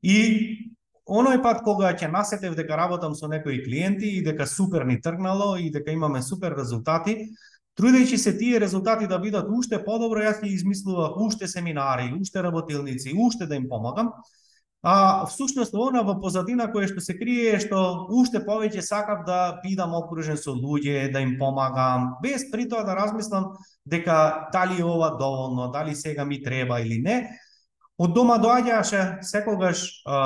И 0.03 0.75
оној 1.11 1.43
пат 1.43 1.65
кога 1.67 1.91
ќе 1.93 2.11
насетев 2.11 2.55
дека 2.55 2.79
работам 2.79 3.15
со 3.19 3.29
некои 3.29 3.65
клиенти 3.65 4.17
и 4.19 4.25
дека 4.25 4.47
супер 4.47 4.87
ни 4.87 5.01
тргнало 5.01 5.57
и 5.59 5.71
дека 5.71 5.91
имаме 5.93 6.23
супер 6.23 6.55
резултати, 6.57 7.31
Трудејќи 7.81 8.17
се 8.19 8.33
тие 8.37 8.59
резултати 8.61 9.07
да 9.09 9.17
бидат 9.19 9.47
уште 9.49 9.79
подобро, 9.81 10.21
јас 10.21 10.43
ќе 10.43 10.51
измислував 10.53 11.17
уште 11.25 11.47
семинари, 11.49 12.11
уште 12.21 12.43
работилници, 12.43 13.15
уште 13.17 13.47
да 13.47 13.57
им 13.57 13.69
помагам. 13.71 14.11
А 14.83 15.27
всушност 15.27 15.75
она 15.75 16.03
во 16.03 16.15
позадина 16.21 16.67
кое 16.73 16.89
што 16.89 17.01
се 17.05 17.15
крие 17.17 17.55
е 17.55 17.61
што 17.61 18.09
уште 18.17 18.41
повеќе 18.45 18.81
сакав 18.85 19.25
да 19.27 19.61
бидам 19.65 19.95
окружен 19.95 20.37
со 20.41 20.53
луѓе, 20.57 21.13
да 21.13 21.21
им 21.21 21.37
помагам, 21.39 22.17
без 22.23 22.49
при 22.51 22.69
тоа 22.69 22.85
да 22.85 22.97
размислам 22.97 23.53
дека 23.85 24.49
дали 24.53 24.81
е 24.81 24.85
ова 24.85 25.17
доволно, 25.21 25.71
дали 25.71 25.95
сега 25.95 26.25
ми 26.25 26.43
треба 26.43 26.81
или 26.81 27.01
не. 27.01 27.29
Од 28.01 28.15
дома 28.17 28.39
доаѓаше 28.41 29.01
секогаш 29.29 29.81
а, 30.09 30.21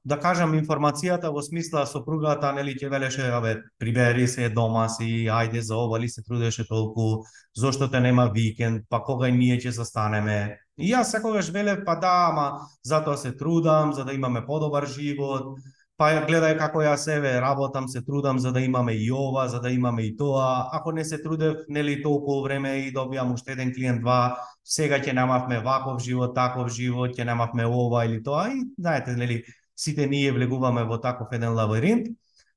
да 0.00 0.16
кажам 0.16 0.54
информацијата 0.56 1.28
во 1.34 1.42
смисла 1.44 1.82
сопругата 1.84 2.54
нели 2.56 2.72
ќе 2.72 2.88
велеше 2.88 3.26
абе 3.36 3.58
прибери 3.82 4.24
се 4.24 4.48
дома 4.48 4.86
си, 4.88 5.26
ајде 5.28 5.60
за 5.60 5.76
ова 5.76 6.00
ли 6.00 6.08
се 6.08 6.24
трудеше 6.24 6.64
толку, 6.64 7.26
зошто 7.52 7.90
те 7.92 8.00
нема 8.00 8.30
викенд, 8.32 8.86
па 8.88 9.02
кога 9.04 9.28
и 9.28 9.36
ние 9.36 9.58
ќе 9.60 9.74
застанеме. 9.76 10.56
И 10.80 10.94
јас 10.94 11.12
секогаш 11.12 11.50
велев 11.52 11.84
па 11.84 11.98
да, 12.00 12.14
ама 12.30 12.46
затоа 12.80 13.20
се 13.20 13.36
трудам 13.36 13.92
за 13.92 14.08
да 14.08 14.16
имаме 14.16 14.46
подобар 14.46 14.88
живот, 14.88 15.60
па 16.00 16.08
гледај 16.24 16.54
како 16.56 16.80
ја 16.80 16.94
себе 16.96 17.34
работам, 17.44 17.84
се 17.88 18.00
трудам 18.00 18.38
за 18.40 18.54
да 18.56 18.60
имаме 18.64 18.94
и 18.96 19.10
ова, 19.12 19.44
за 19.52 19.58
да 19.60 19.68
имаме 19.70 20.06
и 20.08 20.14
тоа. 20.16 20.70
Ако 20.72 20.92
не 20.96 21.04
се 21.04 21.18
трудев, 21.22 21.66
нели 21.68 21.98
толку 22.02 22.40
време 22.42 22.72
и 22.86 22.92
добијам 22.92 23.34
уште 23.34 23.52
еден 23.52 23.74
клиент 23.74 24.00
два, 24.00 24.38
сега 24.64 24.96
ќе 24.96 25.12
намавме 25.12 25.60
ваков 25.60 26.00
живот, 26.00 26.32
таков 26.34 26.72
живот, 26.72 27.12
ќе 27.12 27.26
намавме 27.28 27.66
ова 27.68 28.06
или 28.08 28.22
тоа 28.24 28.48
и 28.48 28.62
знаете 28.78 29.12
нели 29.12 29.42
сите 29.76 30.06
ние 30.06 30.32
влегуваме 30.32 30.86
во 30.88 30.96
таков 31.00 31.28
еден 31.36 31.52
лабиринт. 31.52 32.08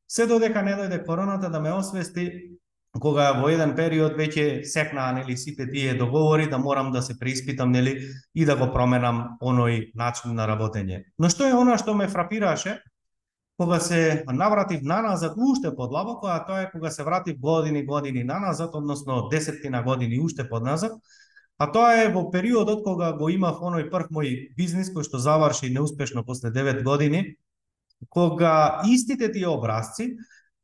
Се 0.07 0.27
додека 0.27 0.63
не 0.63 0.77
дојде 0.79 1.03
короната 1.03 1.49
да 1.51 1.59
ме 1.59 1.73
освести 1.75 2.55
кога 2.99 3.31
во 3.41 3.49
еден 3.51 3.75
период 3.75 4.15
веќе 4.15 4.63
секнаа 4.63 5.11
нели 5.19 5.35
сите 5.35 5.67
тие 5.67 5.97
договори 5.99 6.47
да 6.47 6.57
морам 6.57 6.91
да 6.95 7.01
се 7.01 7.19
преиспитам 7.19 7.71
нели 7.71 8.07
и 8.35 8.45
да 8.45 8.55
го 8.55 8.71
променам 8.71 9.37
оној 9.41 9.91
начин 9.95 10.35
на 10.39 10.47
работење. 10.47 11.03
Но 11.19 11.27
што 11.27 11.43
е 11.43 11.51
она 11.51 11.77
што 11.77 11.93
ме 11.93 12.07
фрапираше 12.07 12.79
кога 13.57 13.79
се 13.79 14.23
навратив 14.27 14.81
наназад 14.81 15.33
уште 15.37 15.75
подлабоко, 15.75 16.27
а 16.27 16.45
тоа 16.45 16.61
е 16.61 16.71
кога 16.71 16.91
се 16.91 17.03
вратив 17.03 17.39
години 17.39 17.85
години 17.85 18.23
наназад, 18.23 18.75
односно 18.75 19.27
десеттина 19.29 19.83
години 19.83 20.19
уште 20.19 20.49
подназад, 20.49 20.91
а 21.57 21.71
тоа 21.71 21.93
е 22.03 22.09
во 22.09 22.29
периодот 22.31 22.83
кога 22.83 23.13
го 23.13 23.29
имав 23.29 23.61
оној 23.61 23.89
прв 23.91 24.09
мој 24.09 24.55
бизнис 24.57 24.89
кој 24.93 25.05
што 25.05 25.21
заврши 25.21 25.69
неуспешно 25.69 26.25
после 26.25 26.49
9 26.49 26.83
години, 26.83 27.37
кога 28.09 28.81
истите 28.89 29.31
тие 29.31 29.47
образци, 29.47 30.17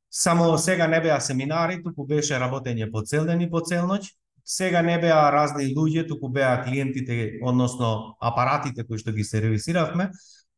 само 0.09 0.57
сега 0.57 0.87
не 0.87 1.01
беа 1.01 1.19
семинари, 1.21 1.83
туку 1.83 2.05
беше 2.05 2.39
работење 2.41 2.91
по 2.91 3.01
цел 3.05 3.25
ден 3.25 3.41
и 3.41 3.49
по 3.49 3.61
цел 3.61 3.85
ноќ, 3.85 4.09
сега 4.43 4.81
не 4.81 4.97
беа 4.97 5.29
разни 5.31 5.69
луѓе, 5.75 6.07
туку 6.07 6.29
беа 6.29 6.63
клиентите, 6.65 7.37
односно 7.45 8.17
апаратите 8.19 8.83
кои 8.83 8.97
што 8.97 9.13
ги 9.13 9.23
сервисиравме, 9.23 10.09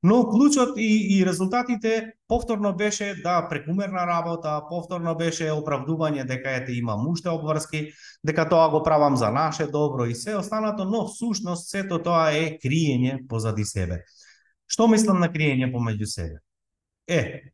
Но 0.04 0.26
клучот 0.30 0.78
и, 0.78 1.18
и 1.18 1.26
резултатите 1.26 2.14
повторно 2.28 2.76
беше 2.76 3.16
да 3.24 3.48
прекумерна 3.50 4.08
работа, 4.08 4.62
повторно 4.70 5.14
беше 5.16 5.52
оправдување 5.54 6.26
дека 6.26 6.56
ете 6.58 6.74
имам 6.74 7.06
уште 7.08 7.30
обврски, 7.30 7.84
дека 8.26 8.48
тоа 8.50 8.70
го 8.74 8.82
правам 8.84 9.18
за 9.18 9.30
наше 9.30 9.68
добро 9.68 10.06
и 10.06 10.16
се 10.16 10.36
останато, 10.36 10.86
но 10.86 11.06
всушност 11.08 11.70
сето 11.70 12.02
тоа 12.02 12.32
е 12.34 12.58
криење 12.58 13.28
позади 13.30 13.66
себе. 13.66 14.02
Што 14.66 14.88
мислам 14.90 15.22
на 15.22 15.30
криење 15.30 15.70
помеѓу 15.70 16.10
себе? 16.10 16.42
Е, 17.08 17.54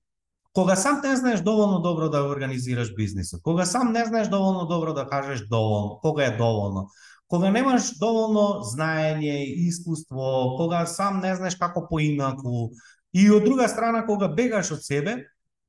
кога 0.53 0.75
сам 0.75 1.01
не 1.03 1.15
знаеш 1.15 1.41
доволно 1.41 1.81
добро 1.81 2.09
да 2.09 2.23
организираш 2.29 2.95
бизнисот, 2.95 3.41
кога 3.43 3.65
сам 3.65 3.91
не 3.91 4.05
знаеш 4.05 4.27
доволно 4.27 4.65
добро 4.65 4.93
да 4.93 5.07
кажеш 5.07 5.43
доволно, 5.51 5.99
кога 6.01 6.23
е 6.23 6.37
доволно, 6.37 6.87
кога 7.27 7.51
немаш 7.51 7.91
доволно 7.99 8.63
знаење, 8.63 9.35
и 9.43 9.67
искуство, 9.67 10.55
кога 10.57 10.85
сам 10.85 11.19
не 11.19 11.35
знаеш 11.35 11.55
како 11.55 11.87
поинаку, 11.89 12.69
и 13.13 13.29
од 13.31 13.43
друга 13.43 13.67
страна 13.67 14.05
кога 14.05 14.27
бегаш 14.27 14.71
од 14.71 14.83
себе, 14.85 15.17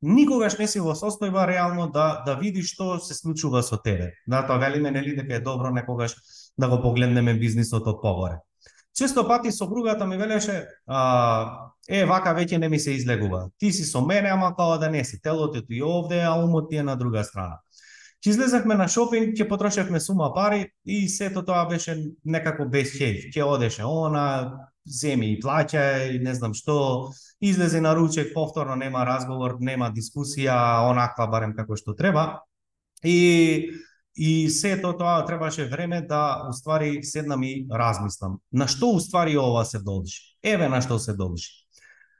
никогаш 0.03 0.59
не 0.59 0.69
си 0.71 0.81
во 0.81 0.95
состојба 0.95 1.47
реално 1.51 1.89
да 1.91 2.23
да 2.27 2.37
видиш 2.39 2.75
што 2.75 2.99
се 3.03 3.15
случува 3.15 3.63
со 3.63 3.79
тебе. 3.83 4.13
Да, 4.27 4.47
тоа 4.47 4.59
велиме 4.59 4.91
нели 4.91 5.17
дека 5.17 5.35
е 5.35 5.41
добро 5.41 5.71
некогаш 5.71 6.15
да 6.59 6.69
го 6.69 6.83
погледнеме 6.83 7.35
бизнисот 7.35 7.87
од 7.87 8.03
погоре. 8.03 8.39
Често 8.95 9.27
пати 9.29 9.53
сопругата 9.53 10.07
ми 10.07 10.17
велеше, 10.17 10.67
а, 10.87 11.71
е, 11.89 12.05
вака 12.05 12.35
веќе 12.35 12.59
не 12.59 12.69
ми 12.69 12.79
се 12.79 12.97
излегува. 12.99 13.49
Ти 13.59 13.73
си 13.73 13.85
со 13.85 14.01
мене, 14.01 14.29
ама 14.29 14.57
као 14.57 14.79
да 14.79 14.91
не 14.91 15.05
си. 15.05 15.21
Телото 15.23 15.63
ти 15.67 15.83
овде, 15.83 16.21
а 16.21 16.35
умот 16.35 16.71
ти 16.71 16.77
е 16.77 16.83
на 16.83 16.97
друга 16.97 17.25
страна. 17.25 17.61
Ќе 18.19 18.33
излезахме 18.35 18.75
на 18.75 18.89
шопинг, 18.91 19.37
ќе 19.39 19.47
потрошевме 19.49 20.01
сума 20.03 20.33
пари 20.35 20.65
и 20.85 21.05
сето 21.09 21.45
тоа 21.47 21.69
беше 21.71 21.95
некако 22.25 22.67
без 22.67 22.97
хејф. 22.97 23.29
Ќе 23.35 23.45
одеше 23.47 23.85
она, 23.87 24.25
земи 24.85 25.33
и 25.35 25.41
плаќа 25.43 25.85
и 26.15 26.19
не 26.19 26.35
знам 26.35 26.55
што, 26.55 27.13
излезе 27.41 27.81
на 27.81 27.95
ручек, 27.95 28.33
повторно 28.35 28.75
нема 28.77 29.05
разговор, 29.07 29.59
нема 29.61 29.93
дискусија, 29.95 30.57
онаква 30.91 31.29
барем 31.31 31.55
како 31.55 31.77
што 31.79 31.95
треба. 31.95 32.43
И 33.05 33.71
и 34.19 34.51
сето 34.51 34.97
тоа 34.99 35.23
требаше 35.27 35.69
време 35.71 36.01
да 36.03 36.43
уствари 36.51 37.05
седнам 37.05 37.43
и 37.43 37.69
размислам. 37.71 38.41
На 38.51 38.67
што 38.67 38.91
уствари 38.99 39.37
ова 39.39 39.63
се 39.65 39.79
должи? 39.79 40.35
Еве 40.43 40.67
на 40.69 40.83
што 40.83 40.99
се 40.99 41.15
должи. 41.15 41.68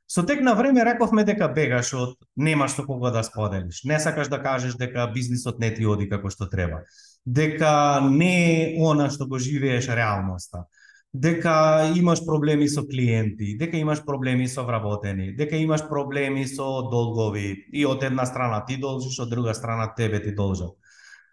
Со 0.09 0.23
тек 0.25 0.41
на 0.41 0.55
време 0.57 0.85
рековме 0.89 1.23
дека 1.29 1.51
бегаш 1.53 1.93
од 1.93 2.15
немаш 2.37 2.73
со 2.79 2.85
кого 2.87 3.11
да 3.13 3.21
споделиш. 3.23 3.83
Не 3.85 3.99
сакаш 4.01 4.31
да 4.33 4.41
кажеш 4.41 4.73
дека 4.81 5.05
бизнисот 5.13 5.59
не 5.61 5.69
ти 5.75 5.85
оди 5.85 6.09
како 6.09 6.31
што 6.33 6.49
треба. 6.49 6.81
Дека 7.27 8.01
не 8.01 8.33
е 8.33 8.63
она 8.81 9.11
што 9.13 9.29
го 9.29 9.37
живееш 9.37 9.91
реалноста. 9.93 10.65
Дека 11.13 11.93
имаш 11.97 12.25
проблеми 12.25 12.69
со 12.69 12.87
клиенти, 12.89 13.57
дека 13.61 13.77
имаш 13.77 14.01
проблеми 14.05 14.49
со 14.49 14.65
вработени, 14.65 15.35
дека 15.37 15.57
имаш 15.57 15.85
проблеми 15.89 16.47
со 16.49 16.89
долгови 16.89 17.69
и 17.73 17.85
од 17.85 18.03
една 18.03 18.25
страна 18.25 18.65
ти 18.65 18.81
должиш, 18.81 19.21
од 19.21 19.29
друга 19.29 19.55
страна 19.55 19.93
тебе 19.93 20.23
ти 20.25 20.33
должат. 20.33 20.73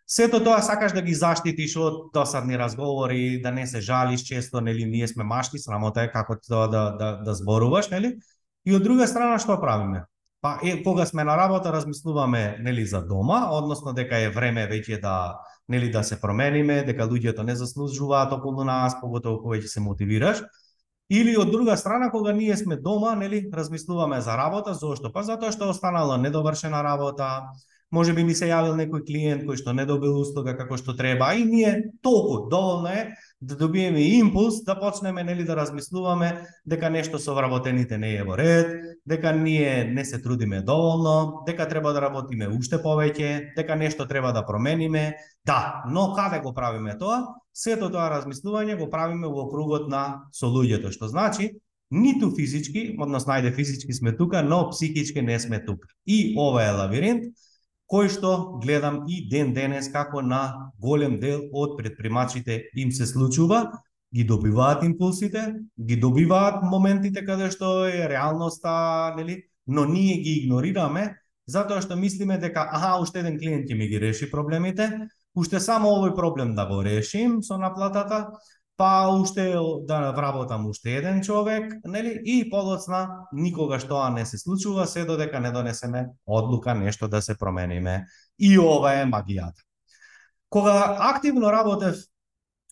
Сето 0.08 0.44
тоа 0.44 0.62
сакаш 0.62 0.92
да 0.94 1.02
ги 1.02 1.16
заштитиш 1.16 1.80
од 1.82 2.12
досадни 2.14 2.58
разговори, 2.60 3.42
да 3.42 3.52
не 3.52 3.66
се 3.68 3.82
жалиш 3.82 4.22
често, 4.22 4.62
нели, 4.62 4.86
ние 4.86 5.08
сме 5.08 5.24
машки, 5.24 5.60
срамота 5.60 6.04
е 6.04 6.12
како 6.12 6.36
тоа 6.38 6.68
да, 6.68 6.90
да, 7.00 7.12
да 7.26 7.34
зборуваш, 7.34 7.90
нели? 7.90 8.18
И 8.66 8.76
од 8.76 8.84
друга 8.84 9.08
страна 9.08 9.38
што 9.40 9.60
правиме? 9.62 10.06
Па 10.42 10.60
е, 10.62 10.84
кога 10.84 11.06
сме 11.06 11.24
на 11.24 11.38
работа 11.38 11.72
размислуваме 11.74 12.58
нели 12.62 12.86
за 12.86 13.02
дома, 13.02 13.50
односно 13.52 13.94
дека 13.94 14.18
е 14.22 14.30
време 14.30 14.68
веќе 14.70 15.02
да 15.02 15.16
нели 15.68 15.90
да 15.90 16.04
се 16.04 16.20
промениме, 16.22 16.84
дека 16.86 17.08
луѓето 17.10 17.44
не 17.44 17.56
заслужуваат 17.56 18.34
околу 18.34 18.64
нас, 18.64 18.98
поготово 19.02 19.42
кога 19.42 19.58
ќе 19.58 19.70
се 19.70 19.82
мотивираш. 19.82 20.44
Или 21.10 21.36
од 21.38 21.52
друга 21.54 21.78
страна 21.78 22.10
кога 22.12 22.34
ние 22.34 22.58
сме 22.58 22.78
дома, 22.78 23.16
нели 23.16 23.46
размислуваме 23.54 24.22
за 24.22 24.38
работа, 24.38 24.74
зошто? 24.74 25.14
Па 25.14 25.24
затоа 25.24 25.54
што 25.54 25.70
останала 25.70 26.18
недовршена 26.18 26.82
работа, 26.84 27.50
може 27.92 28.14
би 28.14 28.24
ми 28.24 28.34
се 28.34 28.50
јавил 28.50 28.74
некој 28.78 29.06
клиент 29.06 29.46
кој 29.46 29.62
што 29.62 29.74
не 29.74 29.86
добил 29.86 30.18
услуга 30.18 30.58
како 30.58 30.78
што 30.78 30.98
треба, 30.98 31.34
и 31.34 31.46
ние 31.46 31.92
толку 32.02 32.50
доволно 32.50 32.90
е 32.90 33.14
да 33.46 33.56
добиеме 33.56 34.02
импулс 34.02 34.64
да 34.64 34.80
почнеме 34.80 35.24
нели 35.24 35.44
да 35.44 35.56
размислуваме 35.56 36.48
дека 36.66 36.90
нешто 36.90 37.20
со 37.20 37.36
вработените 37.36 37.98
не 37.98 38.16
е 38.16 38.24
во 38.24 38.38
ред, 38.38 38.98
дека 39.06 39.32
ние 39.32 39.84
не 39.94 40.06
се 40.06 40.22
трудиме 40.22 40.62
доволно, 40.62 41.44
дека 41.46 41.68
треба 41.70 41.94
да 41.94 42.02
работиме 42.02 42.50
уште 42.50 42.82
повеќе, 42.82 43.54
дека 43.56 43.76
нешто 43.76 44.08
треба 44.08 44.34
да 44.34 44.46
промениме. 44.46 45.14
Да, 45.46 45.84
но 45.90 46.14
каде 46.14 46.40
го 46.40 46.54
правиме 46.54 46.98
тоа? 46.98 47.22
Сето 47.54 47.92
тоа 47.94 48.10
размислување 48.10 48.80
го 48.82 48.90
правиме 48.90 49.30
во 49.30 49.46
кругот 49.52 49.90
на 49.90 50.26
со 50.34 50.50
луѓето, 50.50 50.90
што 50.90 51.08
значи 51.08 51.54
ниту 51.92 52.32
физички, 52.34 52.96
односно 52.98 53.36
најде 53.36 53.54
физички 53.54 53.94
сме 53.94 54.16
тука, 54.18 54.42
но 54.42 54.70
психички 54.70 55.22
не 55.22 55.40
сме 55.40 55.62
тука. 55.66 55.88
И 56.06 56.34
ова 56.38 56.66
е 56.66 56.72
лавиринт 56.72 57.30
кој 57.92 58.10
што 58.10 58.60
гледам 58.64 59.04
и 59.08 59.26
ден 59.30 59.54
денес 59.54 59.90
како 59.94 60.22
на 60.22 60.72
голем 60.82 61.20
дел 61.20 61.44
од 61.54 61.78
предпримачите 61.78 62.64
им 62.76 62.92
се 62.92 63.06
случува, 63.06 63.72
ги 64.16 64.24
добиваат 64.24 64.84
импулсите, 64.84 65.54
ги 65.80 65.96
добиваат 65.96 66.64
моментите 66.64 67.26
каде 67.26 67.52
што 67.52 67.86
е 67.86 68.08
реалноста, 68.10 69.14
нели, 69.18 69.44
но 69.68 69.86
ние 69.86 70.18
ги 70.22 70.40
игнорираме 70.44 71.14
затоа 71.48 71.82
што 71.82 71.96
мислиме 71.96 72.38
дека 72.42 72.66
аха, 72.74 72.96
уште 73.02 73.22
еден 73.22 73.38
клиент 73.40 73.70
ќе 73.70 73.78
ми 73.78 73.88
ги 73.88 74.02
реши 74.02 74.30
проблемите, 74.32 74.90
уште 75.38 75.60
само 75.62 75.94
овој 75.94 76.16
проблем 76.18 76.56
да 76.58 76.66
го 76.66 76.82
решим 76.84 77.42
со 77.44 77.58
наплатата, 77.62 78.34
па 78.78 79.08
уште 79.10 79.56
да 79.88 80.12
вработам 80.12 80.68
уште 80.68 80.98
еден 80.98 81.22
човек, 81.22 81.74
нели? 81.86 82.22
И 82.26 82.50
подоцна 82.50 83.28
никогаш 83.34 83.88
тоа 83.88 84.10
не 84.10 84.26
се 84.26 84.38
случува 84.38 84.88
се 84.88 85.06
додека 85.06 85.40
не 85.40 85.52
донесеме 85.52 86.08
одлука 86.26 86.76
нешто 86.76 87.08
да 87.08 87.22
се 87.22 87.38
промениме. 87.38 88.06
И 88.40 88.60
ова 88.60 88.94
е 88.94 89.06
магијата. 89.06 89.62
Кога 90.50 90.98
активно 91.00 91.52
работев 91.52 91.96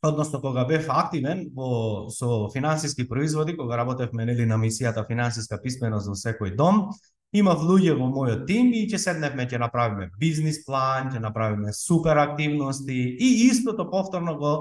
односно 0.04 0.42
кога 0.42 0.66
бев 0.66 0.86
активен 0.90 1.48
во 1.56 2.10
со 2.12 2.50
финансиски 2.54 3.08
производи, 3.08 3.58
кога 3.58 3.78
работевме 3.78 4.26
нели 4.26 4.46
на 4.46 4.58
мисијата 4.58 5.08
финансиска 5.08 5.62
писменост 5.64 6.08
во 6.08 6.16
секој 6.20 6.56
дом, 6.56 6.90
имав 7.34 7.64
луѓе 7.64 7.96
во 7.98 8.10
мојот 8.12 8.46
тим 8.48 8.74
и 8.76 8.84
ќе 8.92 9.00
седневме 9.00 9.48
ќе 9.48 9.62
направиме 9.64 10.10
бизнис 10.20 10.66
план, 10.66 11.10
ќе 11.14 11.24
направиме 11.24 11.74
супер 11.74 12.20
активности 12.20 13.00
и 13.16 13.48
истото 13.48 13.90
повторно 13.90 14.36
го 14.38 14.54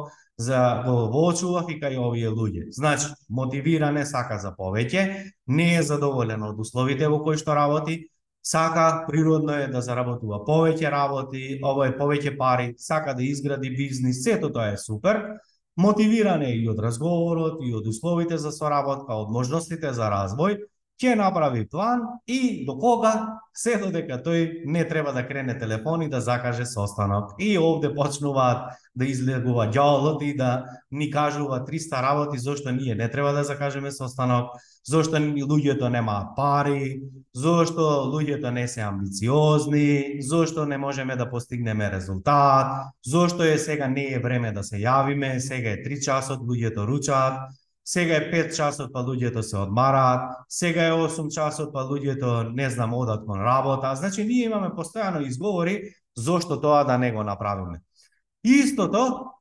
за 0.42 0.82
го 0.86 0.94
воочував 1.12 1.70
и 1.70 1.78
кај 1.80 1.98
овие 2.02 2.30
луѓе. 2.34 2.66
Значи, 2.74 3.12
мотивиране 3.30 4.02
сака 4.06 4.38
за 4.42 4.50
повеќе, 4.58 5.04
не 5.46 5.68
е 5.76 5.82
задоволен 5.86 6.42
од 6.42 6.58
условите 6.58 7.08
во 7.08 7.22
кои 7.22 7.38
што 7.38 7.54
работи, 7.54 8.00
сака 8.42 9.04
природно 9.06 9.54
е 9.62 9.68
да 9.70 9.82
заработува 9.86 10.42
повеќе 10.46 10.90
работи, 10.90 11.60
ово 11.62 11.86
е 11.86 11.94
повеќе 11.98 12.34
пари, 12.38 12.74
сака 12.78 13.14
да 13.14 13.22
изгради 13.22 13.70
бизнис, 13.70 14.24
сето 14.24 14.50
тоа 14.50 14.72
е 14.74 14.78
супер, 14.78 15.22
мотивиран 15.76 16.42
е 16.42 16.52
и 16.58 16.68
од 16.68 16.82
разговорот, 16.82 17.62
и 17.62 17.74
од 17.74 17.86
условите 17.86 18.38
за 18.38 18.52
соработка, 18.52 19.14
од 19.14 19.30
можностите 19.30 19.92
за 19.94 20.10
развој, 20.10 20.58
ќе 21.02 21.16
направи 21.18 21.66
план 21.68 22.00
и 22.26 22.64
до 22.66 22.78
кога 22.78 23.40
се 23.54 23.76
додека 23.76 24.20
тој 24.22 24.62
не 24.64 24.84
треба 24.88 25.12
да 25.12 25.26
крене 25.26 25.58
телефон 25.58 26.02
и 26.02 26.08
да 26.08 26.20
закаже 26.20 26.66
состанок. 26.66 27.34
И 27.38 27.58
овде 27.58 27.90
почнуваат 27.94 28.78
да 28.94 29.04
излегува 29.04 29.66
ѓаолот 29.72 30.22
и 30.22 30.36
да 30.36 30.64
ни 30.90 31.10
кажува 31.10 31.64
300 31.64 32.02
работи 32.02 32.38
зошто 32.38 32.72
ние 32.72 32.94
не 32.94 33.10
треба 33.10 33.32
да 33.32 33.44
закажеме 33.44 33.92
состанок, 33.92 34.50
зошто 34.84 35.16
луѓето 35.16 35.88
нема 35.88 36.32
пари, 36.36 37.02
зошто 37.34 38.08
луѓето 38.12 38.50
не 38.50 38.68
се 38.68 38.80
амбициозни, 38.80 40.20
зошто 40.20 40.66
не 40.66 40.78
можеме 40.78 41.16
да 41.16 41.30
постигнеме 41.30 41.90
резултат, 41.90 42.92
зошто 43.06 43.42
е 43.42 43.58
сега 43.58 43.88
не 43.88 44.12
е 44.12 44.18
време 44.18 44.52
да 44.52 44.62
се 44.62 44.76
јавиме, 44.76 45.38
сега 45.38 45.70
е 45.70 45.82
3 45.82 46.04
часот, 46.04 46.40
луѓето 46.40 46.86
ручаат, 46.86 47.50
сега 47.84 48.16
е 48.16 48.30
5 48.30 48.56
часот, 48.56 48.92
па 48.92 49.02
луѓето 49.02 49.40
се 49.40 49.56
одмараат, 49.56 50.30
сега 50.48 50.86
е 50.86 50.92
8 50.92 51.30
часот, 51.34 51.72
па 51.72 51.84
луѓето 51.84 52.52
не 52.54 52.70
знам 52.70 52.94
одат 52.94 53.26
кон 53.26 53.40
работа. 53.40 53.94
Значи 53.96 54.24
ние 54.24 54.44
имаме 54.44 54.68
постојано 54.68 55.26
изговори 55.26 55.94
зошто 56.16 56.60
тоа 56.60 56.84
да 56.84 56.98
не 56.98 57.12
го 57.12 57.24
направиме. 57.24 57.80
Истото 58.44 59.32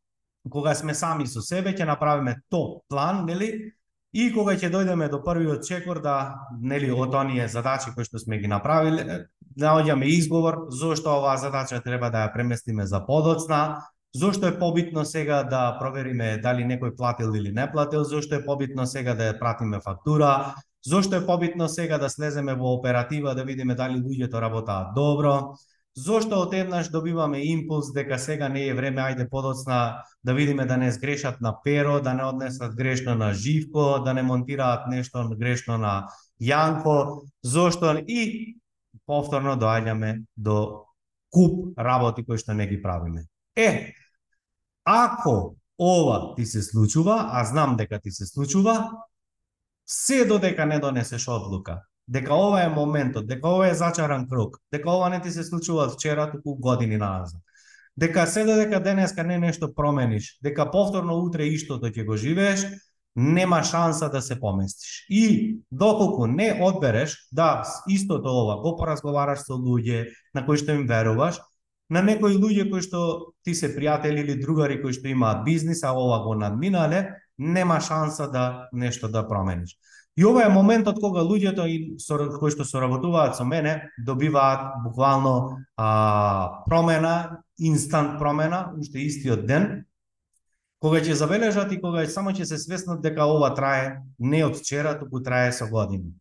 кога 0.49 0.75
сме 0.75 0.93
сами 0.93 1.27
со 1.27 1.41
себе 1.41 1.75
ќе 1.75 1.86
направиме 1.86 2.41
то 2.49 2.82
план, 2.89 3.25
нели? 3.25 3.73
И 4.13 4.27
кога 4.34 4.58
ќе 4.58 4.71
дојдеме 4.71 5.08
до 5.10 5.21
првиот 5.23 5.63
чекор 5.63 6.01
да 6.01 6.36
нели 6.60 6.91
од 6.91 7.13
оние 7.15 7.47
задачи 7.47 7.93
кои 7.95 8.04
што 8.04 8.19
сме 8.19 8.41
ги 8.41 8.47
направиле, 8.47 9.27
наоѓаме 9.56 10.10
да 10.10 10.12
изговор 10.17 10.65
зошто 10.69 11.13
оваа 11.13 11.38
задача 11.38 11.80
треба 11.82 12.10
да 12.10 12.25
ја 12.25 12.34
преместиме 12.34 12.86
за 12.86 13.06
подоцна, 13.06 13.86
Зошто 14.15 14.47
е 14.47 14.60
побитно 14.60 15.06
сега 15.06 15.43
да 15.43 15.78
провериме 15.80 16.38
дали 16.43 16.65
некој 16.67 16.95
платил 16.97 17.32
или 17.32 17.52
не 17.52 17.63
платил, 17.71 18.04
зошто 18.04 18.36
е 18.36 18.45
побитно 18.45 18.84
сега 18.86 19.15
да 19.15 19.32
ја 19.32 19.39
пратиме 19.39 19.80
фактура, 19.80 20.56
зошто 20.84 21.15
е 21.15 21.26
побитно 21.26 21.69
сега 21.69 21.97
да 21.97 22.10
слеземе 22.10 22.54
во 22.54 22.74
оператива 22.76 23.36
да 23.36 23.43
видиме 23.47 23.76
дали 23.76 23.95
луѓето 24.04 24.41
работаат 24.41 24.91
добро, 24.95 25.56
зошто 25.95 26.41
отеднаш 26.41 26.89
добиваме 26.89 27.39
импулс 27.39 27.93
дека 27.93 28.19
сега 28.19 28.50
не 28.50 28.67
е 28.67 28.74
време, 28.74 29.02
ајде 29.02 29.30
подоцна 29.30 30.04
да 30.24 30.34
видиме 30.34 30.65
да 30.65 30.78
не 30.78 30.91
сгрешат 30.91 31.41
на 31.41 31.56
перо, 31.63 32.02
да 32.02 32.13
не 32.13 32.24
однесат 32.24 32.76
грешно 32.76 33.15
на 33.15 33.34
Живко, 33.34 34.04
да 34.04 34.13
не 34.13 34.24
монтираат 34.24 34.88
нешто 34.88 35.30
грешно 35.39 35.78
на 35.78 36.08
Јанко, 36.41 37.24
зошто? 37.43 37.95
И 38.08 38.58
повторно 39.06 39.56
доаѓаме 39.56 40.24
до 40.38 40.86
куп 41.32 41.80
работи 41.80 42.26
кои 42.26 42.38
што 42.38 42.54
не 42.54 42.67
ги 42.67 42.82
правиме. 42.82 43.24
Е, 43.56 43.93
Ако 44.86 45.56
ова 45.80 46.36
ти 46.36 46.46
се 46.46 46.62
случува, 46.62 47.30
а 47.32 47.46
знам 47.46 47.76
дека 47.78 48.00
ти 48.00 48.12
се 48.12 48.26
случува, 48.26 48.91
се 49.86 50.26
додека 50.26 50.65
не 50.65 50.80
донесеш 50.80 51.28
одлука, 51.28 51.82
дека 52.08 52.34
ова 52.34 52.63
е 52.63 52.70
моментот, 52.70 53.28
дека 53.28 53.48
ова 53.50 53.67
е 53.67 53.74
зачаран 53.74 54.28
круг, 54.28 54.58
дека 54.74 54.91
ова 54.91 55.10
не 55.10 55.22
ти 55.22 55.32
се 55.32 55.44
случува 55.44 55.84
од 55.84 55.94
вчера, 55.94 56.32
туку 56.32 56.56
години 56.56 56.98
назад. 56.98 57.41
Дека 57.98 58.28
се 58.28 58.46
додека 58.46 58.80
денеска 58.80 59.24
не 59.24 59.38
нешто 59.38 59.74
промениш, 59.76 60.38
дека 60.44 60.72
повторно 60.72 61.20
утре 61.20 61.46
иштото 61.52 61.91
ќе 61.91 62.06
го 62.06 62.17
живееш, 62.17 62.65
нема 63.15 63.63
шанса 63.63 64.10
да 64.10 64.22
се 64.22 64.39
поместиш. 64.39 65.06
И 65.10 65.58
доколку 65.72 66.28
не 66.28 66.60
одбереш 66.63 67.28
да 67.32 67.63
истото 67.88 68.30
ова 68.30 68.62
го 68.62 68.78
поразговараш 68.78 69.44
со 69.44 69.60
луѓе 69.60 70.08
на 70.34 70.46
кои 70.46 70.58
што 70.58 70.72
им 70.72 70.88
веруваш, 70.88 71.41
на 71.91 72.01
некои 72.01 72.38
луѓе 72.39 72.69
кои 72.71 72.82
што 72.82 73.34
ти 73.43 73.54
се 73.58 73.73
пријатели 73.75 74.23
или 74.23 74.39
другари 74.39 74.80
кои 74.82 74.95
што 74.95 75.12
имаат 75.12 75.43
бизнис, 75.43 75.84
а 75.84 75.91
ова 75.91 76.23
го 76.23 76.36
надминале, 76.39 77.19
нема 77.38 77.82
шанса 77.82 78.30
да 78.32 78.69
нешто 78.71 79.10
да 79.12 79.27
промениш. 79.27 79.75
И 80.17 80.25
ова 80.25 80.45
е 80.45 80.51
моментот 80.51 80.99
кога 80.99 81.23
луѓето 81.23 81.67
и 81.67 81.95
кои 82.39 82.51
што 82.51 82.63
соработуваат 82.67 83.36
со 83.36 83.45
мене 83.47 83.91
добиваат 83.99 84.84
буквално 84.84 85.60
а, 85.77 86.63
промена, 86.65 87.43
инстант 87.60 88.19
промена, 88.19 88.71
уште 88.80 88.99
истиот 88.99 89.45
ден, 89.47 89.86
кога 90.80 90.99
ќе 90.99 91.15
забележат 91.15 91.71
и 91.71 91.80
кога 91.82 92.04
само 92.08 92.32
ќе 92.32 92.47
се 92.47 92.58
свеснат 92.60 93.04
дека 93.04 93.27
ова 93.27 93.54
трае 93.56 94.01
не 94.19 94.43
од 94.45 94.56
вчера, 94.60 94.97
туку 94.99 95.23
трае 95.23 95.51
со 95.51 95.67
години. 95.67 96.12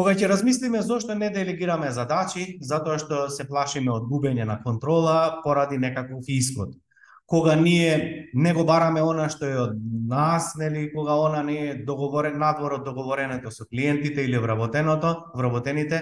Кога 0.00 0.14
ќе 0.16 0.30
размислиме 0.30 0.80
зошто 0.80 1.12
не 1.12 1.26
делегираме 1.28 1.90
задачи, 1.92 2.44
затоа 2.64 2.96
што 2.96 3.26
се 3.28 3.44
плашиме 3.44 3.90
од 3.92 4.06
губење 4.08 4.46
на 4.48 4.54
контрола 4.62 5.42
поради 5.44 5.76
некаков 5.76 6.24
исход. 6.32 6.70
Кога 7.28 7.52
ние 7.54 8.30
не 8.32 8.54
го 8.56 8.64
бараме 8.64 9.02
она 9.04 9.26
што 9.28 9.44
е 9.44 9.58
од 9.60 9.74
нас, 10.08 10.54
нели, 10.56 10.86
кога 10.94 11.18
она 11.20 11.42
не 11.44 11.58
е 11.66 11.76
договорен 11.84 12.40
надвор 12.40 12.78
од 12.78 12.88
договоренето 12.88 13.52
со 13.52 13.68
клиентите 13.68 14.24
или 14.24 14.40
вработеното, 14.40 15.12
вработените, 15.36 16.00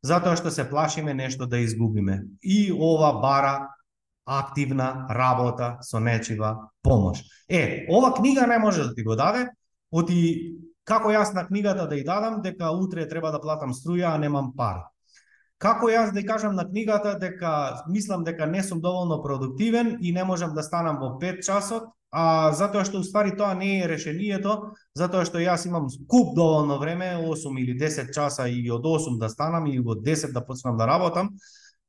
затоа 0.00 0.40
што 0.40 0.48
се 0.48 0.64
плашиме 0.64 1.12
нешто 1.12 1.44
да 1.44 1.60
изгубиме. 1.60 2.22
И 2.40 2.72
ова 2.72 3.12
бара 3.20 3.68
активна 4.24 5.04
работа 5.10 5.74
со 5.84 6.00
нечива 6.00 6.56
помош. 6.80 7.20
Е, 7.48 7.84
ова 7.92 8.14
книга 8.14 8.46
не 8.46 8.58
може 8.58 8.88
да 8.88 8.94
ти 8.94 9.04
го 9.04 9.20
даде, 9.20 9.50
оти 9.92 10.56
Како 10.84 11.10
јас 11.10 11.32
на 11.34 11.46
книгата 11.46 11.86
да 11.88 11.96
ја 11.96 12.04
дадам 12.04 12.42
дека 12.42 12.70
утре 12.76 13.08
треба 13.08 13.32
да 13.32 13.40
платам 13.40 13.72
струја, 13.72 14.14
а 14.14 14.18
немам 14.18 14.52
пари? 14.56 14.84
Како 15.58 15.88
јас 15.88 16.12
да 16.12 16.20
ја 16.20 16.28
кажам 16.28 16.56
на 16.56 16.66
книгата 16.68 17.14
дека 17.18 17.84
мислам 17.88 18.24
дека 18.24 18.46
не 18.46 18.62
сум 18.62 18.80
доволно 18.80 19.22
продуктивен 19.22 19.96
и 20.00 20.12
не 20.12 20.24
можам 20.24 20.54
да 20.54 20.62
станам 20.62 20.98
во 21.00 21.14
5 21.20 21.40
часот, 21.46 21.88
а 22.12 22.52
затоа 22.52 22.84
што 22.84 23.00
уствари 23.00 23.32
тоа 23.36 23.54
не 23.58 23.80
е 23.80 23.88
решението, 23.88 24.74
затоа 24.94 25.24
што 25.24 25.40
јас 25.40 25.64
имам 25.66 25.88
куп 26.06 26.36
доволно 26.36 26.78
време, 26.78 27.16
8 27.16 27.58
или 27.58 27.78
10 27.80 28.12
часа 28.14 28.48
и 28.48 28.70
од 28.70 28.84
8 28.84 29.18
да 29.18 29.28
станам 29.28 29.66
и 29.66 29.80
од 29.80 30.04
10 30.04 30.32
да 30.32 30.44
почнам 30.44 30.76
да 30.76 30.86
работам, 30.86 31.32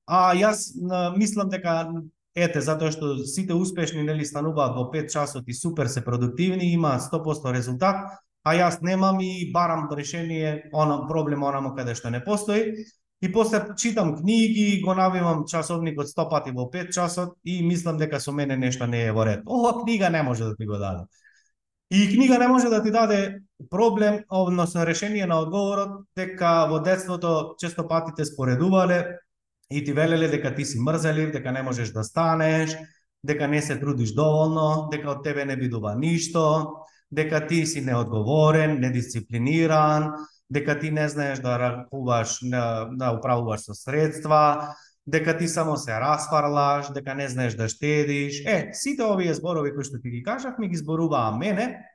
а 0.08 0.34
јас 0.34 0.71
мислам 1.17 1.49
дека 1.49 1.91
ете 2.36 2.62
затоа 2.62 2.91
што 2.91 3.17
сите 3.27 3.53
успешни 3.53 4.03
нели 4.03 4.25
стануваат 4.25 4.73
во 4.75 4.88
5 4.91 5.12
часот 5.12 5.43
и 5.47 5.53
супер 5.53 5.88
се 5.88 6.03
продуктивни, 6.05 6.73
имаат 6.73 7.01
100% 7.01 7.53
резултат, 7.53 8.08
а 8.45 8.53
јас 8.53 8.77
немам 8.81 9.19
и 9.21 9.51
барам 9.53 9.89
решение 9.91 10.69
онам 10.73 11.08
проблем 11.10 11.43
онамо 11.43 11.73
каде 11.75 11.95
што 11.95 12.10
не 12.10 12.23
постои. 12.23 12.86
И 13.21 13.31
после 13.31 13.62
читам 13.77 14.15
книги, 14.17 14.81
го 14.81 14.93
навивам 14.93 15.45
часовникот 15.47 16.08
100 16.08 16.29
пати 16.29 16.51
во 16.51 16.69
5 16.69 16.91
часот 16.93 17.34
и 17.43 17.63
мислам 17.65 17.97
дека 17.97 18.19
со 18.19 18.31
мене 18.31 18.58
нешто 18.58 18.86
не 18.88 19.05
е 19.05 19.12
во 19.12 19.25
ред. 19.25 19.41
Ова 19.47 19.81
книга 19.81 20.10
не 20.10 20.21
може 20.23 20.43
да 20.43 20.55
ти 20.55 20.65
го 20.65 20.77
даде. 20.77 21.05
И 21.91 22.10
книга 22.13 22.38
не 22.38 22.47
може 22.47 22.69
да 22.69 22.84
ти 22.84 22.91
даде 22.91 23.39
проблем, 23.69 24.23
односно 24.29 24.86
решение 24.86 25.25
на 25.25 25.39
одговорот, 25.39 26.05
дека 26.15 26.67
во 26.69 26.79
детството 26.79 27.55
често 27.58 27.88
пати 27.88 28.12
те 28.17 28.25
споредувале 28.25 29.17
и 29.71 29.84
ти 29.84 29.93
велеле 29.93 30.27
дека 30.27 30.55
ти 30.55 30.65
си 30.65 30.79
мрзелив, 30.79 31.31
дека 31.31 31.51
не 31.51 31.63
можеш 31.63 31.89
да 31.91 32.03
станеш, 32.03 32.77
дека 33.23 33.47
не 33.47 33.62
се 33.62 33.79
трудиш 33.79 34.13
доволно, 34.13 34.89
дека 34.91 35.10
од 35.10 35.23
тебе 35.23 35.45
не 35.45 35.58
бидува 35.58 35.95
ништо, 35.95 36.86
дека 37.15 37.47
ти 37.47 37.65
си 37.65 37.82
неодговорен, 37.82 38.80
недисциплиниран, 38.80 40.12
дека 40.49 40.80
ти 40.80 40.91
не 40.91 41.10
знаеш 41.10 41.39
да 41.39 41.60
ракуваш, 41.60 42.39
да, 42.43 42.89
да 42.91 43.15
управуваш 43.17 43.62
со 43.62 43.73
средства, 43.73 44.75
дека 45.08 45.38
ти 45.38 45.47
само 45.47 45.78
се 45.78 45.91
расфарлаш, 45.91 46.91
дека 46.93 47.15
не 47.15 47.30
знаеш 47.30 47.56
да 47.56 47.69
штедиш. 47.69 48.43
Е, 48.45 48.69
сите 48.73 49.04
овие 49.04 49.34
зборови 49.34 49.73
кои 49.75 49.84
што 49.84 50.01
ти 50.01 50.10
ги 50.10 50.23
кажав, 50.23 50.60
ми 50.60 50.67
ги 50.67 50.78
зборуваа 50.78 51.32
мене, 51.38 51.86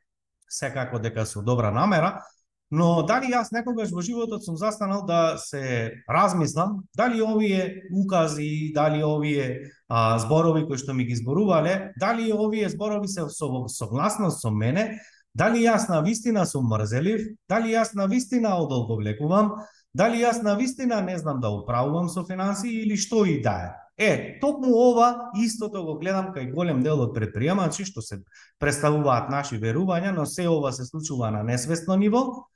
секако 0.48 0.98
дека 0.98 1.26
со 1.26 1.42
добра 1.42 1.70
намера, 1.70 2.22
но 2.70 3.02
дали 3.02 3.32
јас 3.34 3.50
некогаш 3.52 3.90
во 3.90 4.00
животот 4.00 4.44
сум 4.44 4.56
застанал 4.56 5.04
да 5.06 5.36
се 5.38 5.92
размислам, 6.08 6.86
дали 6.96 7.22
овие 7.22 7.82
укази, 7.92 8.72
дали 8.74 9.02
овие 9.04 9.70
а, 9.90 10.18
зборови 10.22 10.62
кои 10.66 10.78
што 10.78 10.94
ми 10.94 11.04
ги 11.04 11.18
зборувале, 11.18 11.92
дали 11.98 12.30
овие 12.32 12.68
зборови 12.70 13.08
се 13.10 13.26
со 13.28 13.66
согласно 13.68 14.30
со 14.30 14.50
мене, 14.50 15.02
дали 15.34 15.66
јас 15.66 15.88
на 15.90 16.00
вистина 16.00 16.46
сум 16.46 16.70
мрзелив, 16.70 17.34
дали 17.48 17.74
јас 17.74 17.94
на 17.98 18.06
вистина 18.06 18.54
одолговлекувам, 18.62 19.66
дали 19.94 20.22
јас 20.22 20.42
на 20.42 20.54
вистина 20.54 21.00
не 21.02 21.18
знам 21.18 21.40
да 21.40 21.50
управувам 21.50 22.08
со 22.08 22.24
финансии 22.24 22.82
или 22.82 22.96
што 22.96 23.24
и 23.26 23.40
да 23.42 23.56
е. 23.66 23.70
Е, 24.00 24.38
токму 24.40 24.72
ова 24.72 25.32
истото 25.36 25.82
го 25.84 25.98
гледам 25.98 26.30
кај 26.32 26.54
голем 26.54 26.80
дел 26.82 27.02
од 27.04 27.10
предприемачи 27.12 27.84
што 27.84 28.00
се 28.00 28.22
представуваат 28.62 29.28
наши 29.28 29.58
верувања, 29.60 30.14
но 30.16 30.24
се 30.24 30.48
ова 30.48 30.72
се 30.72 30.86
случува 30.86 31.30
на 31.30 31.42
несвесно 31.42 31.96
ниво 32.00 32.46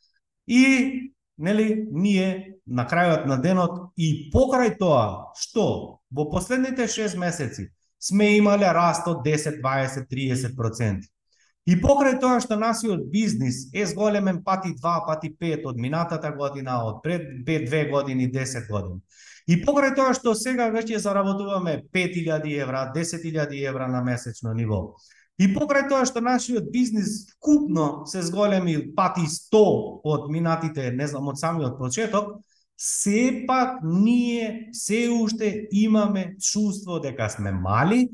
и 0.46 1.12
нели 1.38 1.86
ние 1.90 2.54
на 2.66 2.86
крајот 2.88 3.26
на 3.26 3.38
денот 3.42 3.90
и 3.96 4.30
покрај 4.34 4.76
тоа 4.78 5.32
што 5.38 6.00
во 6.10 6.28
последните 6.30 6.86
6 6.88 7.18
месеци 7.18 7.68
сме 7.98 8.36
имале 8.36 8.68
раст 8.72 9.08
од 9.08 9.24
10, 9.24 9.60
20, 9.62 10.06
30%. 10.10 11.10
И 11.64 11.78
покрај 11.80 12.18
тоа 12.20 12.40
што 12.44 12.58
насиот 12.60 13.06
бизнис 13.12 13.70
е 13.72 13.86
зголемен 13.88 14.42
пати 14.44 14.74
2, 14.76 14.96
пати 15.06 15.30
5 15.40 15.70
од 15.70 15.78
минатата 15.80 16.30
година, 16.36 16.82
од 16.84 17.00
пред 17.02 17.22
5, 17.46 17.68
2 17.70 17.90
години, 17.90 18.28
10 18.32 18.68
години. 18.68 19.00
И 19.48 19.56
покрај 19.64 19.94
тоа 19.96 20.12
што 20.16 20.34
сега 20.36 20.68
веќе 20.72 21.00
заработуваме 21.00 21.78
5000 21.92 22.52
евра, 22.60 22.84
10000 22.94 23.56
евра 23.64 23.88
на 23.88 24.02
месечно 24.04 24.52
ниво. 24.52 24.96
И 25.38 25.48
покрај 25.50 25.88
тоа 25.90 26.04
што 26.06 26.22
нашиот 26.22 26.70
бизнис 26.70 27.24
вкупно 27.34 28.06
се 28.06 28.22
зголеми 28.22 28.76
пати 28.94 29.26
100 29.26 29.62
од 30.06 30.28
минатите, 30.30 30.92
не 30.94 31.06
знам, 31.10 31.32
од 31.32 31.40
самиот 31.40 31.78
почеток, 31.78 32.36
сепак 32.78 33.80
ние 33.82 34.68
се 34.72 35.08
уште 35.10 35.66
имаме 35.72 36.36
чувство 36.38 37.00
дека 37.00 37.28
сме 37.30 37.50
мали, 37.52 38.08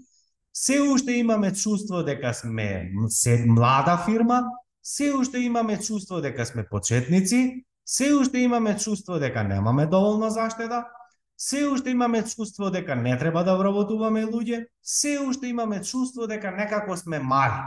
се 0.53 0.81
уште 0.81 1.13
имаме 1.13 1.53
чувство 1.53 2.03
дека 2.03 2.33
сме 2.35 2.91
се 3.09 3.45
млада 3.47 3.99
фирма, 4.07 4.43
се 4.83 5.13
уште 5.13 5.39
имаме 5.39 5.79
чувство 5.81 6.21
дека 6.21 6.47
сме 6.47 6.65
почетници, 6.71 7.65
се 7.87 8.15
уште 8.15 8.39
имаме 8.39 8.77
чувство 8.79 9.19
дека 9.19 9.45
немаме 9.45 9.87
доволно 9.87 10.31
заштеда, 10.31 10.85
се 11.41 11.67
уште 11.69 11.91
имаме 11.91 12.25
чувство 12.25 12.71
дека 12.71 12.95
не 12.97 13.19
треба 13.19 13.41
да 13.45 13.57
вработуваме 13.57 14.27
луѓе, 14.29 14.67
се 14.85 15.17
уште 15.25 15.49
имаме 15.49 15.81
чувство 15.81 16.27
дека 16.29 16.51
некако 16.53 16.97
сме 16.97 17.19
мали. 17.19 17.65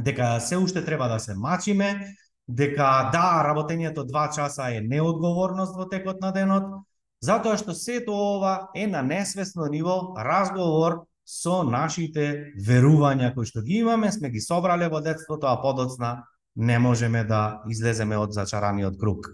Дека 0.00 0.40
се 0.40 0.56
уште 0.56 0.84
треба 0.84 1.08
да 1.08 1.18
се 1.18 1.34
мачиме, 1.34 2.14
дека 2.48 3.10
да, 3.12 3.42
работењето 3.50 4.06
два 4.06 4.30
часа 4.30 4.70
е 4.70 4.80
неодговорност 4.80 5.74
во 5.74 5.88
текот 5.90 6.22
на 6.22 6.30
денот, 6.30 6.86
затоа 7.18 7.58
што 7.58 7.74
сето 7.74 8.14
ова 8.14 8.70
е 8.78 8.86
на 8.86 9.02
несвесно 9.02 9.66
ниво 9.66 10.14
разговор 10.14 11.02
со 11.26 11.64
нашите 11.66 12.54
верувања 12.62 13.34
кои 13.34 13.46
што 13.46 13.66
ги 13.66 13.82
имаме, 13.82 14.12
сме 14.12 14.30
ги 14.30 14.40
собрале 14.40 14.86
во 14.88 15.02
детството, 15.02 15.50
а 15.50 15.58
подоцна 15.58 16.22
не 16.54 16.78
можеме 16.78 17.24
да 17.24 17.62
излеземе 17.66 18.16
од 18.16 18.38
зачараниот 18.38 19.00
круг. 19.02 19.26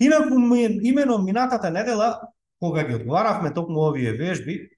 Инаку, 0.00 0.34
имено 0.82 1.18
минатата 1.18 1.70
недела, 1.70 2.20
кога 2.60 2.84
ги 2.84 2.94
одговаравме 2.94 3.52
токму 3.54 3.80
овие 3.88 4.12
вежби, 4.12 4.68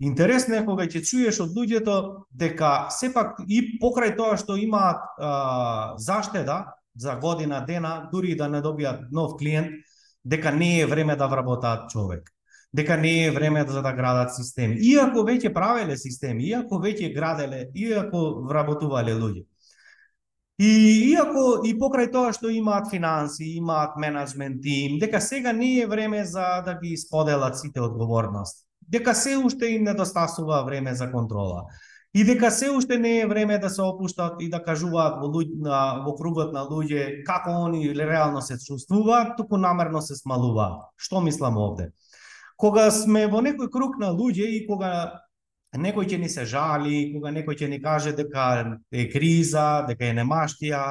интересно 0.00 0.54
е 0.54 0.64
кога 0.64 0.86
ќе 0.86 1.02
чуеш 1.02 1.40
од 1.40 1.54
луѓето 1.56 2.26
дека 2.30 2.88
сепак 2.90 3.42
и 3.48 3.78
покрај 3.82 4.16
тоа 4.16 4.36
што 4.36 4.56
имаат 4.56 5.02
а, 5.18 5.94
заштеда 5.98 6.74
за 6.94 7.16
година 7.16 7.64
дена, 7.66 8.08
дури 8.12 8.36
да 8.36 8.48
не 8.48 8.62
добијат 8.62 9.10
нов 9.10 9.38
клиент, 9.38 9.72
дека 10.24 10.52
не 10.52 10.80
е 10.80 10.86
време 10.86 11.16
да 11.16 11.26
вработаат 11.26 11.90
човек 11.90 12.30
дека 12.72 12.96
не 12.96 13.24
е 13.24 13.30
време 13.30 13.64
за 13.68 13.82
да 13.82 13.92
градат 13.92 14.34
системи. 14.34 14.78
Иако 14.80 15.24
веќе 15.28 15.52
правеле 15.52 15.96
системи, 15.96 16.48
иако 16.48 16.80
веќе 16.80 17.12
граделе, 17.14 17.66
иако 17.74 18.42
вработувале 18.48 19.12
луѓе. 19.12 19.44
И 20.58 21.12
иако 21.12 21.62
и 21.66 21.72
покрај 21.78 22.10
тоа 22.12 22.32
што 22.36 22.50
имаат 22.52 22.90
финанси, 22.90 23.56
имаат 23.56 23.96
менеджмент 23.96 24.60
тим, 24.62 24.98
дека 25.00 25.20
сега 25.20 25.52
не 25.52 25.78
е 25.80 25.86
време 25.86 26.24
за 26.24 26.62
да 26.66 26.78
ги 26.82 26.96
споделат 26.96 27.58
сите 27.58 27.80
одговорност. 27.80 28.66
Дека 28.88 29.14
се 29.14 29.36
уште 29.36 29.66
им 29.66 29.84
недостасува 29.84 30.62
време 30.64 30.94
за 30.94 31.10
контрола. 31.10 31.64
И 32.14 32.24
дека 32.24 32.50
се 32.50 32.70
уште 32.70 32.98
не 32.98 33.20
е 33.20 33.26
време 33.26 33.58
да 33.58 33.70
се 33.70 33.82
опуштат 33.82 34.36
и 34.40 34.50
да 34.50 34.60
кажуваат 34.62 35.16
во, 35.22 35.32
луѓ, 35.32 35.56
на, 35.64 36.04
во 36.04 36.12
кругот 36.14 36.52
на 36.52 36.66
луѓе 36.68 37.24
како 37.24 37.56
они 37.64 37.88
реално 37.96 38.42
се 38.42 38.58
чувствуваат, 38.60 39.36
туку 39.36 39.56
намерно 39.56 40.02
се 40.02 40.14
смалуваат. 40.14 40.92
Што 40.96 41.24
мислам 41.24 41.56
овде? 41.56 41.92
кога 42.62 42.90
сме 42.94 43.26
во 43.26 43.40
некој 43.42 43.70
круг 43.74 43.98
на 43.98 44.12
луѓе 44.14 44.46
и 44.56 44.60
кога 44.68 45.21
некој 45.78 46.08
ќе 46.08 46.18
ни 46.20 46.28
се 46.28 46.44
жали, 46.44 47.12
кога 47.14 47.32
некој 47.32 47.56
ќе 47.56 47.68
ни 47.68 47.80
каже 47.82 48.12
дека 48.16 48.76
е 48.92 49.08
криза, 49.12 49.84
дека 49.88 50.10
е 50.10 50.16
немаштија, 50.20 50.82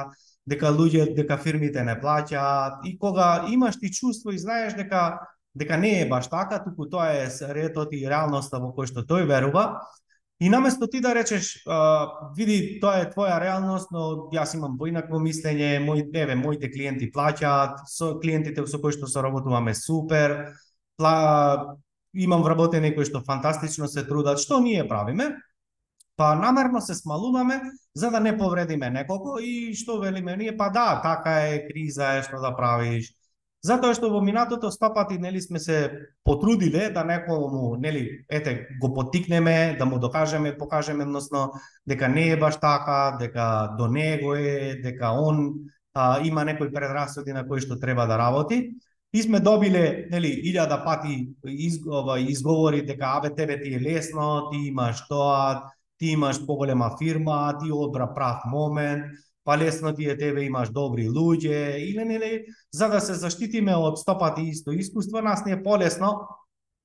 дека 0.46 0.72
луѓе, 0.74 1.12
дека 1.14 1.38
фирмите 1.38 1.84
не 1.84 1.94
плаќаат. 2.00 2.82
И 2.88 2.96
кога 2.98 3.46
имаш 3.50 3.78
ти 3.78 3.92
чувство 3.92 4.32
и 4.32 4.38
знаеш 4.38 4.74
дека 4.74 5.20
дека 5.54 5.76
не 5.76 6.00
е 6.00 6.08
баш 6.08 6.30
така, 6.32 6.62
туку 6.64 6.88
тоа 6.88 7.12
е 7.12 7.28
ретот 7.52 7.92
и 7.92 8.06
реалноста 8.08 8.58
во 8.58 8.72
кој 8.72 8.88
што 8.88 9.04
тој 9.04 9.28
верува, 9.28 9.82
И 10.42 10.48
наместо 10.48 10.88
ти 10.88 11.00
да 11.00 11.14
речеш, 11.14 11.62
а, 11.66 12.10
види, 12.36 12.80
тоа 12.82 12.96
е 12.98 13.10
твоја 13.12 13.36
реалност, 13.38 13.92
но 13.94 14.26
јас 14.34 14.56
имам 14.58 14.74
поинакво 14.74 15.20
мислење, 15.22 15.76
мој, 15.84 16.08
еве, 16.18 16.34
моите 16.34 16.66
клиенти 16.72 17.12
плаќаат, 17.14 17.84
со 17.86 18.16
клиентите 18.18 18.64
со 18.66 18.80
кои 18.82 18.90
што 18.90 19.06
соработуваме 19.06 19.70
супер, 19.78 20.34
пла, 20.98 21.76
имам 22.14 22.42
вработени 22.42 22.94
кои 22.94 23.04
што 23.08 23.22
фантастично 23.26 23.88
се 23.88 24.04
трудат, 24.06 24.40
што 24.40 24.60
ние 24.60 24.88
правиме? 24.88 25.32
Па 26.16 26.34
намерно 26.34 26.80
се 26.80 26.94
смалуваме 26.94 27.60
за 27.94 28.10
да 28.10 28.20
не 28.20 28.36
повредиме 28.38 28.90
некого 28.90 29.38
и 29.40 29.74
што 29.74 29.98
велиме 30.00 30.36
ние, 30.36 30.56
па 30.56 30.68
да, 30.70 31.00
така 31.02 31.40
е, 31.48 31.66
криза 31.68 32.18
е, 32.18 32.22
што 32.22 32.40
да 32.40 32.52
правиш. 32.56 33.12
Затоа 33.62 33.94
што 33.94 34.10
во 34.10 34.20
минатото 34.20 34.72
стопати 34.74 35.20
нели 35.22 35.40
сме 35.40 35.60
се 35.62 35.76
потрудиле 36.26 36.90
да 36.90 37.04
некому 37.06 37.76
нели 37.78 38.24
ете 38.28 38.66
го 38.80 38.92
потикнеме, 38.94 39.76
да 39.78 39.86
му 39.86 39.98
докажеме, 39.98 40.58
покажеме 40.58 41.04
односно 41.04 41.52
дека 41.86 42.08
не 42.08 42.28
е 42.30 42.36
баш 42.36 42.58
така, 42.58 43.16
дека 43.20 43.74
до 43.78 43.86
него 43.86 44.34
е, 44.34 44.80
дека 44.82 45.14
он 45.14 45.54
а, 45.94 46.20
има 46.26 46.44
некои 46.44 46.72
предрасуди 46.72 47.32
на 47.32 47.46
кои 47.46 47.60
што 47.60 47.78
треба 47.78 48.06
да 48.06 48.18
работи. 48.18 48.74
И 49.12 49.22
сме 49.22 49.40
добиле, 49.40 50.06
нели, 50.10 50.30
илјада 50.48 50.78
пати 50.84 51.34
из, 51.44 51.80
ова, 51.86 52.16
изговори 52.20 52.80
дека 52.86 53.18
абе 53.18 53.34
тебе 53.34 53.60
ти 53.60 53.74
е 53.74 53.80
лесно, 53.80 54.48
ти 54.50 54.68
имаш 54.68 55.06
тоа, 55.08 55.68
ти 55.98 56.06
имаш 56.16 56.46
поголема 56.46 56.90
фирма, 56.98 57.58
ти 57.60 57.72
одбра 57.72 58.14
прав 58.14 58.44
момент, 58.46 59.04
па 59.44 59.58
лесно 59.58 59.94
ти 59.94 60.08
е 60.08 60.16
тебе 60.16 60.42
имаш 60.42 60.70
добри 60.70 61.08
луѓе, 61.08 61.76
или 61.76 62.04
нели, 62.04 62.44
за 62.72 62.88
да 62.88 63.00
се 63.00 63.14
заштитиме 63.14 63.76
од 63.76 63.98
стопати 63.98 64.42
исто 64.42 64.72
искуство, 64.72 65.20
нас 65.20 65.44
не 65.44 65.52
е 65.52 65.62
полесно 65.62 66.28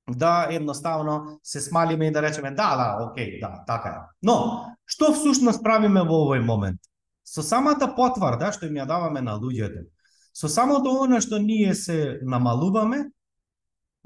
да 0.08 0.48
едноставно 0.50 1.40
се 1.42 1.60
смалиме 1.60 2.06
и 2.06 2.12
да 2.12 2.22
речеме 2.22 2.50
да, 2.50 2.76
да, 2.76 3.08
окей, 3.10 3.40
да, 3.40 3.64
така 3.66 3.88
е. 3.88 4.00
Но, 4.22 4.68
што 4.86 5.12
всушност 5.12 5.62
правиме 5.62 6.02
во 6.04 6.24
овој 6.28 6.44
момент? 6.44 6.80
Со 7.24 7.42
самата 7.42 7.88
потврда 7.96 8.52
што 8.52 8.68
им 8.68 8.80
ја 8.80 8.86
даваме 8.88 9.20
на 9.20 9.36
луѓето, 9.36 9.84
Со 10.38 10.46
самото 10.46 10.92
она 11.02 11.18
што 11.18 11.40
ние 11.42 11.74
се 11.74 12.20
намалуваме, 12.22 13.08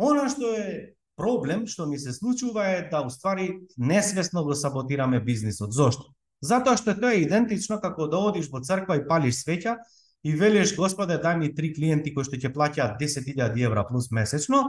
она 0.00 0.30
што 0.32 0.48
е 0.56 0.94
проблем 1.20 1.66
што 1.68 1.84
ми 1.86 1.98
се 2.00 2.14
случува 2.16 2.64
е 2.72 2.78
да 2.88 3.02
уствари 3.04 3.60
несвесно 3.76 4.44
го 4.44 4.54
саботираме 4.56 5.20
бизнисот. 5.20 5.76
Зошто? 5.76 6.08
Затоа 6.40 6.80
што 6.80 6.96
тоа 6.96 7.12
е 7.12 7.26
идентично 7.26 7.76
како 7.84 8.08
да 8.08 8.22
одиш 8.30 8.48
во 8.48 8.64
црква 8.64 8.96
и 8.96 9.04
палиш 9.04 9.42
свеќа 9.44 9.76
и 10.24 10.32
велиш 10.32 10.72
Господе 10.78 11.20
дај 11.20 11.36
ми 11.36 11.52
три 11.54 11.74
клиенти 11.76 12.14
кои 12.16 12.24
што 12.24 12.40
ќе 12.40 12.54
плаќаат 12.56 12.96
10.000 12.96 13.52
евра 13.68 13.84
плюс 13.84 14.08
месечно, 14.10 14.64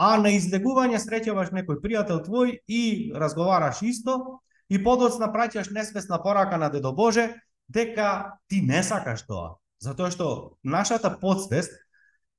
а 0.00 0.16
на 0.16 0.32
излегување 0.32 0.96
среќаваш 0.96 1.52
некој 1.52 1.82
пријател 1.84 2.24
твој 2.24 2.56
и 2.66 3.12
разговараш 3.12 3.84
исто 3.84 4.40
и 4.72 4.80
подоцна 4.80 5.28
праќаш 5.28 5.74
несвесна 5.76 6.22
порака 6.24 6.56
на 6.56 6.72
Дедо 6.72 6.96
Боже 6.96 7.34
дека 7.68 8.38
ти 8.48 8.64
не 8.64 8.80
сакаш 8.82 9.28
тоа. 9.28 9.58
Затоа 9.82 10.12
што 10.14 10.58
нашата 10.62 11.10
подсвест 11.10 11.72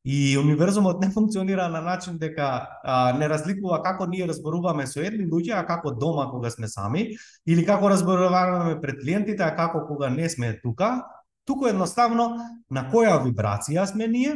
и 0.04 0.38
универзумот 0.38 1.02
не 1.02 1.10
функционира 1.12 1.68
на 1.70 1.82
начин 1.82 2.18
дека 2.18 2.68
а, 2.84 3.14
не 3.20 3.28
разликува 3.28 3.82
како 3.84 4.06
ние 4.08 4.28
разборуваме 4.28 4.88
со 4.88 5.04
едни 5.04 5.28
луѓе, 5.28 5.56
а 5.60 5.66
како 5.68 5.92
дома 5.92 6.30
кога 6.32 6.52
сме 6.52 6.68
сами, 6.68 7.18
или 7.46 7.66
како 7.66 7.90
разборуваме 7.92 8.80
пред 8.82 9.00
клиентите, 9.04 9.44
а 9.44 9.56
како 9.56 9.86
кога 9.88 10.10
не 10.10 10.30
сме 10.30 10.60
тука, 10.64 11.04
туку 11.46 11.68
едноставно 11.68 12.36
на 12.70 12.88
која 12.92 13.20
вибрација 13.24 13.86
сме 13.88 14.08
ние, 14.08 14.36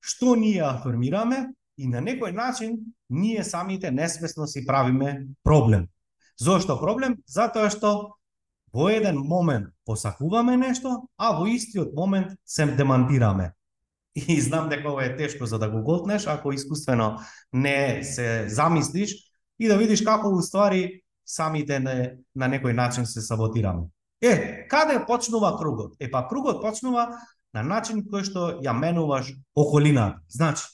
што 0.00 0.34
ние 0.34 0.62
афирмираме 0.62 1.46
и 1.78 1.88
на 1.90 2.02
некој 2.02 2.34
начин 2.34 2.78
ние 3.10 3.44
самите 3.44 3.90
несвесно 3.90 4.46
си 4.46 4.66
правиме 4.66 5.26
проблем. 5.42 5.88
Зошто 6.38 6.78
проблем? 6.78 7.18
Затоа 7.26 7.70
што 7.70 8.18
во 8.74 8.88
еден 8.90 9.18
момент 9.22 9.70
посакуваме 9.86 10.56
нешто, 10.56 11.06
а 11.16 11.32
во 11.38 11.46
истиот 11.46 11.94
момент 11.94 12.34
се 12.44 12.66
демантираме. 12.66 13.52
И 14.14 14.40
знам 14.46 14.68
дека 14.68 14.90
ова 14.90 15.04
е 15.04 15.16
тешко 15.16 15.46
за 15.46 15.58
да 15.58 15.70
го 15.70 15.82
готнеш, 15.82 16.26
ако 16.26 16.52
искуствено 16.52 17.18
не 17.52 18.02
се 18.04 18.48
замислиш 18.48 19.14
и 19.58 19.68
да 19.68 19.78
видиш 19.78 20.02
како 20.02 20.28
уствари 20.28 21.02
самите 21.26 21.78
не, 21.80 22.18
на 22.34 22.48
некој 22.50 22.74
начин 22.74 23.06
се 23.06 23.22
саботираме. 23.22 23.88
Е, 24.20 24.66
каде 24.68 25.04
почнува 25.06 25.56
кругот? 25.58 25.94
Е, 26.00 26.10
па 26.10 26.26
кругот 26.28 26.62
почнува 26.62 27.08
на 27.54 27.62
начин 27.62 28.02
кој 28.02 28.26
што 28.26 28.58
ја 28.64 28.74
менуваш 28.74 29.32
околина. 29.54 30.20
Значи, 30.28 30.66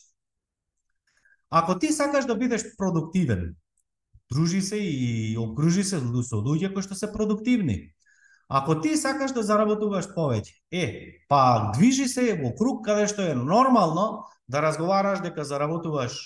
ако 1.50 1.78
ти 1.78 1.92
сакаш 1.92 2.24
да 2.24 2.34
бидеш 2.34 2.64
продуктивен, 2.78 3.56
дружи 4.32 4.62
се 4.62 4.76
и 4.76 5.36
окружи 5.38 5.84
се 5.84 5.98
со 5.98 6.36
луѓе 6.38 6.72
кои 6.72 6.82
што 6.82 6.94
се 6.94 7.12
продуктивни. 7.12 7.92
Ако 8.48 8.80
ти 8.80 8.96
сакаш 8.96 9.32
да 9.32 9.42
заработуваш 9.42 10.10
повеќе, 10.14 10.54
е, 10.72 10.86
па 11.28 11.70
движи 11.74 12.08
се 12.08 12.34
во 12.34 12.50
круг 12.58 12.84
каде 12.84 13.06
што 13.06 13.22
е 13.22 13.34
нормално 13.34 14.26
да 14.48 14.62
разговараш 14.62 15.22
дека 15.22 15.44
заработуваш, 15.44 16.18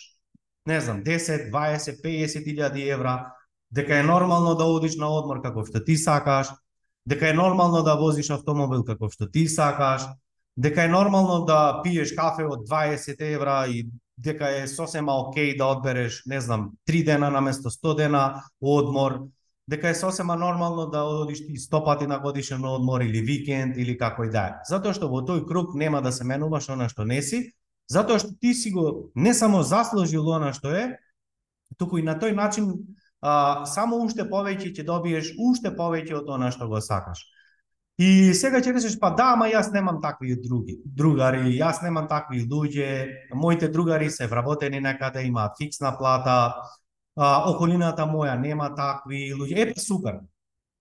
не 0.66 0.80
знам, 0.80 1.04
10, 1.04 1.50
20, 1.52 2.00
50 2.00 2.48
илјади 2.48 2.88
евра, 2.88 3.32
дека 3.70 3.98
е 3.98 4.02
нормално 4.02 4.54
да 4.54 4.64
одиш 4.64 4.96
на 4.96 5.08
одмор 5.08 5.42
како 5.42 5.64
што 5.68 5.84
ти 5.84 5.96
сакаш, 5.96 6.48
дека 7.06 7.28
е 7.28 7.36
нормално 7.36 7.82
да 7.82 7.96
возиш 8.00 8.30
автомобил 8.30 8.84
како 8.84 9.10
што 9.12 9.28
ти 9.28 9.48
сакаш, 9.48 10.08
дека 10.56 10.84
е 10.84 10.88
нормално 10.88 11.44
да 11.44 11.80
пиеш 11.84 12.14
кафе 12.16 12.48
од 12.48 12.68
20 12.68 13.20
евра 13.20 13.66
и 13.68 13.84
дека 14.18 14.48
е 14.62 14.68
сосема 14.68 15.12
окей 15.12 15.56
да 15.56 15.66
одбереш, 15.66 16.22
не 16.26 16.40
знам, 16.40 16.70
3 16.88 17.04
дена 17.04 17.30
на 17.30 17.40
место 17.40 17.70
100 17.70 17.96
дена 17.96 18.42
одмор, 18.60 19.18
дека 19.68 19.88
е 19.88 19.94
сосема 19.94 20.36
нормално 20.36 20.86
да 20.86 21.02
одиш 21.02 21.38
ти 21.38 21.56
100 21.56 21.84
пати 21.84 22.06
на 22.06 22.18
годишен 22.18 22.64
одмор 22.64 23.00
или 23.00 23.20
викенд 23.20 23.76
или 23.76 23.98
како 23.98 24.24
и 24.24 24.30
да 24.30 24.46
е. 24.46 24.52
Затоа 24.68 24.94
што 24.94 25.08
во 25.08 25.24
тој 25.24 25.46
круг 25.48 25.74
нема 25.74 26.02
да 26.02 26.12
се 26.12 26.24
менуваш 26.24 26.68
она 26.68 26.88
што 26.88 27.04
не 27.04 27.22
си, 27.22 27.50
затоа 27.90 28.18
што 28.18 28.36
ти 28.40 28.54
си 28.54 28.70
го 28.70 29.10
не 29.14 29.34
само 29.34 29.62
заслужил 29.62 30.28
она 30.30 30.52
што 30.52 30.70
е, 30.70 30.98
туку 31.76 31.98
и 31.98 32.02
на 32.02 32.14
тој 32.20 32.34
начин 32.36 32.70
а, 33.20 33.64
само 33.66 33.98
уште 34.04 34.28
повеќе 34.28 34.74
ќе 34.76 34.84
добиеш 34.84 35.32
уште 35.38 35.72
повеќе 35.72 36.20
од 36.20 36.28
она 36.28 36.52
што 36.52 36.68
го 36.68 36.80
сакаш. 36.80 37.24
И 37.98 38.34
сега 38.34 38.58
ќе 38.58 38.72
кажеш, 38.74 38.96
па 38.98 39.12
да, 39.14 39.28
ама 39.36 39.46
јас 39.46 39.68
немам 39.70 40.00
такви 40.02 40.34
други, 40.42 40.80
другари, 40.84 41.52
јас 41.54 41.78
немам 41.84 42.08
такви 42.10 42.42
луѓе, 42.42 42.88
моите 43.38 43.68
другари 43.70 44.10
се 44.10 44.26
вработени 44.26 44.80
некаде, 44.82 45.22
имаат 45.28 45.54
фиксна 45.60 45.92
плата, 45.98 46.56
а, 47.14 47.28
околината 47.52 48.02
моја 48.10 48.34
нема 48.40 48.72
такви 48.74 49.28
луѓе. 49.30 49.68
Епа 49.68 49.80
супер. 49.80 50.18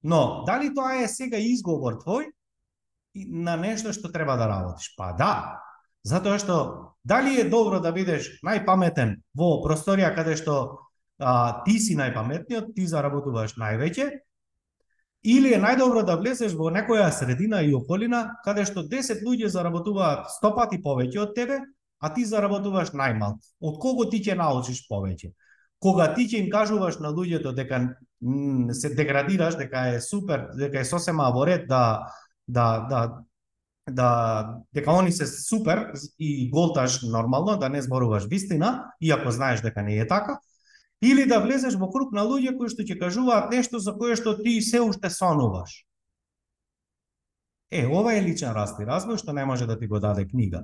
Но, 0.03 0.43
дали 0.47 0.73
тоа 0.73 1.03
е 1.03 1.07
сега 1.07 1.37
изговор 1.37 2.01
твој 2.01 2.31
на 3.13 3.55
нешто 3.61 3.93
што 3.93 4.09
треба 4.11 4.33
да 4.37 4.49
работиш? 4.49 4.89
Па 4.97 5.13
да. 5.13 5.61
Затоа 6.03 6.39
што 6.41 6.57
дали 7.05 7.37
е 7.39 7.49
добро 7.49 7.79
да 7.79 7.93
бидеш 7.93 8.39
најпаметен 8.41 9.19
во 9.37 9.59
просторија 9.61 10.15
каде 10.15 10.33
што 10.35 10.57
а, 11.21 11.61
ти 11.63 11.77
си 11.79 11.93
најпаметниот, 11.95 12.73
ти 12.73 12.89
заработуваш 12.89 13.53
највеќе, 13.61 14.09
или 15.23 15.53
е 15.53 15.61
најдобро 15.61 16.03
да 16.05 16.17
влезеш 16.19 16.53
во 16.53 16.71
некоја 16.71 17.09
средина 17.11 17.61
и 17.63 17.73
околина 17.73 18.35
каде 18.45 18.65
што 18.65 18.83
10 18.83 19.23
луѓе 19.23 19.47
заработуваат 19.47 20.27
100 20.39 20.55
пати 20.55 20.81
повеќе 20.83 21.19
од 21.23 21.35
тебе, 21.35 21.61
а 21.99 22.13
ти 22.13 22.25
заработуваш 22.25 22.91
најмалку. 22.91 23.39
Од 23.61 23.79
кого 23.79 24.05
ти 24.11 24.19
ќе 24.19 24.35
научиш 24.35 24.83
повеќе? 24.89 25.31
кога 25.83 26.07
ти 26.15 26.27
ќе 26.29 26.45
им 26.45 26.49
кажуваш 26.51 27.01
на 27.03 27.11
луѓето 27.11 27.51
дека 27.55 27.81
се 28.79 28.93
деградираш, 28.95 29.57
дека 29.59 29.87
е 29.97 30.01
супер, 30.01 30.47
дека 30.55 30.79
е 30.79 30.87
сосема 30.87 31.27
во 31.35 31.45
ред 31.49 31.67
да 31.67 32.07
да 32.47 32.67
да 32.89 33.01
да 33.89 34.09
дека 34.73 34.95
они 34.95 35.11
се 35.11 35.27
супер 35.27 35.91
и 36.19 36.49
голташ 36.49 37.01
нормално, 37.03 37.57
да 37.59 37.69
не 37.69 37.81
зборуваш 37.81 38.29
вистина, 38.31 38.93
иако 39.01 39.31
знаеш 39.31 39.61
дека 39.61 39.83
не 39.83 39.99
е 39.99 40.07
така, 40.07 40.39
или 41.03 41.25
да 41.27 41.39
влезеш 41.43 41.75
во 41.75 41.89
круг 41.91 42.13
на 42.15 42.23
луѓе 42.23 42.55
кои 42.57 42.71
што 42.71 42.85
ќе 42.87 42.95
кажуваат 42.99 43.51
нешто 43.51 43.79
за 43.83 43.91
кое 43.99 44.15
што 44.15 44.37
ти 44.39 44.61
се 44.61 44.79
уште 44.79 45.11
сонуваш. 45.11 45.83
Е, 47.73 47.85
ова 47.87 48.13
е 48.13 48.21
личен 48.23 48.53
раст 48.55 48.79
и 48.79 48.87
развој 48.87 49.19
што 49.19 49.33
не 49.33 49.45
може 49.45 49.67
да 49.67 49.75
ти 49.79 49.87
го 49.87 49.99
даде 49.99 50.27
книга. 50.27 50.63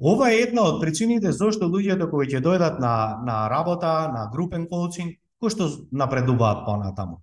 Ова 0.00 0.30
е 0.30 0.40
една 0.46 0.64
од 0.70 0.80
причините 0.80 1.32
зашто 1.32 1.68
луѓето 1.68 2.08
кои 2.10 2.30
ќе 2.30 2.40
дојдат 2.40 2.80
на, 2.80 3.20
на 3.26 3.44
работа, 3.50 4.08
на 4.14 4.30
групен 4.32 4.66
коучинг, 4.70 5.18
кои 5.38 5.52
што 5.52 5.68
напредуваат 5.92 6.64
понатаму. 6.64 7.20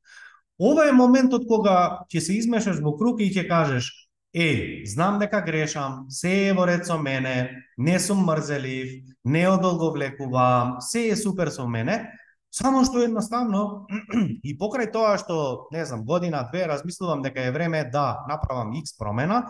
Ова 0.62 0.86
е 0.86 0.94
моментот 0.94 1.48
кога 1.50 2.06
ќе 2.14 2.22
се 2.22 2.38
измешаш 2.38 2.80
во 2.86 2.94
круг 2.98 3.22
и 3.26 3.32
ќе 3.34 3.48
кажеш 3.50 3.90
е, 4.34 4.84
знам 4.86 5.20
дека 5.20 5.42
грешам, 5.42 6.06
се 6.10 6.50
е 6.50 6.54
во 6.54 6.68
ред 6.68 6.86
со 6.86 6.98
мене, 6.98 7.66
не 7.78 8.00
сум 8.00 8.24
мрзелив, 8.28 9.02
не 9.26 9.48
одолговлекувам, 9.50 10.78
се 10.80 11.10
е 11.10 11.16
супер 11.16 11.50
со 11.52 11.68
мене, 11.68 12.12
само 12.52 12.84
што 12.86 13.02
едноставно 13.02 13.88
и 14.44 14.54
покрај 14.60 14.92
тоа 14.92 15.18
што, 15.18 15.68
не 15.72 15.86
знам, 15.86 16.06
година, 16.06 16.48
две, 16.52 16.68
размислувам 16.68 17.22
дека 17.22 17.48
е 17.48 17.52
време 17.52 17.84
да 17.90 18.26
направам 18.30 18.76
X 18.76 18.98
промена, 19.00 19.48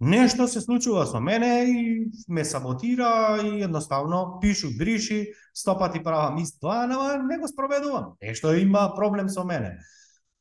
Нешто 0.00 0.48
се 0.48 0.60
случува 0.60 1.04
со 1.06 1.20
мене 1.20 1.64
и 1.68 2.10
ме 2.28 2.44
саботира 2.44 3.36
и 3.44 3.62
едноставно 3.62 4.38
пишу, 4.40 4.68
бриши, 4.78 5.32
стопати 5.54 6.02
правам 6.02 6.38
ист 6.38 6.56
тоа, 6.60 6.86
но 6.86 7.22
не 7.22 7.38
го 7.38 7.48
спроведувам. 7.48 8.16
Нешто 8.22 8.54
има 8.54 8.94
проблем 8.96 9.28
со 9.28 9.44
мене. 9.44 9.76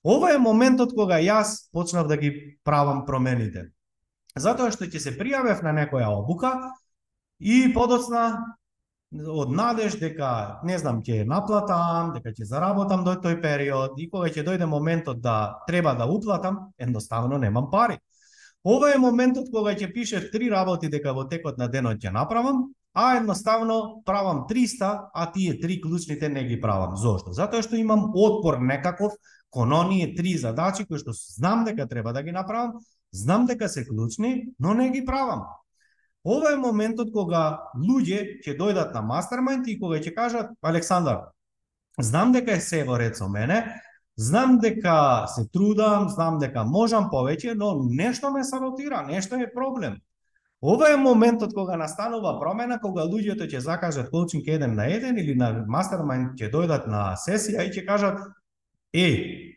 Ова 0.04 0.32
е 0.32 0.38
моментот 0.40 0.96
кога 0.96 1.20
јас 1.20 1.68
почнав 1.74 2.08
да 2.08 2.16
ги 2.16 2.56
правам 2.64 3.04
промените. 3.06 3.76
Затоа 4.36 4.72
што 4.72 4.88
ќе 4.88 5.00
се 5.04 5.12
пријавев 5.20 5.60
на 5.60 5.76
некоја 5.76 6.08
обука 6.08 6.72
и 7.40 7.68
подоцна 7.76 8.56
од 9.12 9.52
надеж 9.52 9.98
дека 10.00 10.62
не 10.64 10.78
знам 10.78 11.02
ќе 11.02 11.24
наплатам, 11.26 12.14
дека 12.14 12.30
ќе 12.30 12.46
заработам 12.46 13.04
до 13.04 13.16
тој 13.18 13.40
период 13.42 13.98
и 13.98 14.10
кога 14.10 14.30
ќе 14.30 14.46
дојде 14.46 14.68
моментот 14.70 15.22
да 15.22 15.60
треба 15.68 15.96
да 15.98 16.06
уплатам, 16.06 16.70
едноставно 16.78 17.38
немам 17.38 17.72
пари. 17.72 17.98
Ова 18.64 18.92
е 18.94 19.00
моментот 19.00 19.50
кога 19.52 19.74
ќе 19.74 19.94
пишеш 19.94 20.30
три 20.32 20.50
работи 20.50 20.90
дека 20.90 21.14
во 21.14 21.26
текот 21.26 21.58
на 21.58 21.68
денот 21.68 21.98
ќе 21.98 22.14
направам, 22.14 22.70
а 22.94 23.16
едноставно 23.18 24.04
правам 24.06 24.46
300, 24.50 25.10
а 25.14 25.32
тие 25.32 25.60
три 25.60 25.82
клучните 25.82 26.30
не 26.30 26.44
ги 26.44 26.60
правам. 26.62 26.98
Зошто? 26.98 27.34
Затоа 27.34 27.64
што 27.66 27.78
имам 27.78 28.12
отпор 28.14 28.60
некаков 28.60 29.14
кон 29.50 29.74
оние 29.74 30.14
три 30.16 30.38
задачи 30.38 30.86
кои 30.86 31.00
што 31.00 31.14
знам 31.14 31.66
дека 31.66 31.88
треба 31.88 32.14
да 32.14 32.24
ги 32.24 32.32
направам, 32.32 32.78
знам 33.12 33.46
дека 33.46 33.70
се 33.70 33.88
клучни, 33.88 34.54
но 34.60 34.74
не 34.74 34.90
ги 34.92 35.06
правам. 35.06 35.48
Ова 36.24 36.54
е 36.54 36.60
моментот 36.60 37.14
кога 37.14 37.72
луѓе 37.76 38.42
ќе 38.44 38.58
дојдат 38.60 38.94
на 38.94 39.02
мастермајнд 39.02 39.68
и 39.68 39.80
кога 39.80 40.00
ќе 40.00 40.16
кажат 40.16 40.52
Александар, 40.62 41.30
знам 42.00 42.32
дека 42.32 42.58
е 42.58 42.62
се 42.62 42.84
во 42.84 42.98
ред 43.00 43.18
со 43.18 43.30
мене, 43.30 43.64
Знам 44.20 44.58
дека 44.60 45.26
се 45.28 45.48
трудам, 45.48 46.10
знам 46.12 46.42
дека 46.44 46.66
можам 46.68 47.06
повеќе, 47.08 47.54
но 47.56 47.70
нешто 47.88 48.32
ме 48.32 48.44
саботира, 48.44 49.00
нешто 49.08 49.38
е 49.40 49.48
проблем. 49.54 49.96
Ова 50.62 50.90
е 50.92 50.98
моментот 51.00 51.54
кога 51.56 51.78
настанува 51.80 52.34
промена, 52.42 52.82
кога 52.84 53.06
луѓето 53.08 53.48
ќе 53.48 53.64
закажат 53.64 54.10
коучинг 54.12 54.48
еден 54.48 54.76
на 54.76 54.90
еден 54.92 55.16
или 55.18 55.38
на 55.40 55.64
мастермајнд 55.72 56.36
ќе 56.36 56.52
дојдат 56.52 56.90
на 56.92 57.14
сесија 57.16 57.64
и 57.64 57.72
ќе 57.72 57.86
кажат 57.88 58.20
е, 58.92 59.08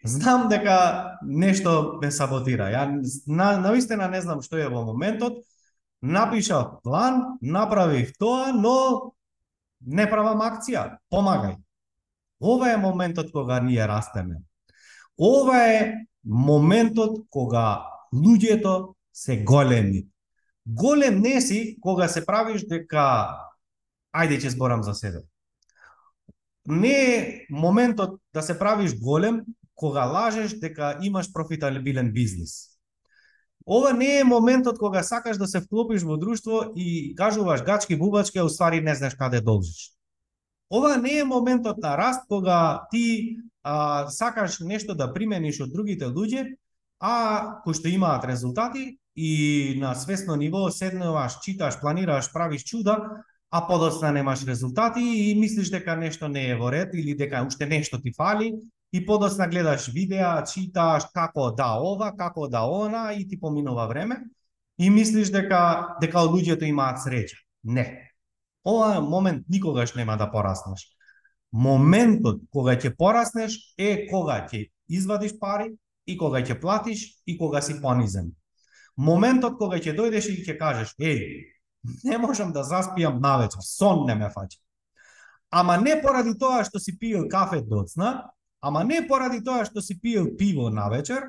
знам 0.07 0.47
дека 0.47 0.79
нешто 1.27 1.99
ме 1.99 2.13
саботира. 2.15 2.71
Ја 2.71 2.87
на, 3.27 3.57
наистина 3.59 4.07
не 4.15 4.23
знам 4.23 4.47
што 4.47 4.63
е 4.63 4.71
во 4.71 4.85
моментот. 4.87 5.43
Напишав 6.03 6.83
план, 6.83 7.39
направив 7.43 8.13
тоа, 8.19 8.53
но 8.53 9.15
не 9.87 10.07
правам 10.11 10.43
акција. 10.43 10.99
Помагај. 11.11 11.57
Ова 12.43 12.73
е 12.73 12.77
моментот 12.77 13.31
кога 13.33 13.61
ние 13.61 13.87
растеме. 13.87 14.43
Ова 15.19 15.63
е 15.69 15.95
моментот 16.25 17.23
кога 17.31 17.87
луѓето 18.15 18.95
се 19.13 19.43
големи. 19.45 20.07
Голем 20.67 21.21
не 21.21 21.41
си 21.41 21.77
кога 21.81 22.09
се 22.09 22.27
правиш 22.27 22.67
дека 22.67 23.39
ајде 24.15 24.39
ќе 24.43 24.55
зборам 24.55 24.83
за 24.83 24.95
себе. 24.95 25.23
Не 26.67 26.95
е 27.15 27.47
моментот 27.51 28.21
да 28.35 28.43
се 28.43 28.59
правиш 28.59 28.99
голем 28.99 29.43
кога 29.75 30.05
лажеш 30.05 30.59
дека 30.59 30.99
имаш 31.03 31.33
профитабилен 31.33 32.13
бизнис. 32.13 32.72
Ова 33.67 33.93
не 33.93 34.19
е 34.19 34.25
моментот 34.25 34.79
кога 34.79 35.03
сакаш 35.03 35.37
да 35.37 35.47
се 35.47 35.61
вклопиш 35.61 36.03
во 36.03 36.17
друштво 36.17 36.73
и 36.77 37.15
кажуваш 37.15 37.63
гачки 37.63 37.97
бубачки, 37.97 38.39
а 38.39 38.45
уствари 38.45 38.81
не 38.81 38.95
знаеш 38.95 39.15
каде 39.15 39.41
да 39.41 39.45
должиш. 39.45 39.93
Ова 40.71 40.97
не 40.97 41.19
е 41.19 41.25
моментот 41.25 41.79
на 41.79 41.99
раст 41.99 42.27
кога 42.29 42.83
ти 42.91 43.37
а, 43.63 44.09
сакаш 44.09 44.61
нешто 44.61 44.95
да 44.95 45.13
примениш 45.13 45.61
од 45.61 45.73
другите 45.73 46.09
луѓе, 46.09 46.57
а 47.01 47.61
кои 47.65 47.75
што 47.75 47.89
имаат 47.89 48.25
резултати 48.25 48.99
и 49.17 49.79
на 49.81 49.95
свесно 49.95 50.37
ниво 50.37 50.71
седнуваш, 50.71 51.39
читаш, 51.45 51.81
планираш, 51.81 52.33
правиш 52.33 52.65
чуда, 52.65 52.99
а 53.51 53.67
подоцна 53.67 54.13
немаш 54.13 54.45
резултати 54.45 55.01
и 55.01 55.35
мислиш 55.39 55.71
дека 55.71 55.97
нешто 55.97 56.29
не 56.29 56.49
е 56.49 56.57
во 56.57 56.73
ред 56.73 56.95
или 56.95 57.15
дека 57.15 57.45
уште 57.47 57.67
нешто 57.67 58.01
ти 58.01 58.13
фали 58.17 58.55
и 58.93 59.07
подоцна 59.07 59.49
гледаш 59.49 59.89
видеа, 59.89 60.45
читаш 60.45 61.09
како 61.15 61.51
да 61.57 61.79
ова, 61.81 62.13
како 62.17 62.49
да 62.49 62.67
она 62.69 63.13
и 63.13 63.29
ти 63.29 63.41
поминува 63.41 63.87
време 63.89 64.21
и 64.79 64.91
мислиш 64.91 65.33
дека 65.33 65.97
дека 66.01 66.25
луѓето 66.29 66.69
имаат 66.69 67.01
среќа. 67.05 67.39
Не. 67.65 67.87
Ова 68.65 69.01
момент 69.01 69.47
никогаш 69.49 69.95
нема 69.95 70.17
да 70.17 70.31
пораснеш. 70.31 70.85
Моментот 71.53 72.45
кога 72.53 72.77
ќе 72.77 72.95
пораснеш 72.97 73.57
е 73.79 74.07
кога 74.11 74.45
ќе 74.49 74.69
извадиш 74.89 75.39
пари 75.41 75.73
и 76.07 76.17
кога 76.19 76.43
ќе 76.43 76.61
платиш 76.61 77.23
и 77.27 77.39
кога 77.39 77.63
си 77.63 77.81
понизен. 77.81 78.33
Моментот 78.97 79.57
кога 79.59 79.81
ќе 79.81 79.97
дојдеш 79.97 80.29
и 80.29 80.45
ќе 80.45 80.59
кажеш, 80.59 80.95
еј, 81.01 81.49
не 82.05 82.19
можам 82.19 82.53
да 82.53 82.65
заспијам 82.65 83.21
навечер, 83.21 83.65
сон 83.65 84.07
не 84.07 84.15
ме 84.15 84.29
фаќа. 84.29 84.61
Ама 85.51 85.77
не 85.77 85.97
поради 86.01 86.37
тоа 86.39 86.65
што 86.65 86.81
си 86.81 86.97
пил 86.99 87.29
кафе 87.29 87.61
доцна, 87.61 88.31
ама 88.63 88.85
не 88.87 89.03
поради 89.09 89.43
тоа 89.45 89.67
што 89.67 89.83
си 89.83 89.99
пиел 90.01 90.31
пиво 90.39 90.71
на 90.71 90.89
вечер, 90.89 91.27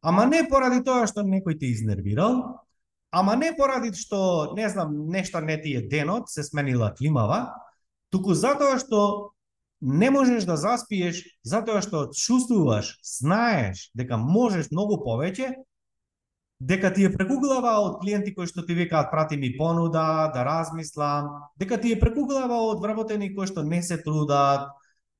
ама 0.00 0.26
не 0.30 0.44
поради 0.48 0.80
тоа 0.86 1.06
што 1.10 1.26
некој 1.26 1.58
те 1.58 1.72
изнервирал, 1.74 2.62
ама 3.10 3.34
не 3.36 3.50
поради 3.56 3.90
што, 3.98 4.54
не 4.56 4.68
знам, 4.70 5.08
нешто 5.10 5.40
не 5.40 5.58
ти 5.60 5.74
е 5.74 5.82
денот, 5.82 6.30
се 6.30 6.46
сменила 6.46 6.94
климава, 6.94 7.50
туку 8.14 8.34
затоа 8.34 8.78
што 8.78 9.34
не 9.80 10.10
можеш 10.10 10.46
да 10.46 10.56
заспиеш 10.56 11.22
затоа 11.42 11.82
што 11.82 12.08
чувствуваш, 12.14 12.94
знаеш 13.02 13.90
дека 13.98 14.16
можеш 14.16 14.70
многу 14.70 15.02
повеќе, 15.02 15.54
дека 16.60 16.94
ти 16.94 17.06
е 17.06 17.12
преку 17.12 17.38
глава 17.42 17.78
од 17.82 18.00
клиенти 18.02 18.34
кои 18.34 18.46
што 18.46 18.62
ти 18.66 18.74
викаат 18.74 19.10
прати 19.10 19.36
ми 19.36 19.56
понуда, 19.58 20.30
да 20.34 20.44
размислам, 20.46 21.50
дека 21.58 21.78
ти 21.80 21.92
е 21.94 22.00
преку 22.00 22.26
глава 22.26 22.58
од 22.70 22.82
вработени 22.82 23.34
кои 23.34 23.46
што 23.46 23.62
не 23.62 23.82
се 23.82 23.98
трудат, 24.02 24.70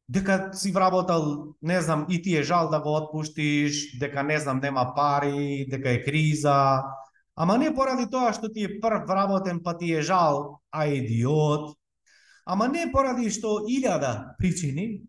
дека 0.09 0.51
си 0.55 0.73
вработал, 0.73 1.55
не 1.63 1.83
знам, 1.83 2.07
и 2.09 2.23
ти 2.23 2.37
е 2.37 2.43
жал 2.43 2.71
да 2.71 2.81
го 2.81 2.97
отпуштиш, 2.97 3.99
дека 3.99 4.23
не 4.23 4.41
знам, 4.41 4.61
нема 4.61 4.93
пари, 4.97 5.67
дека 5.71 5.91
е 5.91 6.05
криза, 6.05 6.83
ама 7.37 7.59
не 7.59 7.75
поради 7.75 8.09
тоа 8.11 8.33
што 8.33 8.49
ти 8.49 8.65
е 8.65 8.81
прв 8.81 9.05
вработен 9.05 9.61
па 9.63 9.77
ти 9.77 9.93
е 9.93 10.03
жал, 10.03 10.61
а 10.73 10.87
идиот, 10.89 11.77
ама 12.47 12.69
не 12.69 12.89
поради 12.93 13.29
што 13.31 13.69
илјада 13.69 14.35
причини, 14.41 15.05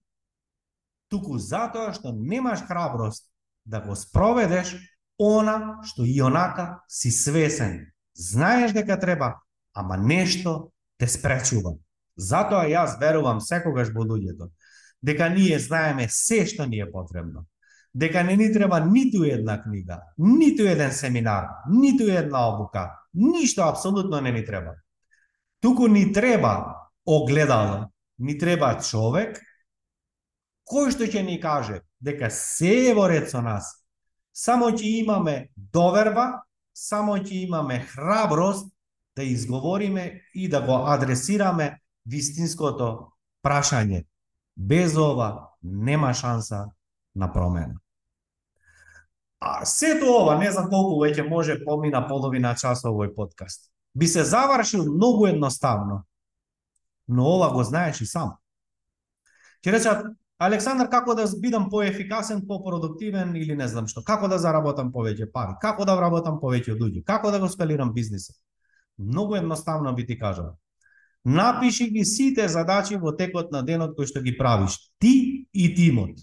туку 1.08 1.39
затоа 1.39 1.95
што 1.95 2.12
немаш 2.12 2.68
храброст 2.68 3.32
да 3.66 3.80
го 3.80 3.95
спроведеш 3.95 4.76
она 5.18 5.80
што 5.88 6.04
и 6.04 6.20
онака 6.22 6.84
си 6.88 7.12
свесен. 7.12 7.88
Знаеш 8.14 8.76
дека 8.76 9.00
треба, 9.00 9.39
ама 9.74 9.95
нешто 9.97 10.72
те 11.00 11.08
спречува. 11.08 11.80
Затоа 12.20 12.68
јас 12.68 13.00
верувам 13.00 13.39
секогаш 13.39 13.95
во 13.95 14.04
луѓето 14.04 14.52
дека 15.04 15.30
ние 15.30 15.60
знаеме 15.60 16.08
се 16.10 16.45
што 16.45 16.66
ни 16.66 16.80
е 16.80 16.91
потребно. 16.91 17.45
Дека 17.93 18.24
не 18.24 18.38
ни 18.38 18.54
треба 18.54 18.80
ниту 18.86 19.24
една 19.24 19.62
книга, 19.64 20.02
ниту 20.18 20.64
еден 20.64 20.91
семинар, 20.91 21.47
ниту 21.70 22.04
една 22.04 22.47
обука, 22.50 22.91
ништо 23.14 23.62
апсолутно 23.62 24.22
не 24.22 24.32
ни 24.32 24.45
треба. 24.45 24.76
Туку 25.62 25.88
ни 25.88 26.14
треба 26.14 26.76
огледало, 27.06 27.89
ни 28.20 28.38
треба 28.38 28.78
човек 28.82 29.39
кој 30.70 30.91
што 30.93 31.08
ќе 31.10 31.24
ни 31.26 31.39
каже 31.41 31.82
дека 32.00 32.30
се 32.30 32.91
е 32.91 32.93
во 32.93 33.08
ред 33.10 33.30
со 33.32 33.41
нас. 33.41 33.72
Само 34.34 34.70
ќе 34.70 35.02
имаме 35.02 35.50
доверба, 35.56 36.43
само 36.74 37.18
ќе 37.18 37.45
имаме 37.47 37.82
храброст 37.89 38.70
да 39.18 39.24
изговориме 39.24 40.22
и 40.36 40.47
да 40.47 40.62
го 40.62 40.86
адресираме 40.88 41.80
вистинското 42.06 43.10
прашање 43.43 44.06
Без 44.60 44.97
ова 44.97 45.49
нема 45.64 46.14
шанса 46.14 46.66
на 47.16 47.34
промена. 47.34 47.80
А 49.39 49.66
сето 49.66 50.05
ова, 50.12 50.36
не 50.36 50.51
знам 50.51 50.68
колку 50.68 50.99
веќе 50.99 51.24
може 51.30 51.62
помина 51.64 52.01
половина 52.07 52.51
час 52.60 52.84
овој 52.84 53.14
подкаст. 53.16 53.70
Би 53.95 54.07
се 54.07 54.24
завршил 54.24 54.84
многу 54.84 55.28
едноставно, 55.28 56.03
но 57.07 57.26
ова 57.26 57.53
го 57.53 57.64
знаеш 57.64 58.01
и 58.01 58.05
сам. 58.05 58.36
Ќе 59.64 59.72
речат, 59.72 60.05
Александар, 60.39 60.89
како 60.91 61.16
да 61.16 61.24
бидам 61.39 61.70
поефикасен, 61.72 62.45
попродуктивен 62.47 63.36
или 63.36 63.55
не 63.55 63.68
знам 63.68 63.88
што, 63.88 64.03
како 64.03 64.28
да 64.28 64.38
заработам 64.39 64.91
повеќе 64.91 65.32
пари, 65.32 65.55
како 65.62 65.88
да 65.88 65.95
вработам 65.95 66.39
повеќе 66.43 66.76
луѓе, 66.76 67.03
како 67.07 67.32
да 67.32 67.39
го 67.39 67.47
скалирам 67.47 67.93
бизнисот. 67.93 68.36
Многу 68.97 69.36
едноставно 69.36 69.95
би 69.95 70.05
ти 70.05 70.20
кажал. 70.20 70.57
Напиши 71.26 71.89
ги 71.91 72.05
сите 72.05 72.47
задачи 72.47 72.95
во 72.95 73.11
текот 73.15 73.51
на 73.51 73.61
денот 73.63 73.95
кои 73.95 74.07
што 74.07 74.22
ги 74.24 74.38
правиш 74.38 74.78
ти 74.99 75.47
и 75.53 75.76
тимот. 75.76 76.15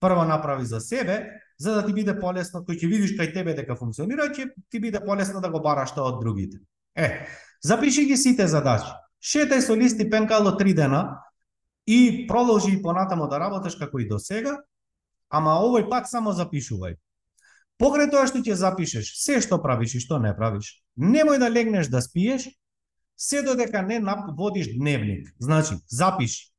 Прво 0.00 0.24
направи 0.24 0.64
за 0.64 0.80
себе, 0.80 1.42
за 1.58 1.74
да 1.74 1.86
ти 1.86 1.92
биде 1.92 2.14
полесно, 2.20 2.62
кој 2.62 2.78
ќе 2.78 2.86
видиш 2.86 3.16
кај 3.18 3.32
тебе 3.34 3.54
дека 3.56 3.76
функционира, 3.76 4.28
ќе 4.30 4.52
ти 4.70 4.78
биде 4.78 5.00
полесно 5.00 5.40
да 5.40 5.50
го 5.50 5.60
бараш 5.60 5.94
тоа 5.96 6.12
од 6.12 6.20
другите. 6.20 6.60
Е, 6.94 7.26
запиши 7.62 8.06
ги 8.06 8.16
сите 8.16 8.46
задачи. 8.46 8.92
Шетај 9.20 9.60
со 9.60 9.74
листи 9.74 10.06
пенкало 10.10 10.56
три 10.56 10.74
дена 10.74 11.22
и 11.86 12.26
продолжи 12.28 12.76
и 12.76 12.82
понатамо 12.82 13.26
да 13.28 13.40
работиш 13.40 13.74
како 13.74 13.98
и 13.98 14.08
до 14.08 14.18
сега, 14.18 14.60
ама 15.30 15.58
овој 15.64 15.88
пат 15.90 16.06
само 16.08 16.30
запишувај. 16.36 16.96
Покрај 17.80 18.10
тоа 18.10 18.28
што 18.28 18.40
ќе 18.44 18.54
запишеш, 18.54 19.16
се 19.18 19.40
што 19.40 19.58
правиш 19.62 19.96
и 19.96 20.00
што 20.00 20.20
не 20.22 20.32
правиш, 20.36 20.80
немој 20.96 21.40
да 21.40 21.50
легнеш 21.50 21.88
да 21.92 22.00
спиеш, 22.00 22.48
се 23.16 23.42
додека 23.42 23.82
не 23.82 24.02
водиш 24.36 24.76
дневник. 24.76 25.34
Значи, 25.40 25.74
запиши 25.88 26.56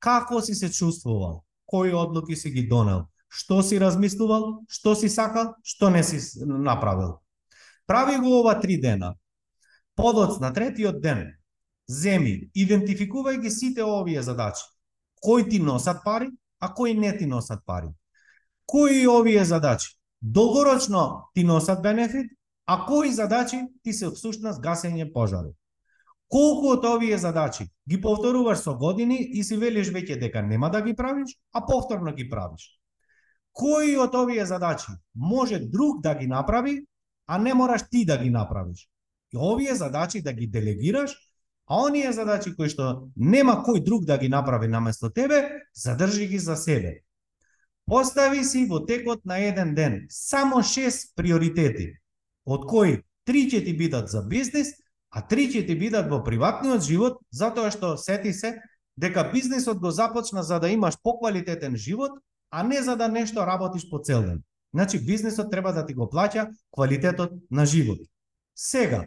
како 0.00 0.40
си 0.40 0.54
се 0.54 0.72
чувствувал, 0.72 1.44
кои 1.66 1.94
одлуки 1.94 2.36
си 2.36 2.50
ги 2.50 2.66
донел, 2.68 3.04
што 3.28 3.62
си 3.62 3.78
размислувал, 3.80 4.64
што 4.68 4.96
си 4.96 5.08
сакал, 5.12 5.54
што 5.62 5.90
не 5.90 6.02
си 6.02 6.18
направил. 6.40 7.20
Прави 7.86 8.16
го 8.18 8.40
ова 8.40 8.56
три 8.60 8.80
дена. 8.80 9.14
Подоц 9.94 10.40
на 10.40 10.52
третиот 10.52 11.00
ден, 11.02 11.26
земи, 11.88 12.50
идентификувај 12.56 13.40
ги 13.42 13.50
сите 13.50 13.84
овие 13.84 14.22
задачи. 14.22 14.64
Кои 15.20 15.48
ти 15.48 15.60
носат 15.60 16.04
пари, 16.04 16.30
а 16.60 16.74
кои 16.74 16.94
не 16.94 17.16
ти 17.18 17.26
носат 17.26 17.60
пари. 17.66 17.92
Кои 18.66 19.06
овие 19.08 19.44
задачи 19.44 20.00
долгорочно 20.22 21.28
ти 21.34 21.44
носат 21.44 21.82
бенефит, 21.82 22.32
а 22.66 22.86
кои 22.86 23.12
задачи 23.12 23.60
ти 23.82 23.92
се 23.92 24.10
всушност 24.10 24.60
гасење 24.62 25.12
пожари. 25.12 25.52
Колку 26.30 26.68
од 26.76 26.84
овие 26.86 27.18
задачи 27.18 27.66
ги 27.90 28.00
повторуваш 28.00 28.62
со 28.62 28.76
години 28.78 29.18
и 29.18 29.42
си 29.44 29.56
велиш 29.58 29.88
веќе 29.90 30.18
дека 30.20 30.42
нема 30.46 30.70
да 30.70 30.80
ги 30.82 30.94
правиш, 30.94 31.34
а 31.52 31.64
повторно 31.66 32.14
ги 32.14 32.28
правиш. 32.30 32.68
Кои 33.52 33.96
од 33.98 34.14
овие 34.14 34.46
задачи 34.46 34.94
може 35.14 35.58
друг 35.58 36.02
да 36.02 36.14
ги 36.14 36.26
направи, 36.30 36.86
а 37.26 37.38
не 37.38 37.54
мораш 37.54 37.82
ти 37.90 38.04
да 38.04 38.18
ги 38.18 38.30
направиш. 38.30 38.86
И 39.34 39.36
овие 39.36 39.74
задачи 39.74 40.22
да 40.22 40.32
ги 40.32 40.46
делегираш, 40.46 41.16
а 41.66 41.82
оние 41.86 42.12
задачи 42.12 42.54
кои 42.54 42.70
што 42.70 43.10
нема 43.16 43.62
кој 43.66 43.82
друг 43.82 44.06
да 44.06 44.18
ги 44.18 44.28
направи 44.28 44.68
наместо 44.68 45.10
тебе, 45.10 45.66
задржи 45.74 46.26
ги 46.26 46.38
за 46.38 46.56
себе. 46.56 47.02
Постави 47.86 48.44
си 48.44 48.66
во 48.70 48.84
текот 48.86 49.26
на 49.26 49.38
еден 49.38 49.74
ден 49.74 50.06
само 50.10 50.62
6 50.62 51.14
приоритети, 51.16 51.90
од 52.46 52.66
кои 52.70 53.02
три 53.26 53.46
ќе 53.50 53.64
ти 53.66 53.74
бидат 53.74 54.10
за 54.10 54.22
бизнес, 54.22 54.74
а 55.10 55.22
три 55.26 55.48
ќе 55.50 55.66
ти 55.66 55.74
бидат 55.74 56.10
во 56.10 56.22
приватниот 56.24 56.82
живот, 56.86 57.18
затоа 57.30 57.70
што 57.70 57.96
сети 57.98 58.32
се 58.32 58.56
дека 58.96 59.30
бизнисот 59.32 59.78
го 59.78 59.90
започна 59.90 60.42
за 60.42 60.60
да 60.60 60.68
имаш 60.70 60.98
поквалитетен 61.02 61.76
живот, 61.76 62.18
а 62.50 62.62
не 62.62 62.82
за 62.82 62.96
да 62.96 63.08
нешто 63.08 63.46
работиш 63.46 63.90
по 63.90 63.98
цел 63.98 64.22
ден. 64.22 64.42
Значи, 64.74 65.04
бизнисот 65.04 65.50
треба 65.50 65.72
да 65.72 65.86
ти 65.86 65.94
го 65.94 66.06
плаќа 66.06 66.50
квалитетот 66.70 67.32
на 67.50 67.66
живот. 67.66 67.98
Сега, 68.54 69.06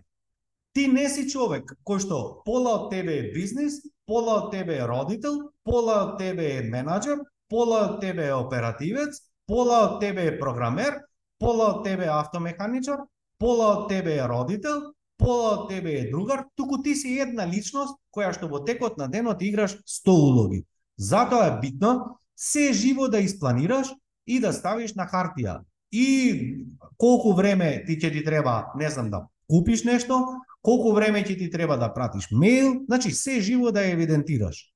ти 0.74 0.88
не 0.88 1.10
си 1.10 1.30
човек 1.30 1.72
кој 1.86 2.02
што 2.04 2.44
пола 2.46 2.74
од 2.80 2.92
тебе 2.92 3.18
е 3.20 3.30
бизнис, 3.32 3.80
пола 4.08 4.44
од 4.44 4.52
тебе 4.52 4.80
е 4.82 4.88
родител, 4.88 5.54
пола 5.64 6.00
од 6.04 6.18
тебе 6.20 6.50
е 6.58 6.64
менаџер, 6.68 7.22
пола 7.50 7.84
од 7.88 8.02
тебе 8.02 8.28
е 8.28 8.34
оперативец, 8.34 9.22
пола 9.48 9.84
од 9.88 10.00
тебе 10.02 10.26
е 10.28 10.40
програмер, 10.40 11.00
пола 11.40 11.76
од 11.76 11.84
тебе 11.86 12.10
е 12.10 12.16
автомеханичар, 12.16 13.06
пола 13.38 13.70
од 13.78 13.90
тебе 13.90 14.18
е 14.18 14.28
родител, 14.28 14.93
пола 15.18 15.50
од 15.54 15.70
тебе 15.70 16.00
е 16.00 16.10
другар, 16.12 16.46
туку 16.56 16.82
ти 16.84 16.96
си 16.96 17.20
една 17.20 17.48
личност 17.48 17.98
која 18.14 18.34
што 18.34 18.48
во 18.48 18.64
текот 18.66 18.98
на 18.98 19.08
денот 19.08 19.42
играш 19.42 19.78
100 19.86 20.12
улоги. 20.12 20.64
Затоа 20.98 21.48
е 21.48 21.60
битно 21.60 22.20
се 22.36 22.74
живо 22.74 23.08
да 23.08 23.20
испланираш 23.20 23.94
и 24.28 24.40
да 24.40 24.54
ставиш 24.54 24.94
на 24.96 25.08
хартија. 25.08 25.62
И 25.92 26.66
колку 26.98 27.34
време 27.34 27.84
ти 27.86 27.98
ќе 28.00 28.12
ти 28.12 28.24
треба, 28.24 28.74
не 28.76 28.90
знам, 28.90 29.10
да 29.10 29.28
купиш 29.48 29.84
нешто, 29.84 30.42
колку 30.62 30.94
време 30.94 31.24
ќе 31.24 31.38
ти 31.38 31.50
треба 31.50 31.78
да 31.78 31.94
пратиш 31.94 32.30
мејл, 32.34 32.86
значи 32.86 33.12
се 33.12 33.42
живо 33.42 33.72
да 33.72 33.86
ја 33.86 33.94
евидентираш. 33.94 34.74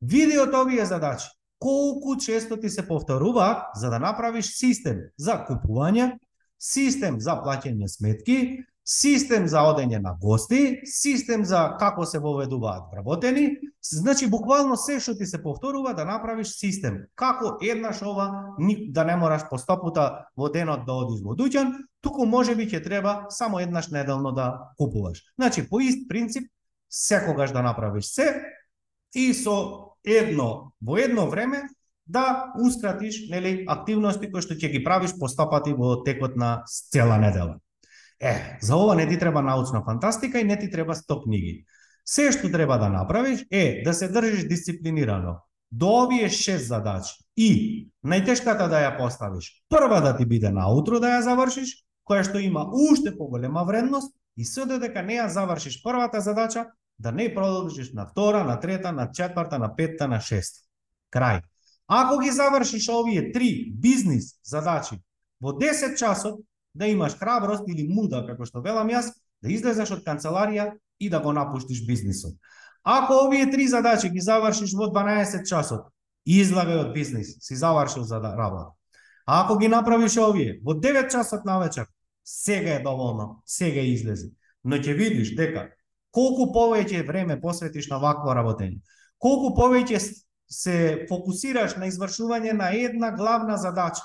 Види 0.00 0.38
од 0.38 0.54
овие 0.54 0.84
задачи 0.86 1.28
колку 1.58 2.16
често 2.16 2.56
ти 2.56 2.70
се 2.70 2.88
повторуваат 2.88 3.74
за 3.74 3.90
да 3.90 3.98
направиш 3.98 4.54
систем 4.54 5.00
за 5.18 5.44
купување, 5.46 6.18
систем 6.58 7.20
за 7.20 7.38
плаќање 7.42 7.86
сметки, 7.86 8.64
систем 8.88 9.44
за 9.48 9.60
одење 9.68 9.98
на 10.00 10.14
гости, 10.16 10.80
систем 10.88 11.44
за 11.44 11.76
како 11.78 12.06
се 12.08 12.18
воведуваат 12.24 12.88
вработени, 12.92 13.58
значи 13.84 14.26
буквално 14.26 14.76
се 14.80 14.96
што 15.00 15.12
ти 15.18 15.26
се 15.28 15.42
повторува 15.42 15.92
да 15.94 16.06
направиш 16.08 16.54
систем. 16.56 17.02
Како 17.14 17.58
еднаш 17.60 18.00
ова 18.02 18.56
да 18.88 19.04
не 19.04 19.16
мораш 19.16 19.44
по 19.50 19.58
стопута 19.58 20.24
во 20.36 20.48
денот 20.48 20.86
да 20.86 20.96
одиш 21.04 21.20
во 21.20 21.36
дуќан, 21.36 21.74
туку 22.00 22.24
може 22.24 22.56
би 22.56 22.64
ќе 22.64 22.80
треба 22.84 23.26
само 23.28 23.60
еднаш 23.60 23.90
неделно 23.92 24.32
да 24.32 24.72
купуваш. 24.78 25.20
Значи 25.36 25.68
по 25.68 25.80
ист 25.80 26.08
принцип 26.08 26.48
секогаш 26.88 27.52
да 27.52 27.62
направиш 27.62 28.08
се 28.08 28.40
и 29.14 29.34
со 29.34 29.92
едно 30.04 30.72
во 30.80 30.96
едно 30.96 31.28
време 31.28 31.68
да 32.08 32.52
ускратиш 32.56 33.28
нели 33.28 33.66
активности 33.68 34.32
кои 34.32 34.40
што 34.40 34.56
ќе 34.56 34.72
ги 34.72 34.84
правиш 34.84 35.12
постапати 35.20 35.76
во 35.76 36.00
текот 36.04 36.40
на 36.40 36.64
цела 36.64 37.20
недела. 37.20 37.60
Е, 38.20 38.58
за 38.62 38.76
ова 38.76 38.94
не 38.94 39.08
ти 39.08 39.18
треба 39.18 39.42
научна 39.42 39.82
фантастика 39.84 40.40
и 40.40 40.44
не 40.44 40.58
ти 40.58 40.70
треба 40.70 40.94
100 40.94 41.22
книги. 41.24 41.64
Се 42.04 42.32
што 42.32 42.48
треба 42.50 42.78
да 42.78 42.88
направиш 42.88 43.44
е 43.50 43.82
да 43.84 43.94
се 43.94 44.08
држиш 44.08 44.48
дисциплинирано 44.48 45.36
до 45.72 45.88
овие 46.04 46.28
шест 46.28 46.66
задачи 46.66 47.14
и 47.36 47.90
најтешката 48.04 48.68
да 48.68 48.80
ја 48.80 48.96
поставиш. 48.98 49.62
Прва 49.68 50.00
да 50.00 50.16
ти 50.16 50.24
биде 50.26 50.50
наутро 50.50 51.00
да 51.00 51.18
ја 51.18 51.20
завршиш, 51.22 51.84
која 52.08 52.24
што 52.24 52.40
има 52.40 52.64
уште 52.72 53.12
поголема 53.16 53.64
вредност 53.64 54.14
и 54.36 54.44
се 54.44 54.64
додека 54.64 55.02
не 55.02 55.20
ја 55.20 55.28
завршиш 55.28 55.82
првата 55.82 56.20
задача, 56.20 56.66
да 56.98 57.12
не 57.12 57.34
продолжиш 57.34 57.92
на 57.92 58.06
втора, 58.06 58.44
на 58.44 58.58
трета, 58.60 58.92
на 58.92 59.10
четврта, 59.12 59.58
на 59.58 59.76
петта, 59.76 60.08
на 60.08 60.20
шеста. 60.20 60.64
Крај. 61.12 61.42
Ако 61.86 62.18
ги 62.18 62.30
завршиш 62.30 62.88
овие 62.88 63.32
три 63.32 63.70
бизнис 63.70 64.40
задачи 64.44 64.98
во 65.40 65.52
10 65.52 65.96
часот, 65.96 66.40
да 66.78 66.86
имаш 66.86 67.18
храброст 67.18 67.66
или 67.66 67.88
муда, 67.90 68.22
како 68.26 68.46
што 68.46 68.62
велам 68.62 68.90
јас, 68.92 69.10
да 69.42 69.50
излезеш 69.50 69.90
од 69.98 70.04
канцеларија 70.06 70.70
и 70.98 71.10
да 71.10 71.20
го 71.20 71.32
напуштиш 71.34 71.84
бизнисот. 71.86 72.38
Ако 72.82 73.26
овие 73.26 73.50
три 73.50 73.66
задачи 73.68 74.08
ги 74.08 74.20
завршиш 74.20 74.74
во 74.78 74.88
12 74.94 75.46
часот 75.46 75.90
излагај 76.28 76.84
од 76.86 76.94
бизнис, 76.94 77.36
си 77.40 77.56
завршил 77.56 78.04
за 78.04 78.20
да 78.20 78.34
работа. 78.36 78.72
А 79.26 79.44
ако 79.44 79.58
ги 79.58 79.68
направиш 79.68 80.16
овие, 80.16 80.60
во 80.64 80.74
9 80.74 81.10
часот 81.10 81.44
на 81.44 81.58
вечер, 81.58 81.86
сега 82.24 82.74
е 82.74 82.82
доволно, 82.82 83.42
сега 83.46 83.80
излези. 83.80 84.30
Но 84.64 84.76
ќе 84.76 84.94
видиш 84.94 85.34
дека 85.36 85.68
колку 86.12 86.52
повеќе 86.52 87.06
време 87.06 87.40
посветиш 87.40 87.88
на 87.88 87.98
вакво 87.98 88.34
работење, 88.36 88.80
колку 89.18 89.54
повеќе 89.56 90.00
се 90.48 91.06
фокусираш 91.08 91.76
на 91.76 91.88
извршување 91.88 92.52
на 92.52 92.70
една 92.72 93.10
главна 93.12 93.56
задача, 93.56 94.04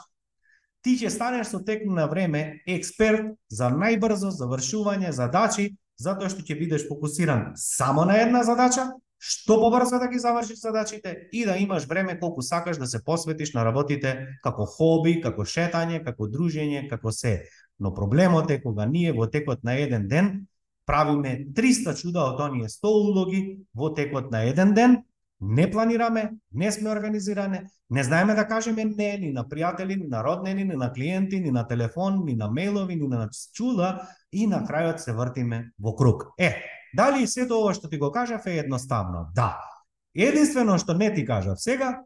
ти 0.84 0.98
ќе 1.00 1.10
станеш 1.10 1.48
со 1.52 1.62
тек 1.64 1.86
на 1.88 2.06
време 2.12 2.62
експерт 2.68 3.34
за 3.50 3.72
најбрзо 3.72 4.34
завршување 4.36 5.14
задачи, 5.16 5.72
затоа 5.96 6.30
што 6.30 6.44
ќе 6.44 6.60
бидеш 6.60 6.88
фокусиран 6.90 7.54
само 7.56 8.06
на 8.06 8.20
една 8.20 8.44
задача, 8.44 8.92
што 9.24 9.56
побрзо 9.62 10.02
да 10.02 10.10
ги 10.12 10.20
завршиш 10.20 10.60
задачите 10.60 11.30
и 11.32 11.46
да 11.46 11.56
имаш 11.58 11.86
време 11.88 12.20
колку 12.20 12.42
сакаш 12.42 12.78
да 12.78 12.88
се 12.88 13.04
посветиш 13.04 13.54
на 13.54 13.64
работите 13.64 14.40
како 14.44 14.66
хоби, 14.66 15.22
како 15.24 15.46
шетање, 15.48 16.04
како 16.04 16.28
дружење, 16.28 16.90
како 16.90 17.12
се. 17.12 17.48
Но 17.80 17.94
проблемот 17.96 18.52
е 18.52 18.60
кога 18.62 18.86
ние 18.86 19.14
во 19.16 19.30
текот 19.32 19.64
на 19.64 19.78
еден 19.80 20.08
ден 20.08 20.48
правиме 20.86 21.48
300 21.56 21.96
чуда 22.02 22.28
од 22.34 22.42
оние 22.44 22.68
100 22.68 22.92
улоги 22.92 23.42
во 23.74 23.94
текот 23.96 24.32
на 24.32 24.44
еден 24.44 24.74
ден 24.76 25.00
не 25.44 25.72
планираме, 25.72 26.32
не 26.54 26.72
сме 26.72 26.90
организирани, 26.90 27.60
не 27.90 28.04
знаеме 28.04 28.36
да 28.36 28.48
кажеме 28.48 28.86
не 28.86 29.18
ни 29.18 29.32
на 29.34 29.44
пријатели, 29.44 30.00
ни 30.00 30.08
на 30.08 30.24
роднини, 30.24 30.64
ни 30.64 30.76
на 30.76 30.92
клиенти, 30.94 31.40
ни 31.40 31.52
на 31.52 31.68
телефон, 31.68 32.24
ни 32.26 32.36
на 32.36 32.48
мејлови, 32.48 32.96
ни 32.96 33.08
на 33.08 33.30
чула 33.54 34.08
и 34.32 34.48
на 34.48 34.64
крајот 34.64 34.98
се 34.98 35.14
вртиме 35.14 35.74
во 35.80 35.96
круг. 35.96 36.32
Е, 36.38 36.64
дали 36.96 37.28
сето 37.28 37.60
ова 37.60 37.74
што 37.74 37.90
ти 37.90 37.98
го 37.98 38.12
кажав 38.12 38.46
е 38.48 38.58
едноставно? 38.64 39.28
Да. 39.36 39.60
Единствено 40.16 40.78
што 40.78 40.94
не 40.94 41.14
ти 41.14 41.26
кажав 41.26 41.60
сега 41.60 42.00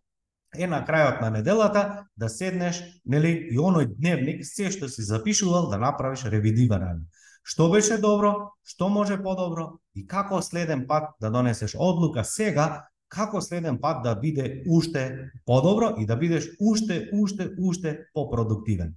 е 0.58 0.68
на 0.68 0.82
крајот 0.86 1.22
на 1.22 1.30
неделата 1.30 2.08
да 2.18 2.30
седнеш, 2.30 2.82
нели, 3.06 3.48
и 3.52 3.58
оној 3.60 3.94
дневник, 3.94 4.46
се 4.46 4.72
што 4.72 4.90
си 4.90 5.06
запишувал 5.06 5.70
да 5.70 5.78
направиш 5.78 6.26
ревидивање. 6.26 7.06
Што 7.44 7.70
беше 7.70 8.02
добро, 8.02 8.58
што 8.66 8.90
може 8.90 9.22
подобро 9.24 9.78
и 9.96 10.08
како 10.08 10.42
следен 10.42 10.88
пат 10.88 11.14
да 11.22 11.30
донесеш 11.32 11.76
одлука 11.80 12.24
сега 12.26 12.88
како 13.10 13.42
следен 13.42 13.80
пат 13.82 14.04
да 14.04 14.16
биде 14.16 14.64
уште 14.68 15.32
подобро 15.46 15.96
и 15.98 16.06
да 16.06 16.16
бидеш 16.16 16.50
уште, 16.60 17.10
уште, 17.14 17.50
уште 17.58 18.08
попродуктивен. 18.14 18.96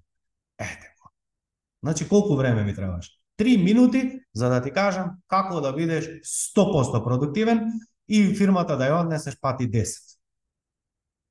Ете 0.59 0.95
го. 1.01 1.11
Значи, 1.83 2.09
колку 2.09 2.37
време 2.37 2.65
ми 2.65 2.75
требаш? 2.75 3.11
Три 3.37 3.57
минути 3.59 4.21
за 4.35 4.49
да 4.49 4.63
ти 4.63 4.71
кажам 4.71 5.11
како 5.29 5.61
да 5.61 5.73
бидеш 5.73 6.05
100% 6.57 7.05
продуктивен 7.05 7.65
и 8.09 8.35
фирмата 8.35 8.77
да 8.77 8.91
ја 8.91 9.01
однесеш 9.05 9.41
пати 9.41 9.71
10. 9.71 10.19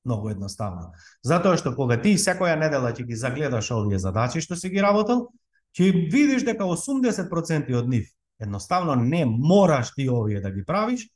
Многу 0.04 0.30
едноставно. 0.30 0.92
Затоа 1.22 1.58
што 1.60 1.76
кога 1.76 2.00
ти 2.00 2.16
секоја 2.16 2.56
недела 2.56 2.92
ќе 2.92 3.04
ги 3.04 3.16
загледаш 3.16 3.70
овие 3.70 3.98
задачи 3.98 4.40
што 4.40 4.56
си 4.56 4.72
ги 4.72 4.82
работел, 4.82 5.28
ќе 5.76 6.10
видиш 6.10 6.42
дека 6.48 6.64
80% 6.64 7.76
од 7.76 7.88
нив 7.88 8.08
едноставно 8.40 8.94
не 8.94 9.24
мораш 9.26 9.94
ти 9.94 10.08
овие 10.10 10.40
да 10.40 10.50
ги 10.50 10.64
правиш, 10.64 11.08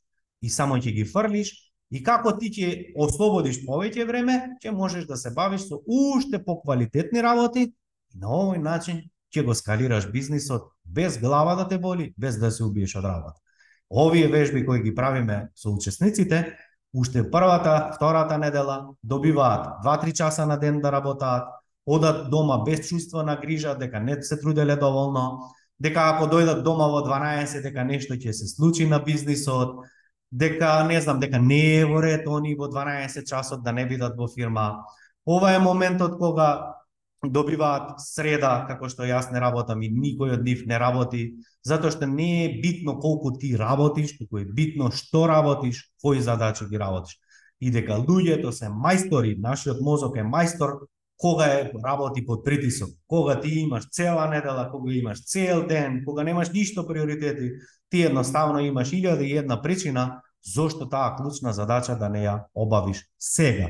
и 0.44 0.50
само 0.52 0.76
ќе 0.76 0.92
ги 0.92 1.04
фрлиш 1.08 1.54
и 1.94 2.02
како 2.04 2.34
ти 2.36 2.50
ќе 2.52 2.68
ослободиш 3.00 3.62
повеќе 3.64 4.04
време, 4.08 4.36
ќе 4.60 4.74
можеш 4.76 5.06
да 5.08 5.16
се 5.16 5.32
бавиш 5.32 5.68
со 5.68 5.80
уште 5.86 6.42
поквалитетни 6.44 7.22
работи 7.24 7.68
и 7.70 8.20
на 8.20 8.28
овој 8.28 8.60
начин 8.62 9.00
ќе 9.32 9.44
го 9.46 9.54
скалираш 9.54 10.10
бизнисот 10.12 10.68
без 10.84 11.18
глава 11.18 11.54
да 11.54 11.68
те 11.68 11.78
боли, 11.78 12.12
без 12.18 12.38
да 12.38 12.50
се 12.50 12.64
убиеш 12.64 12.96
од 13.00 13.08
работа. 13.08 13.40
Овие 13.90 14.28
вежби 14.28 14.64
кои 14.66 14.82
ги 14.82 14.94
правиме 14.94 15.48
со 15.54 15.70
учесниците, 15.70 16.56
уште 16.94 17.24
првата, 17.30 17.92
втората 17.96 18.38
недела 18.38 18.94
добиваат 19.02 19.84
2-3 19.84 20.12
часа 20.12 20.46
на 20.46 20.56
ден 20.56 20.80
да 20.80 20.92
работаат, 20.92 21.48
одат 21.86 22.30
дома 22.30 22.62
без 22.64 22.88
чувство 22.88 23.22
на 23.22 23.36
грижа 23.36 23.74
дека 23.78 24.00
не 24.00 24.22
се 24.22 24.40
труделе 24.40 24.76
доволно, 24.76 25.50
дека 25.80 26.10
ако 26.14 26.28
дојдат 26.30 26.62
дома 26.62 26.88
во 26.88 27.02
12 27.06 27.62
дека 27.62 27.84
нешто 27.84 28.14
ќе 28.14 28.32
се 28.32 28.48
случи 28.48 28.86
на 28.86 28.98
бизнисот, 28.98 29.84
дека 30.34 30.84
не 30.88 31.00
знам 31.00 31.20
дека 31.22 31.38
не 31.38 31.80
е 31.80 31.84
во 31.86 32.00
ред 32.02 32.26
они 32.26 32.54
во 32.58 32.66
12 32.66 33.26
часот 33.26 33.62
да 33.62 33.72
не 33.72 33.86
бидат 33.86 34.16
во 34.18 34.26
фирма. 34.28 34.84
Ова 35.26 35.54
е 35.54 35.58
моментот 35.58 36.18
кога 36.18 36.74
добиваат 37.22 38.00
среда, 38.02 38.66
како 38.68 38.88
што 38.90 39.06
јас 39.06 39.30
не 39.32 39.40
работам 39.40 39.82
и 39.82 39.88
никој 39.88 40.34
од 40.34 40.42
нив 40.44 40.64
не 40.66 40.78
работи, 40.78 41.22
затоа 41.62 41.92
што 41.94 42.06
не 42.10 42.44
е 42.44 42.48
битно 42.60 42.98
колку 43.00 43.32
ти 43.38 43.54
работиш, 43.56 44.16
туку 44.18 44.42
е 44.42 44.44
битно 44.44 44.90
што 44.90 45.26
работиш, 45.30 45.86
кои 46.02 46.20
задачи 46.20 46.66
ги 46.66 46.78
работиш. 46.78 47.16
И 47.60 47.70
дека 47.70 47.96
луѓето 48.02 48.50
се 48.52 48.68
мајстори, 48.68 49.38
нашиот 49.38 49.80
мозок 49.80 50.18
е 50.18 50.26
мајстор 50.26 50.84
кога 51.16 51.46
е 51.46 51.70
работи 51.84 52.26
под 52.26 52.44
притисок, 52.44 52.90
кога 53.06 53.40
ти 53.40 53.60
имаш 53.60 53.88
цела 53.90 54.26
недела, 54.28 54.68
кога 54.70 54.92
имаш 54.92 55.24
цел 55.24 55.66
ден, 55.66 56.02
кога 56.04 56.24
немаш 56.24 56.50
ништо 56.50 56.86
приоритети, 56.86 57.52
ти 57.94 58.02
едноставно 58.02 58.58
имаш 58.58 58.90
илјада 58.90 59.22
и 59.22 59.36
една 59.38 59.60
причина 59.62 60.22
зошто 60.42 60.88
таа 60.90 61.14
клучна 61.16 61.52
задача 61.54 61.94
да 61.94 62.08
не 62.10 62.24
ја 62.24 62.48
обавиш 62.54 63.04
сега. 63.18 63.68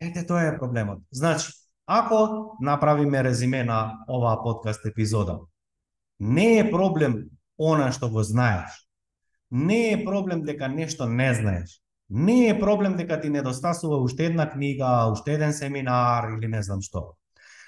Ете, 0.00 0.24
тоа 0.26 0.46
е 0.48 0.58
проблемот. 0.58 1.02
Значи, 1.12 1.52
ако 1.86 2.56
направиме 2.60 3.24
резиме 3.24 3.64
на 3.64 3.92
оваа 4.08 4.40
подкаст 4.42 4.86
епизода, 4.86 5.38
не 6.20 6.58
е 6.58 6.70
проблем 6.70 7.28
она 7.58 7.92
што 7.92 8.08
го 8.08 8.22
знаеш. 8.24 8.72
Не 9.50 9.92
е 9.92 10.04
проблем 10.04 10.42
дека 10.42 10.68
нешто 10.68 11.04
не 11.06 11.34
знаеш. 11.34 11.80
Не 12.08 12.48
е 12.48 12.60
проблем 12.60 12.96
дека 12.96 13.20
ти 13.20 13.28
недостасува 13.28 14.00
уште 14.00 14.32
една 14.32 14.48
книга, 14.50 15.12
уште 15.12 15.34
еден 15.34 15.52
семинар 15.52 16.32
или 16.38 16.48
не 16.48 16.62
знам 16.62 16.80
што 16.80 17.16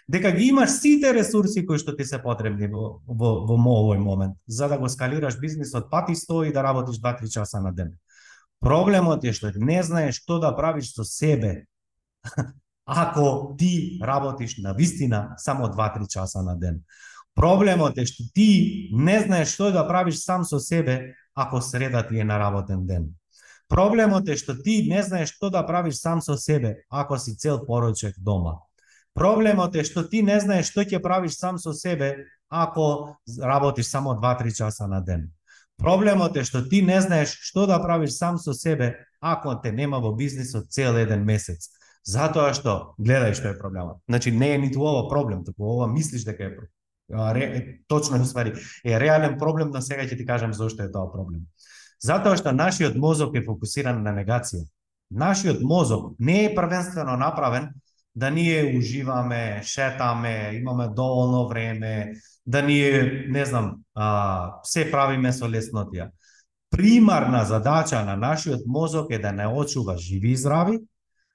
дека 0.09 0.31
ги 0.31 0.45
имаш 0.45 0.71
сите 0.71 1.13
ресурси 1.15 1.67
кои 1.67 1.79
што 1.79 1.97
ти 1.97 2.05
се 2.05 2.21
потребни 2.23 2.69
во, 2.71 3.01
во, 3.07 3.31
во 3.47 3.57
овој 3.57 3.99
момент, 3.99 4.37
за 4.47 4.69
да 4.69 4.79
го 4.79 4.89
скалираш 4.89 5.39
бизнисот 5.41 5.91
пати 5.91 6.15
100 6.15 6.51
и 6.51 6.53
да 6.53 6.63
работиш 6.63 7.01
2-3 7.03 7.31
часа 7.31 7.61
на 7.61 7.73
ден. 7.73 7.97
Проблемот 8.61 9.25
е 9.25 9.33
што 9.33 9.51
не 9.57 9.83
знаеш 9.83 10.23
што 10.23 10.39
да 10.39 10.55
правиш 10.57 10.95
со 10.95 11.05
себе, 11.05 11.67
ако 12.87 13.57
ти 13.59 13.99
работиш 14.03 14.59
на 14.59 14.73
вистина 14.73 15.35
само 15.37 15.67
2-3 15.67 16.09
часа 16.09 16.43
на 16.43 16.57
ден. 16.57 16.83
Проблемот 17.35 17.99
е 17.99 18.07
што 18.07 18.25
ти 18.35 18.89
не 18.93 19.21
знаеш 19.21 19.53
што 19.53 19.71
да 19.71 19.85
правиш 19.89 20.23
сам 20.23 20.45
со 20.45 20.61
себе, 20.61 21.15
ако 21.35 21.61
среда 21.61 22.07
ти 22.07 22.19
е 22.19 22.25
на 22.25 22.39
работен 22.39 22.87
ден. 22.87 23.11
Проблемот 23.69 24.29
е 24.29 24.37
што 24.39 24.55
ти 24.55 24.87
не 24.89 25.03
знаеш 25.03 25.35
што 25.35 25.51
да 25.51 25.67
правиш 25.67 25.99
сам 25.99 26.23
со 26.23 26.39
себе, 26.39 26.87
ако 26.89 27.19
си 27.19 27.37
цел 27.37 27.67
порочек 27.67 28.15
дома. 28.19 28.63
Проблемот 29.17 29.77
е 29.77 29.85
што 29.85 30.05
ти 30.05 30.21
не 30.23 30.37
знаеш 30.41 30.69
што 30.69 30.85
ќе 30.85 31.01
правиш 31.01 31.39
сам 31.41 31.57
со 31.59 31.73
себе 31.73 32.29
ако 32.53 33.17
работиш 33.41 33.89
само 33.89 34.13
2-3 34.21 34.53
часа 34.53 34.87
на 34.87 35.01
ден. 35.01 35.31
Проблемот 35.81 36.37
е 36.37 36.45
што 36.45 36.61
ти 36.69 36.83
не 36.85 37.01
знаеш 37.01 37.33
што 37.41 37.67
да 37.67 37.81
правиш 37.81 38.13
сам 38.13 38.37
со 38.39 38.53
себе 38.53 38.93
ако 39.21 39.57
те 39.63 39.73
нема 39.73 40.01
во 40.05 40.13
бизнисот 40.13 40.69
цел 40.71 40.97
еден 41.01 41.25
месец. 41.25 41.71
Затоа 42.05 42.53
што, 42.55 42.95
гледај 43.01 43.33
што 43.35 43.49
е 43.51 43.59
проблемот. 43.59 44.05
Значи 44.07 44.31
не 44.31 44.53
е 44.55 44.59
ниту 44.59 44.85
ова 44.85 45.09
проблем, 45.09 45.45
туку 45.45 45.65
ова 45.65 45.89
мислиш 45.89 46.25
дека 46.25 46.45
е 46.45 46.55
проблем. 46.57 46.73
Ре, 47.09 47.79
точно 47.89 48.25
ствари, 48.29 48.53
е 48.85 49.01
реален 49.01 49.39
проблем, 49.39 49.71
но 49.73 49.81
сега 49.81 50.05
ќе 50.05 50.19
ти 50.19 50.27
кажам 50.27 50.53
зошто 50.53 50.85
е 50.85 50.93
тоа 50.93 51.09
проблем. 51.13 51.49
Затоа 52.05 52.37
што 52.37 52.53
нашиот 52.53 52.95
мозок 53.01 53.35
е 53.35 53.43
фокусиран 53.43 54.05
на 54.05 54.13
негација. 54.13 54.69
Нашиот 55.11 55.63
мозок 55.63 56.15
не 56.19 56.45
е 56.45 56.55
првенствено 56.55 57.17
направен 57.17 57.73
да 58.17 58.31
ние 58.31 58.79
уживаме, 58.79 59.63
шетаме, 59.65 60.51
имаме 60.55 60.89
доволно 60.89 61.49
време, 61.49 62.13
да 62.47 62.63
ние, 62.63 63.27
не 63.29 63.45
знам, 63.45 63.77
а, 63.95 64.55
се 64.63 64.91
правиме 64.91 65.33
со 65.33 65.45
леснотија. 65.45 66.09
Примарна 66.71 67.45
задача 67.45 68.05
на 68.05 68.17
нашиот 68.17 68.65
мозок 68.67 69.13
е 69.13 69.19
да 69.19 69.33
не 69.33 69.47
очува 69.47 69.97
живи 69.97 70.33
и 70.33 70.37
здрави, 70.37 70.79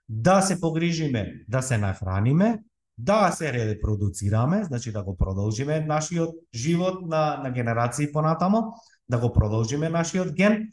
да 0.10 0.42
се 0.42 0.60
погрижиме, 0.62 1.46
да 1.48 1.62
се 1.62 1.78
нахраниме, 1.78 2.60
да 2.98 3.32
се 3.32 3.54
репродуцираме, 3.54 4.64
значи 4.64 4.92
да 4.92 5.04
го 5.04 5.18
продолжиме 5.18 5.80
нашиот 5.80 6.36
живот 6.56 7.02
на, 7.02 7.42
на 7.44 7.52
генерации 7.52 8.12
понатамо, 8.12 8.74
да 9.10 9.18
го 9.18 9.34
продолжиме 9.34 9.90
нашиот 9.90 10.34
ген 10.34 10.68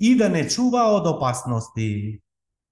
и 0.00 0.16
да 0.16 0.28
не 0.28 0.48
чува 0.48 0.96
од 0.96 1.06
опасности. 1.06 2.20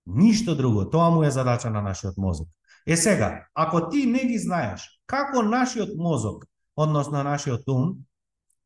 Ништо 0.06 0.56
друго, 0.56 0.90
тоа 0.90 1.10
му 1.10 1.22
е 1.22 1.30
задача 1.30 1.70
на 1.70 1.82
нашиот 1.82 2.16
мозок. 2.16 2.48
Е 2.88 2.96
сега, 2.96 3.46
ако 3.54 3.88
ти 3.88 4.06
не 4.06 4.24
ги 4.24 4.38
знаеш 4.38 4.80
како 5.06 5.42
нашиот 5.42 5.90
мозок, 5.96 6.44
односно 6.76 7.20
нашиот 7.22 7.68
ум, 7.68 7.90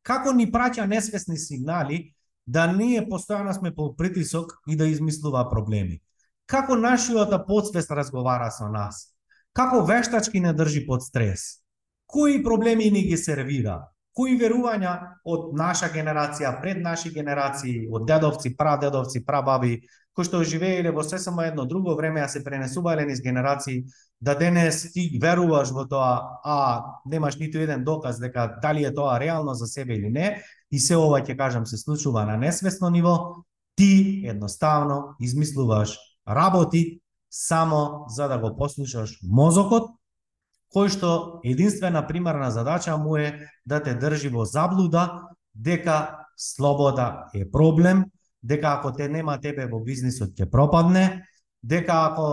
како 0.03 0.31
ни 0.31 0.45
праќа 0.51 0.85
несвесни 0.87 1.35
сигнали 1.37 2.13
да 2.47 2.67
ние 2.71 3.03
постојано 3.03 3.51
сме 3.51 3.73
под 3.75 3.97
притисок 3.97 4.53
и 4.67 4.77
да 4.79 4.87
измислува 4.87 5.49
проблеми. 5.51 5.99
Како 6.47 6.75
нашиот 6.75 7.35
подсвест 7.47 7.91
разговара 7.91 8.47
со 8.51 8.71
нас. 8.71 9.11
Како 9.53 9.83
вештачки 9.83 10.39
не 10.39 10.53
држи 10.53 10.85
под 10.87 11.03
стрес. 11.03 11.59
Кои 12.07 12.43
проблеми 12.43 12.91
ни 12.91 13.03
ги 13.03 13.17
сервира. 13.17 13.93
кои 14.13 14.35
верувања 14.37 14.93
од 15.25 15.53
наша 15.57 15.89
генерација, 15.93 16.59
пред 16.61 16.81
наши 16.85 17.09
генерации, 17.13 17.87
од 17.89 18.05
дедовци, 18.07 18.53
прадедовци, 18.57 19.23
прабаби, 19.25 19.79
кои 20.13 20.25
што 20.25 20.43
живееле 20.45 20.91
во 20.93 21.03
сесама 21.03 21.47
едно 21.49 21.65
друго 21.65 21.95
време, 21.97 22.21
а 22.21 22.27
се 22.29 22.43
пренесувале 22.43 23.05
низ 23.05 23.21
генерации, 23.21 23.83
да 24.21 24.35
денес 24.37 24.93
ти 24.93 25.19
веруваш 25.21 25.71
во 25.73 25.87
тоа, 25.89 26.39
а 26.43 26.85
немаш 27.05 27.37
ниту 27.41 27.57
еден 27.57 27.83
доказ 27.83 28.19
дека 28.19 28.59
дали 28.61 28.85
е 28.85 28.93
тоа 28.93 29.19
реално 29.19 29.53
за 29.53 29.67
себе 29.67 29.93
или 29.93 30.09
не, 30.09 30.43
и 30.71 30.79
се 30.79 30.95
ова 30.97 31.21
ќе 31.21 31.37
кажам 31.37 31.65
се 31.65 31.77
случува 31.77 32.25
на 32.25 32.37
несвесно 32.37 32.89
ниво, 32.89 33.45
ти 33.75 34.23
едноставно 34.25 35.15
измислуваш 35.19 35.97
работи 36.29 37.01
само 37.29 38.05
за 38.07 38.27
да 38.27 38.37
го 38.37 38.53
послушаш 38.55 39.17
мозокот, 39.25 39.89
кој 40.73 40.89
што 40.89 41.09
единствена 41.45 42.05
примарна 42.07 42.51
задача 42.51 42.97
му 42.97 43.17
е 43.17 43.49
да 43.65 43.81
те 43.81 43.93
држи 43.97 44.29
во 44.29 44.45
заблуда 44.45 45.29
дека 45.53 46.25
слобода 46.37 47.29
е 47.33 47.49
проблем, 47.49 48.05
дека 48.43 48.77
ако 48.79 48.91
те 48.93 49.07
нема 49.09 49.39
тебе 49.41 49.67
во 49.71 49.79
бизнисот 49.79 50.35
ќе 50.35 50.49
пропадне, 50.51 51.23
дека 51.63 52.09
ако 52.11 52.25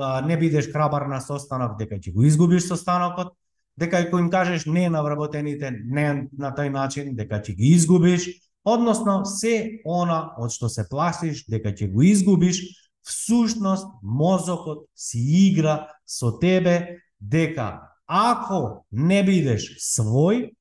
а, 0.00 0.20
не 0.22 0.36
бидеш 0.38 0.70
крабар 0.72 1.08
на 1.10 1.20
состанок, 1.20 1.78
дека 1.78 1.98
ќе 1.98 2.14
го 2.14 2.22
изгубиш 2.22 2.68
состанокот, 2.68 3.34
дека 3.76 3.98
ако 4.06 4.18
им 4.18 4.30
кажеш 4.30 4.66
не 4.66 4.88
на 4.88 5.02
вработените, 5.02 5.70
не 5.70 6.28
на 6.38 6.54
тој 6.54 6.70
начин, 6.70 7.16
дека 7.16 7.42
ќе 7.42 7.56
ги 7.56 7.74
изгубиш, 7.74 8.30
односно 8.64 9.24
се 9.24 9.82
она 9.84 10.36
од 10.38 10.54
што 10.54 10.70
се 10.70 10.86
плашиш 10.88 11.44
дека 11.50 11.74
ќе 11.74 11.90
го 11.92 12.02
изгубиш, 12.02 12.62
всушност 13.06 13.86
мозокот 14.02 14.86
си 14.94 15.18
игра 15.50 15.88
со 16.06 16.38
тебе 16.38 17.02
дека 17.20 17.90
ако 18.06 18.86
не 18.90 19.22
бидеш 19.26 19.74
свој, 19.82 20.54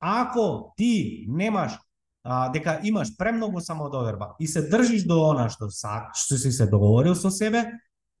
ако 0.00 0.72
ти 0.76 1.26
немаш 1.28 1.76
а, 2.24 2.48
дека 2.52 2.80
имаш 2.84 3.16
премногу 3.16 3.60
самодоверба 3.60 4.34
и 4.38 4.46
се 4.46 4.68
држиш 4.68 5.06
до 5.06 5.22
она 5.30 5.48
што 5.48 5.70
са, 5.70 6.10
што 6.14 6.36
си 6.36 6.52
се 6.52 6.66
договорил 6.66 7.14
со 7.14 7.30
себе, 7.30 7.64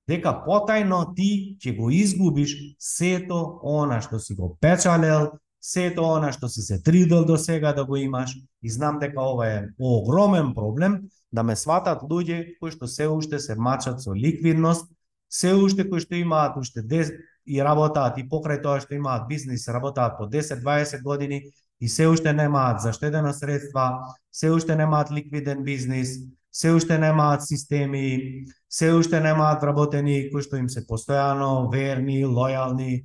дека 0.08 0.40
потајно 0.46 1.14
ти 1.16 1.56
ќе 1.60 1.76
го 1.76 1.90
изгубиш 1.90 2.56
сето 2.78 3.60
она 3.62 4.00
што 4.00 4.18
си 4.18 4.34
го 4.34 4.56
печалел, 4.60 5.30
сето 5.60 6.08
она 6.16 6.32
што 6.32 6.48
си 6.48 6.62
се 6.62 6.80
тридел 6.82 7.24
до 7.24 7.36
сега 7.36 7.72
да 7.72 7.84
го 7.84 7.96
имаш. 7.96 8.36
И 8.62 8.70
знам 8.70 8.98
дека 8.98 9.20
ова 9.20 9.46
е 9.46 9.68
огромен 9.78 10.54
проблем 10.54 11.10
да 11.32 11.42
ме 11.42 11.56
сватат 11.56 12.02
луѓе 12.02 12.58
кои 12.58 12.70
што 12.70 12.88
се 12.88 13.08
уште 13.08 13.38
се 13.38 13.54
мачат 13.54 14.00
со 14.00 14.14
ликвидност, 14.14 14.88
се 15.28 15.54
уште 15.54 15.88
кои 15.88 16.00
што 16.00 16.16
имаат 16.16 16.56
уште 16.56 16.82
10 16.82 17.20
и 17.46 17.62
работаат 17.62 18.18
и 18.18 18.26
покрај 18.28 18.62
тоа 18.62 18.80
што 18.80 18.94
имаат 18.94 19.28
бизнис, 19.28 19.68
работаат 19.68 20.18
по 20.18 20.26
10-20 20.26 21.02
години 21.02 21.52
и 21.80 21.88
се 21.88 22.08
уште 22.08 22.32
немаат 22.32 22.80
заштедена 22.80 23.32
средства, 23.34 24.14
се 24.32 24.50
уште 24.50 24.76
немаат 24.76 25.12
ликвиден 25.12 25.64
бизнис, 25.64 26.08
се 26.52 26.70
уште 26.70 26.98
немаат 26.98 27.46
системи, 27.46 28.44
се 28.70 28.92
уште 28.92 29.20
немаат 29.20 29.62
вработени 29.62 30.28
кои 30.32 30.42
што 30.42 30.58
им 30.60 30.68
се 30.68 30.84
постојано 30.86 31.70
верни, 31.72 32.26
лојални. 32.26 33.04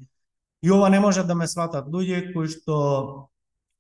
И 0.64 0.72
ова 0.72 0.90
не 0.90 1.00
може 1.00 1.24
да 1.24 1.36
ме 1.36 1.48
сватат 1.48 1.88
луѓе 1.88 2.34
кои 2.34 2.50
што 2.50 3.30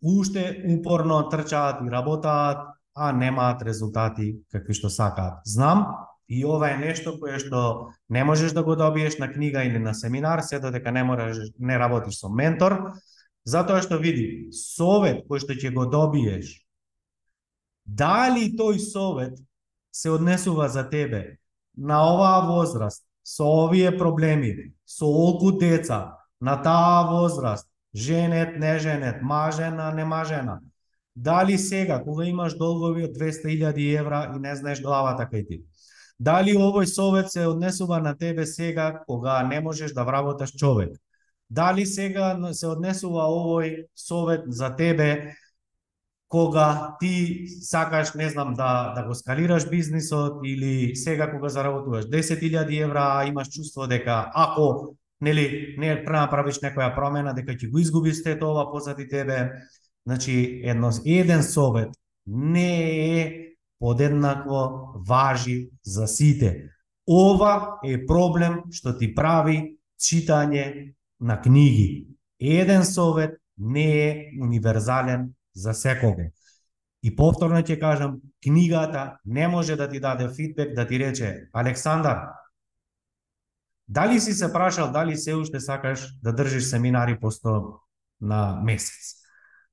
уште 0.01 0.63
упорно 0.69 1.29
трчаат 1.29 1.81
и 1.81 1.91
работаат, 1.91 2.75
а 2.95 3.11
немаат 3.11 3.61
резултати 3.61 4.35
какви 4.51 4.73
што 4.73 4.89
сакаат. 4.89 5.41
Знам, 5.45 5.87
и 6.29 6.45
ова 6.45 6.69
е 6.71 6.77
нешто 6.77 7.17
кое 7.19 7.39
што 7.41 7.91
не 8.09 8.23
можеш 8.23 8.53
да 8.53 8.63
го 8.63 8.75
добиеш 8.75 9.17
на 9.17 9.31
книга 9.31 9.63
или 9.63 9.79
на 9.79 9.93
семинар, 9.93 10.41
се 10.41 10.59
додека 10.59 10.91
не 10.91 11.03
можеш 11.03 11.51
не 11.59 11.77
работиш 11.77 12.21
со 12.21 12.29
ментор, 12.29 12.93
Затоа 13.45 13.81
што 13.85 13.99
види, 14.01 14.49
совет 14.51 15.25
кој 15.29 15.41
што 15.43 15.53
ќе 15.53 15.71
го 15.73 15.85
добиеш, 15.85 16.65
дали 17.85 18.49
тој 18.57 18.79
совет 18.81 19.37
се 19.91 20.09
однесува 20.09 20.67
за 20.69 20.83
тебе 20.89 21.37
на 21.77 22.01
оваа 22.09 22.41
возраст, 22.49 23.05
со 23.23 23.45
овие 23.45 23.91
проблеми, 23.97 24.73
со 24.85 25.05
олку 25.05 25.51
деца, 25.59 26.17
на 26.39 26.57
таа 26.61 27.11
возраст, 27.11 27.67
женет, 27.93 28.57
не 28.59 28.79
женет, 28.79 29.21
мажена, 29.21 29.91
не 29.93 30.05
мажена. 30.05 30.59
Дали 31.15 31.57
сега, 31.57 32.03
кога 32.03 32.25
имаш 32.25 32.57
долгови 32.57 33.05
од 33.05 33.15
200.000 33.17 33.77
евра 33.99 34.33
и 34.35 34.39
не 34.39 34.55
знаеш 34.55 34.81
главата 34.81 35.29
кај 35.31 35.47
ти, 35.47 35.63
Дали 36.19 36.53
овој 36.55 36.87
совет 36.87 37.31
се 37.31 37.47
однесува 37.47 37.99
на 37.99 38.15
тебе 38.17 38.45
сега 38.45 39.03
кога 39.07 39.43
не 39.43 39.59
можеш 39.59 39.91
да 39.91 40.03
вработаш 40.03 40.51
човек? 40.55 40.95
Дали 41.49 41.85
сега 41.85 42.35
се 42.53 42.67
однесува 42.67 43.27
овој 43.29 43.87
совет 43.95 44.45
за 44.47 44.75
тебе 44.75 45.35
кога 46.27 46.97
ти 46.99 47.45
сакаш, 47.61 48.13
не 48.13 48.29
знам, 48.29 48.53
да, 48.53 48.93
да 48.95 49.03
го 49.07 49.15
скалираш 49.15 49.69
бизнисот 49.69 50.41
или 50.43 50.95
сега 50.95 51.31
кога 51.31 51.49
заработуваш 51.49 52.05
10.000 52.05 52.83
евра, 52.83 53.25
имаш 53.27 53.47
чувство 53.49 53.87
дека 53.87 54.31
ако 54.33 54.97
нели 55.21 55.75
не 55.77 56.03
направиш 56.03 56.59
некоја 56.59 56.93
промена 56.95 57.33
дека 57.33 57.55
ќе 57.55 57.69
го 57.71 57.79
изгубиш 57.79 58.23
сето 58.23 58.51
ова 58.51 58.71
позади 58.71 59.07
тебе. 59.07 59.51
Значи, 60.05 60.61
едно, 60.63 60.91
еден 61.05 61.43
совет 61.43 61.89
не 62.27 63.21
е 63.21 63.45
подеднакво 63.79 64.91
важи 65.07 65.69
за 65.83 66.07
сите. 66.07 66.69
Ова 67.07 67.79
е 67.85 68.05
проблем 68.05 68.65
што 68.73 68.97
ти 68.97 69.13
прави 69.15 69.77
читање 70.01 70.95
на 71.21 71.41
книги. 71.41 72.07
Еден 72.39 72.85
совет 72.85 73.39
не 73.57 74.09
е 74.09 74.29
универзален 74.41 75.33
за 75.55 75.73
секого. 75.73 76.31
И 77.03 77.15
повторно 77.15 77.61
ќе 77.61 77.79
кажам, 77.79 78.17
книгата 78.43 79.17
не 79.25 79.47
може 79.47 79.75
да 79.75 79.89
ти 79.89 79.99
даде 79.99 80.29
фидбек, 80.29 80.73
да 80.75 80.87
ти 80.87 80.99
рече, 80.99 81.47
Александар, 81.53 82.17
дали 83.87 84.19
си 84.19 84.33
се 84.33 84.53
прашал 84.53 84.91
дали 84.91 85.17
се 85.17 85.35
уште 85.35 85.59
сакаш 85.59 86.19
да 86.23 86.33
држиш 86.35 86.63
семинари 86.63 87.19
по 87.19 87.31
100 87.31 87.79
на 88.21 88.61
месец? 88.63 89.21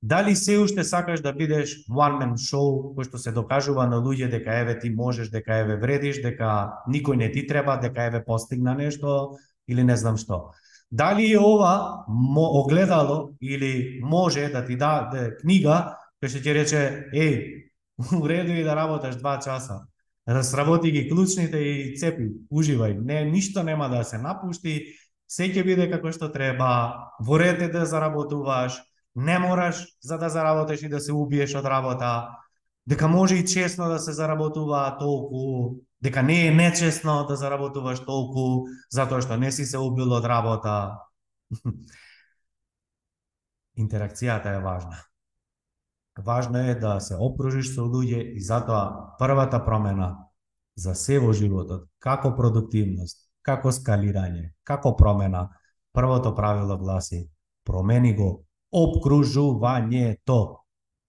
Дали 0.03 0.35
се 0.35 0.57
уште 0.57 0.83
сакаш 0.83 1.21
да 1.21 1.33
бидеш 1.33 1.87
one 1.89 2.19
man 2.19 2.33
show 2.35 2.93
кој 2.93 3.07
што 3.07 3.17
се 3.17 3.31
докажува 3.31 3.87
на 3.87 3.97
луѓе 4.03 4.29
дека 4.29 4.59
еве 4.59 4.77
ти 4.79 4.89
можеш, 4.91 5.31
дека 5.31 5.63
еве 5.63 5.79
вредиш, 5.79 6.19
дека 6.21 6.83
никој 6.91 7.15
не 7.15 7.31
ти 7.31 7.47
треба, 7.47 7.79
дека 7.79 8.03
еве 8.11 8.19
постигна 8.25 8.75
нешто 8.75 9.39
или 9.67 9.83
не 9.83 9.95
знам 9.97 10.17
што. 10.19 10.51
Дали 10.93 11.31
е 11.33 11.39
ова 11.39 12.05
огледало 12.37 13.29
или 13.41 13.99
може 14.03 14.47
да 14.53 14.61
ти 14.65 14.75
даде 14.77 15.31
книга 15.41 15.97
која 16.21 16.29
ќе 16.29 16.43
ти 16.43 16.53
рече, 16.55 16.81
еј, 17.11 17.33
и 17.99 18.63
да 18.67 18.75
работаш 18.75 19.15
два 19.17 19.39
часа, 19.39 19.81
сработи 20.41 20.91
ги 20.91 21.09
клучните 21.09 21.57
и 21.57 21.97
цепи, 21.97 22.29
уживај, 22.51 22.95
не, 23.01 23.25
ништо 23.25 23.63
нема 23.63 23.89
да 23.89 24.03
се 24.03 24.17
напушти, 24.17 24.95
се 25.27 25.49
ќе 25.49 25.65
биде 25.65 25.89
како 25.91 26.11
што 26.13 26.31
треба, 26.31 27.09
во 27.19 27.39
ред 27.41 27.71
да 27.73 27.85
заработуваш, 27.85 28.79
не 29.15 29.39
мораш 29.39 29.83
за 30.01 30.17
да 30.17 30.29
заработиш 30.29 30.83
и 30.83 30.89
да 30.89 30.99
се 30.99 31.11
убиеш 31.11 31.55
од 31.55 31.65
работа, 31.65 32.29
дека 32.87 33.07
може 33.07 33.35
и 33.35 33.45
честно 33.45 33.89
да 33.89 33.99
се 33.99 34.13
заработува 34.13 34.97
толку, 34.99 35.75
дека 36.01 36.23
не 36.23 36.47
е 36.47 36.51
нечесно 36.51 37.25
да 37.27 37.35
заработуваш 37.35 38.03
толку 38.05 38.67
затоа 38.91 39.21
што 39.21 39.37
не 39.37 39.51
си 39.51 39.65
се 39.65 39.77
убил 39.77 40.13
од 40.13 40.25
работа. 40.25 40.99
Интеракцијата 43.83 44.57
е 44.57 44.61
важна. 44.61 44.97
Важно 46.17 46.59
е 46.59 46.75
да 46.75 46.99
се 46.99 47.15
опружиш 47.15 47.73
со 47.73 47.81
луѓе 47.81 48.21
и 48.37 48.41
затоа 48.41 49.15
првата 49.17 49.63
промена 49.65 50.29
за 50.75 50.95
се 50.95 51.19
во 51.19 51.33
животот, 51.33 51.89
како 51.99 52.35
продуктивност, 52.35 53.29
како 53.41 53.71
скалирање, 53.71 54.53
како 54.63 54.95
промена, 54.95 55.49
првото 55.93 56.35
правило 56.35 56.77
гласи 56.77 57.29
промени 57.63 58.13
го 58.15 58.45
обкружувањето. 58.73 60.39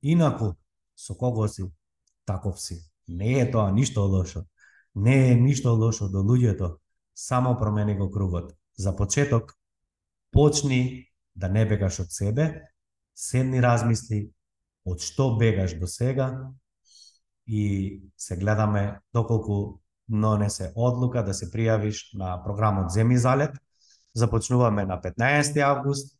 Инаку, 0.02 0.52
со 0.96 1.14
кого 1.14 1.48
си, 1.48 1.64
таков 2.26 2.60
си. 2.60 2.80
Не 3.08 3.40
е 3.40 3.50
тоа 3.50 3.72
ништо 3.72 4.00
лошо. 4.00 4.44
Не 4.94 5.32
е 5.32 5.34
ништо 5.34 5.74
лошо 5.74 6.08
до 6.08 6.22
луѓето, 6.22 6.76
само 7.14 7.56
промени 7.58 7.96
го 7.98 8.10
кругот. 8.10 8.54
За 8.78 8.96
почеток, 8.96 9.54
почни 10.30 11.06
да 11.36 11.48
не 11.48 11.66
бегаш 11.66 12.00
од 12.00 12.12
себе, 12.12 12.62
седни 13.14 13.62
размисли 13.62 14.30
од 14.84 15.00
што 15.00 15.34
бегаш 15.38 15.78
до 15.78 15.86
сега 15.86 16.50
и 17.46 18.02
се 18.16 18.36
гледаме 18.36 19.00
доколку 19.14 19.80
нонесе 20.08 20.72
одлука 20.76 21.24
да 21.24 21.34
се 21.34 21.50
пријавиш 21.50 22.14
на 22.14 22.42
програмот 22.44 22.90
Земи 22.90 23.18
залет. 23.18 23.56
Започнуваме 24.14 24.84
на 24.84 25.00
15 25.00 25.60
август. 25.60 26.18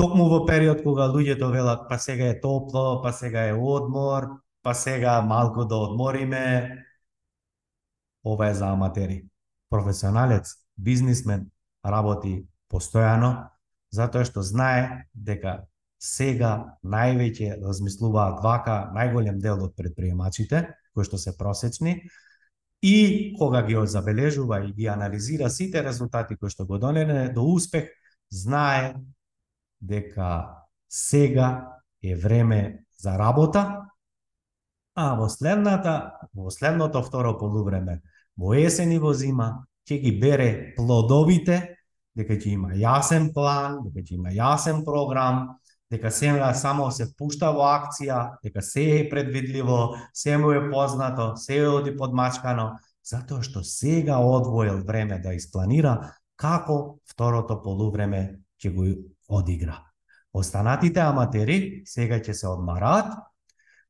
Токму 0.00 0.30
во 0.32 0.46
период 0.48 0.78
кога 0.80 1.10
луѓето 1.12 1.50
велат 1.52 1.82
па 1.88 1.98
сега 2.00 2.30
е 2.32 2.38
топло, 2.40 3.02
па 3.02 3.10
сега 3.12 3.42
е 3.50 3.52
одмор, 3.52 4.24
па 4.62 4.72
сега 4.74 5.20
малку 5.20 5.66
да 5.68 5.76
одмориме, 5.76 6.86
ова 8.24 8.48
е 8.48 8.54
за 8.54 8.70
аматери. 8.72 9.26
Професионалец, 9.68 10.54
бизнисмен, 10.76 11.50
работи 11.84 12.46
постојано, 12.72 13.50
затоа 13.92 14.24
што 14.24 14.40
знае 14.40 15.04
дека 15.12 15.66
сега 16.00 16.78
највеќе 16.80 17.60
размислуваат 17.60 18.40
вака 18.40 18.80
најголем 18.96 19.36
дел 19.44 19.60
од 19.68 19.76
предприемачите, 19.76 20.64
кои 20.96 21.04
што 21.04 21.20
се 21.20 21.36
просечни, 21.36 21.98
и 22.80 23.36
кога 23.36 23.66
ги 23.68 23.76
забележува 23.84 24.64
и 24.64 24.72
ги 24.72 24.88
анализира 24.88 25.50
сите 25.50 25.84
резултати 25.84 26.40
кои 26.40 26.48
што 26.48 26.64
го 26.64 26.80
донене 26.80 27.28
до 27.36 27.44
успех, 27.44 27.92
знае 28.32 28.94
дека 29.80 30.56
сега 30.88 31.80
е 32.02 32.16
време 32.16 32.84
за 32.98 33.18
работа, 33.18 33.86
а 34.94 35.14
во 35.14 35.28
следната, 35.28 36.12
во 36.34 36.50
следното 36.50 37.02
второ 37.02 37.36
полувреме, 37.38 38.00
во 38.36 38.54
есен 38.54 38.92
и 38.92 38.98
во 38.98 39.12
зима, 39.14 39.64
ќе 39.88 40.00
ги 40.02 40.12
бере 40.20 40.50
плодовите, 40.76 41.76
дека 42.16 42.36
ќе 42.36 42.54
има 42.56 42.74
јасен 42.76 43.30
план, 43.34 43.80
дека 43.86 44.04
ќе 44.04 44.18
има 44.18 44.34
јасен 44.34 44.84
програм, 44.84 45.56
дека 45.90 46.10
сега 46.10 46.52
само 46.54 46.90
се 46.90 47.08
пушта 47.18 47.50
во 47.54 47.66
акција, 47.70 48.36
дека 48.44 48.62
се 48.62 48.84
е 49.00 49.08
предвидливо, 49.10 49.96
се 50.14 50.36
му 50.38 50.52
е 50.52 50.62
познато, 50.70 51.36
се 51.36 51.62
е 51.62 51.68
оди 51.68 51.96
подмачкано, 51.96 52.72
затоа 53.04 53.42
што 53.42 53.64
сега 53.64 54.20
одвоил 54.22 54.84
време 54.86 55.18
да 55.18 55.34
испланира 55.34 56.12
како 56.36 57.00
второто 57.10 57.60
полувреме 57.62 58.40
ќе 58.60 58.74
го 58.74 58.86
одигра. 59.30 59.78
Останатите 60.32 61.00
аматери 61.00 61.82
сега 61.86 62.20
ќе 62.20 62.32
се 62.32 62.48
одмараат. 62.48 63.16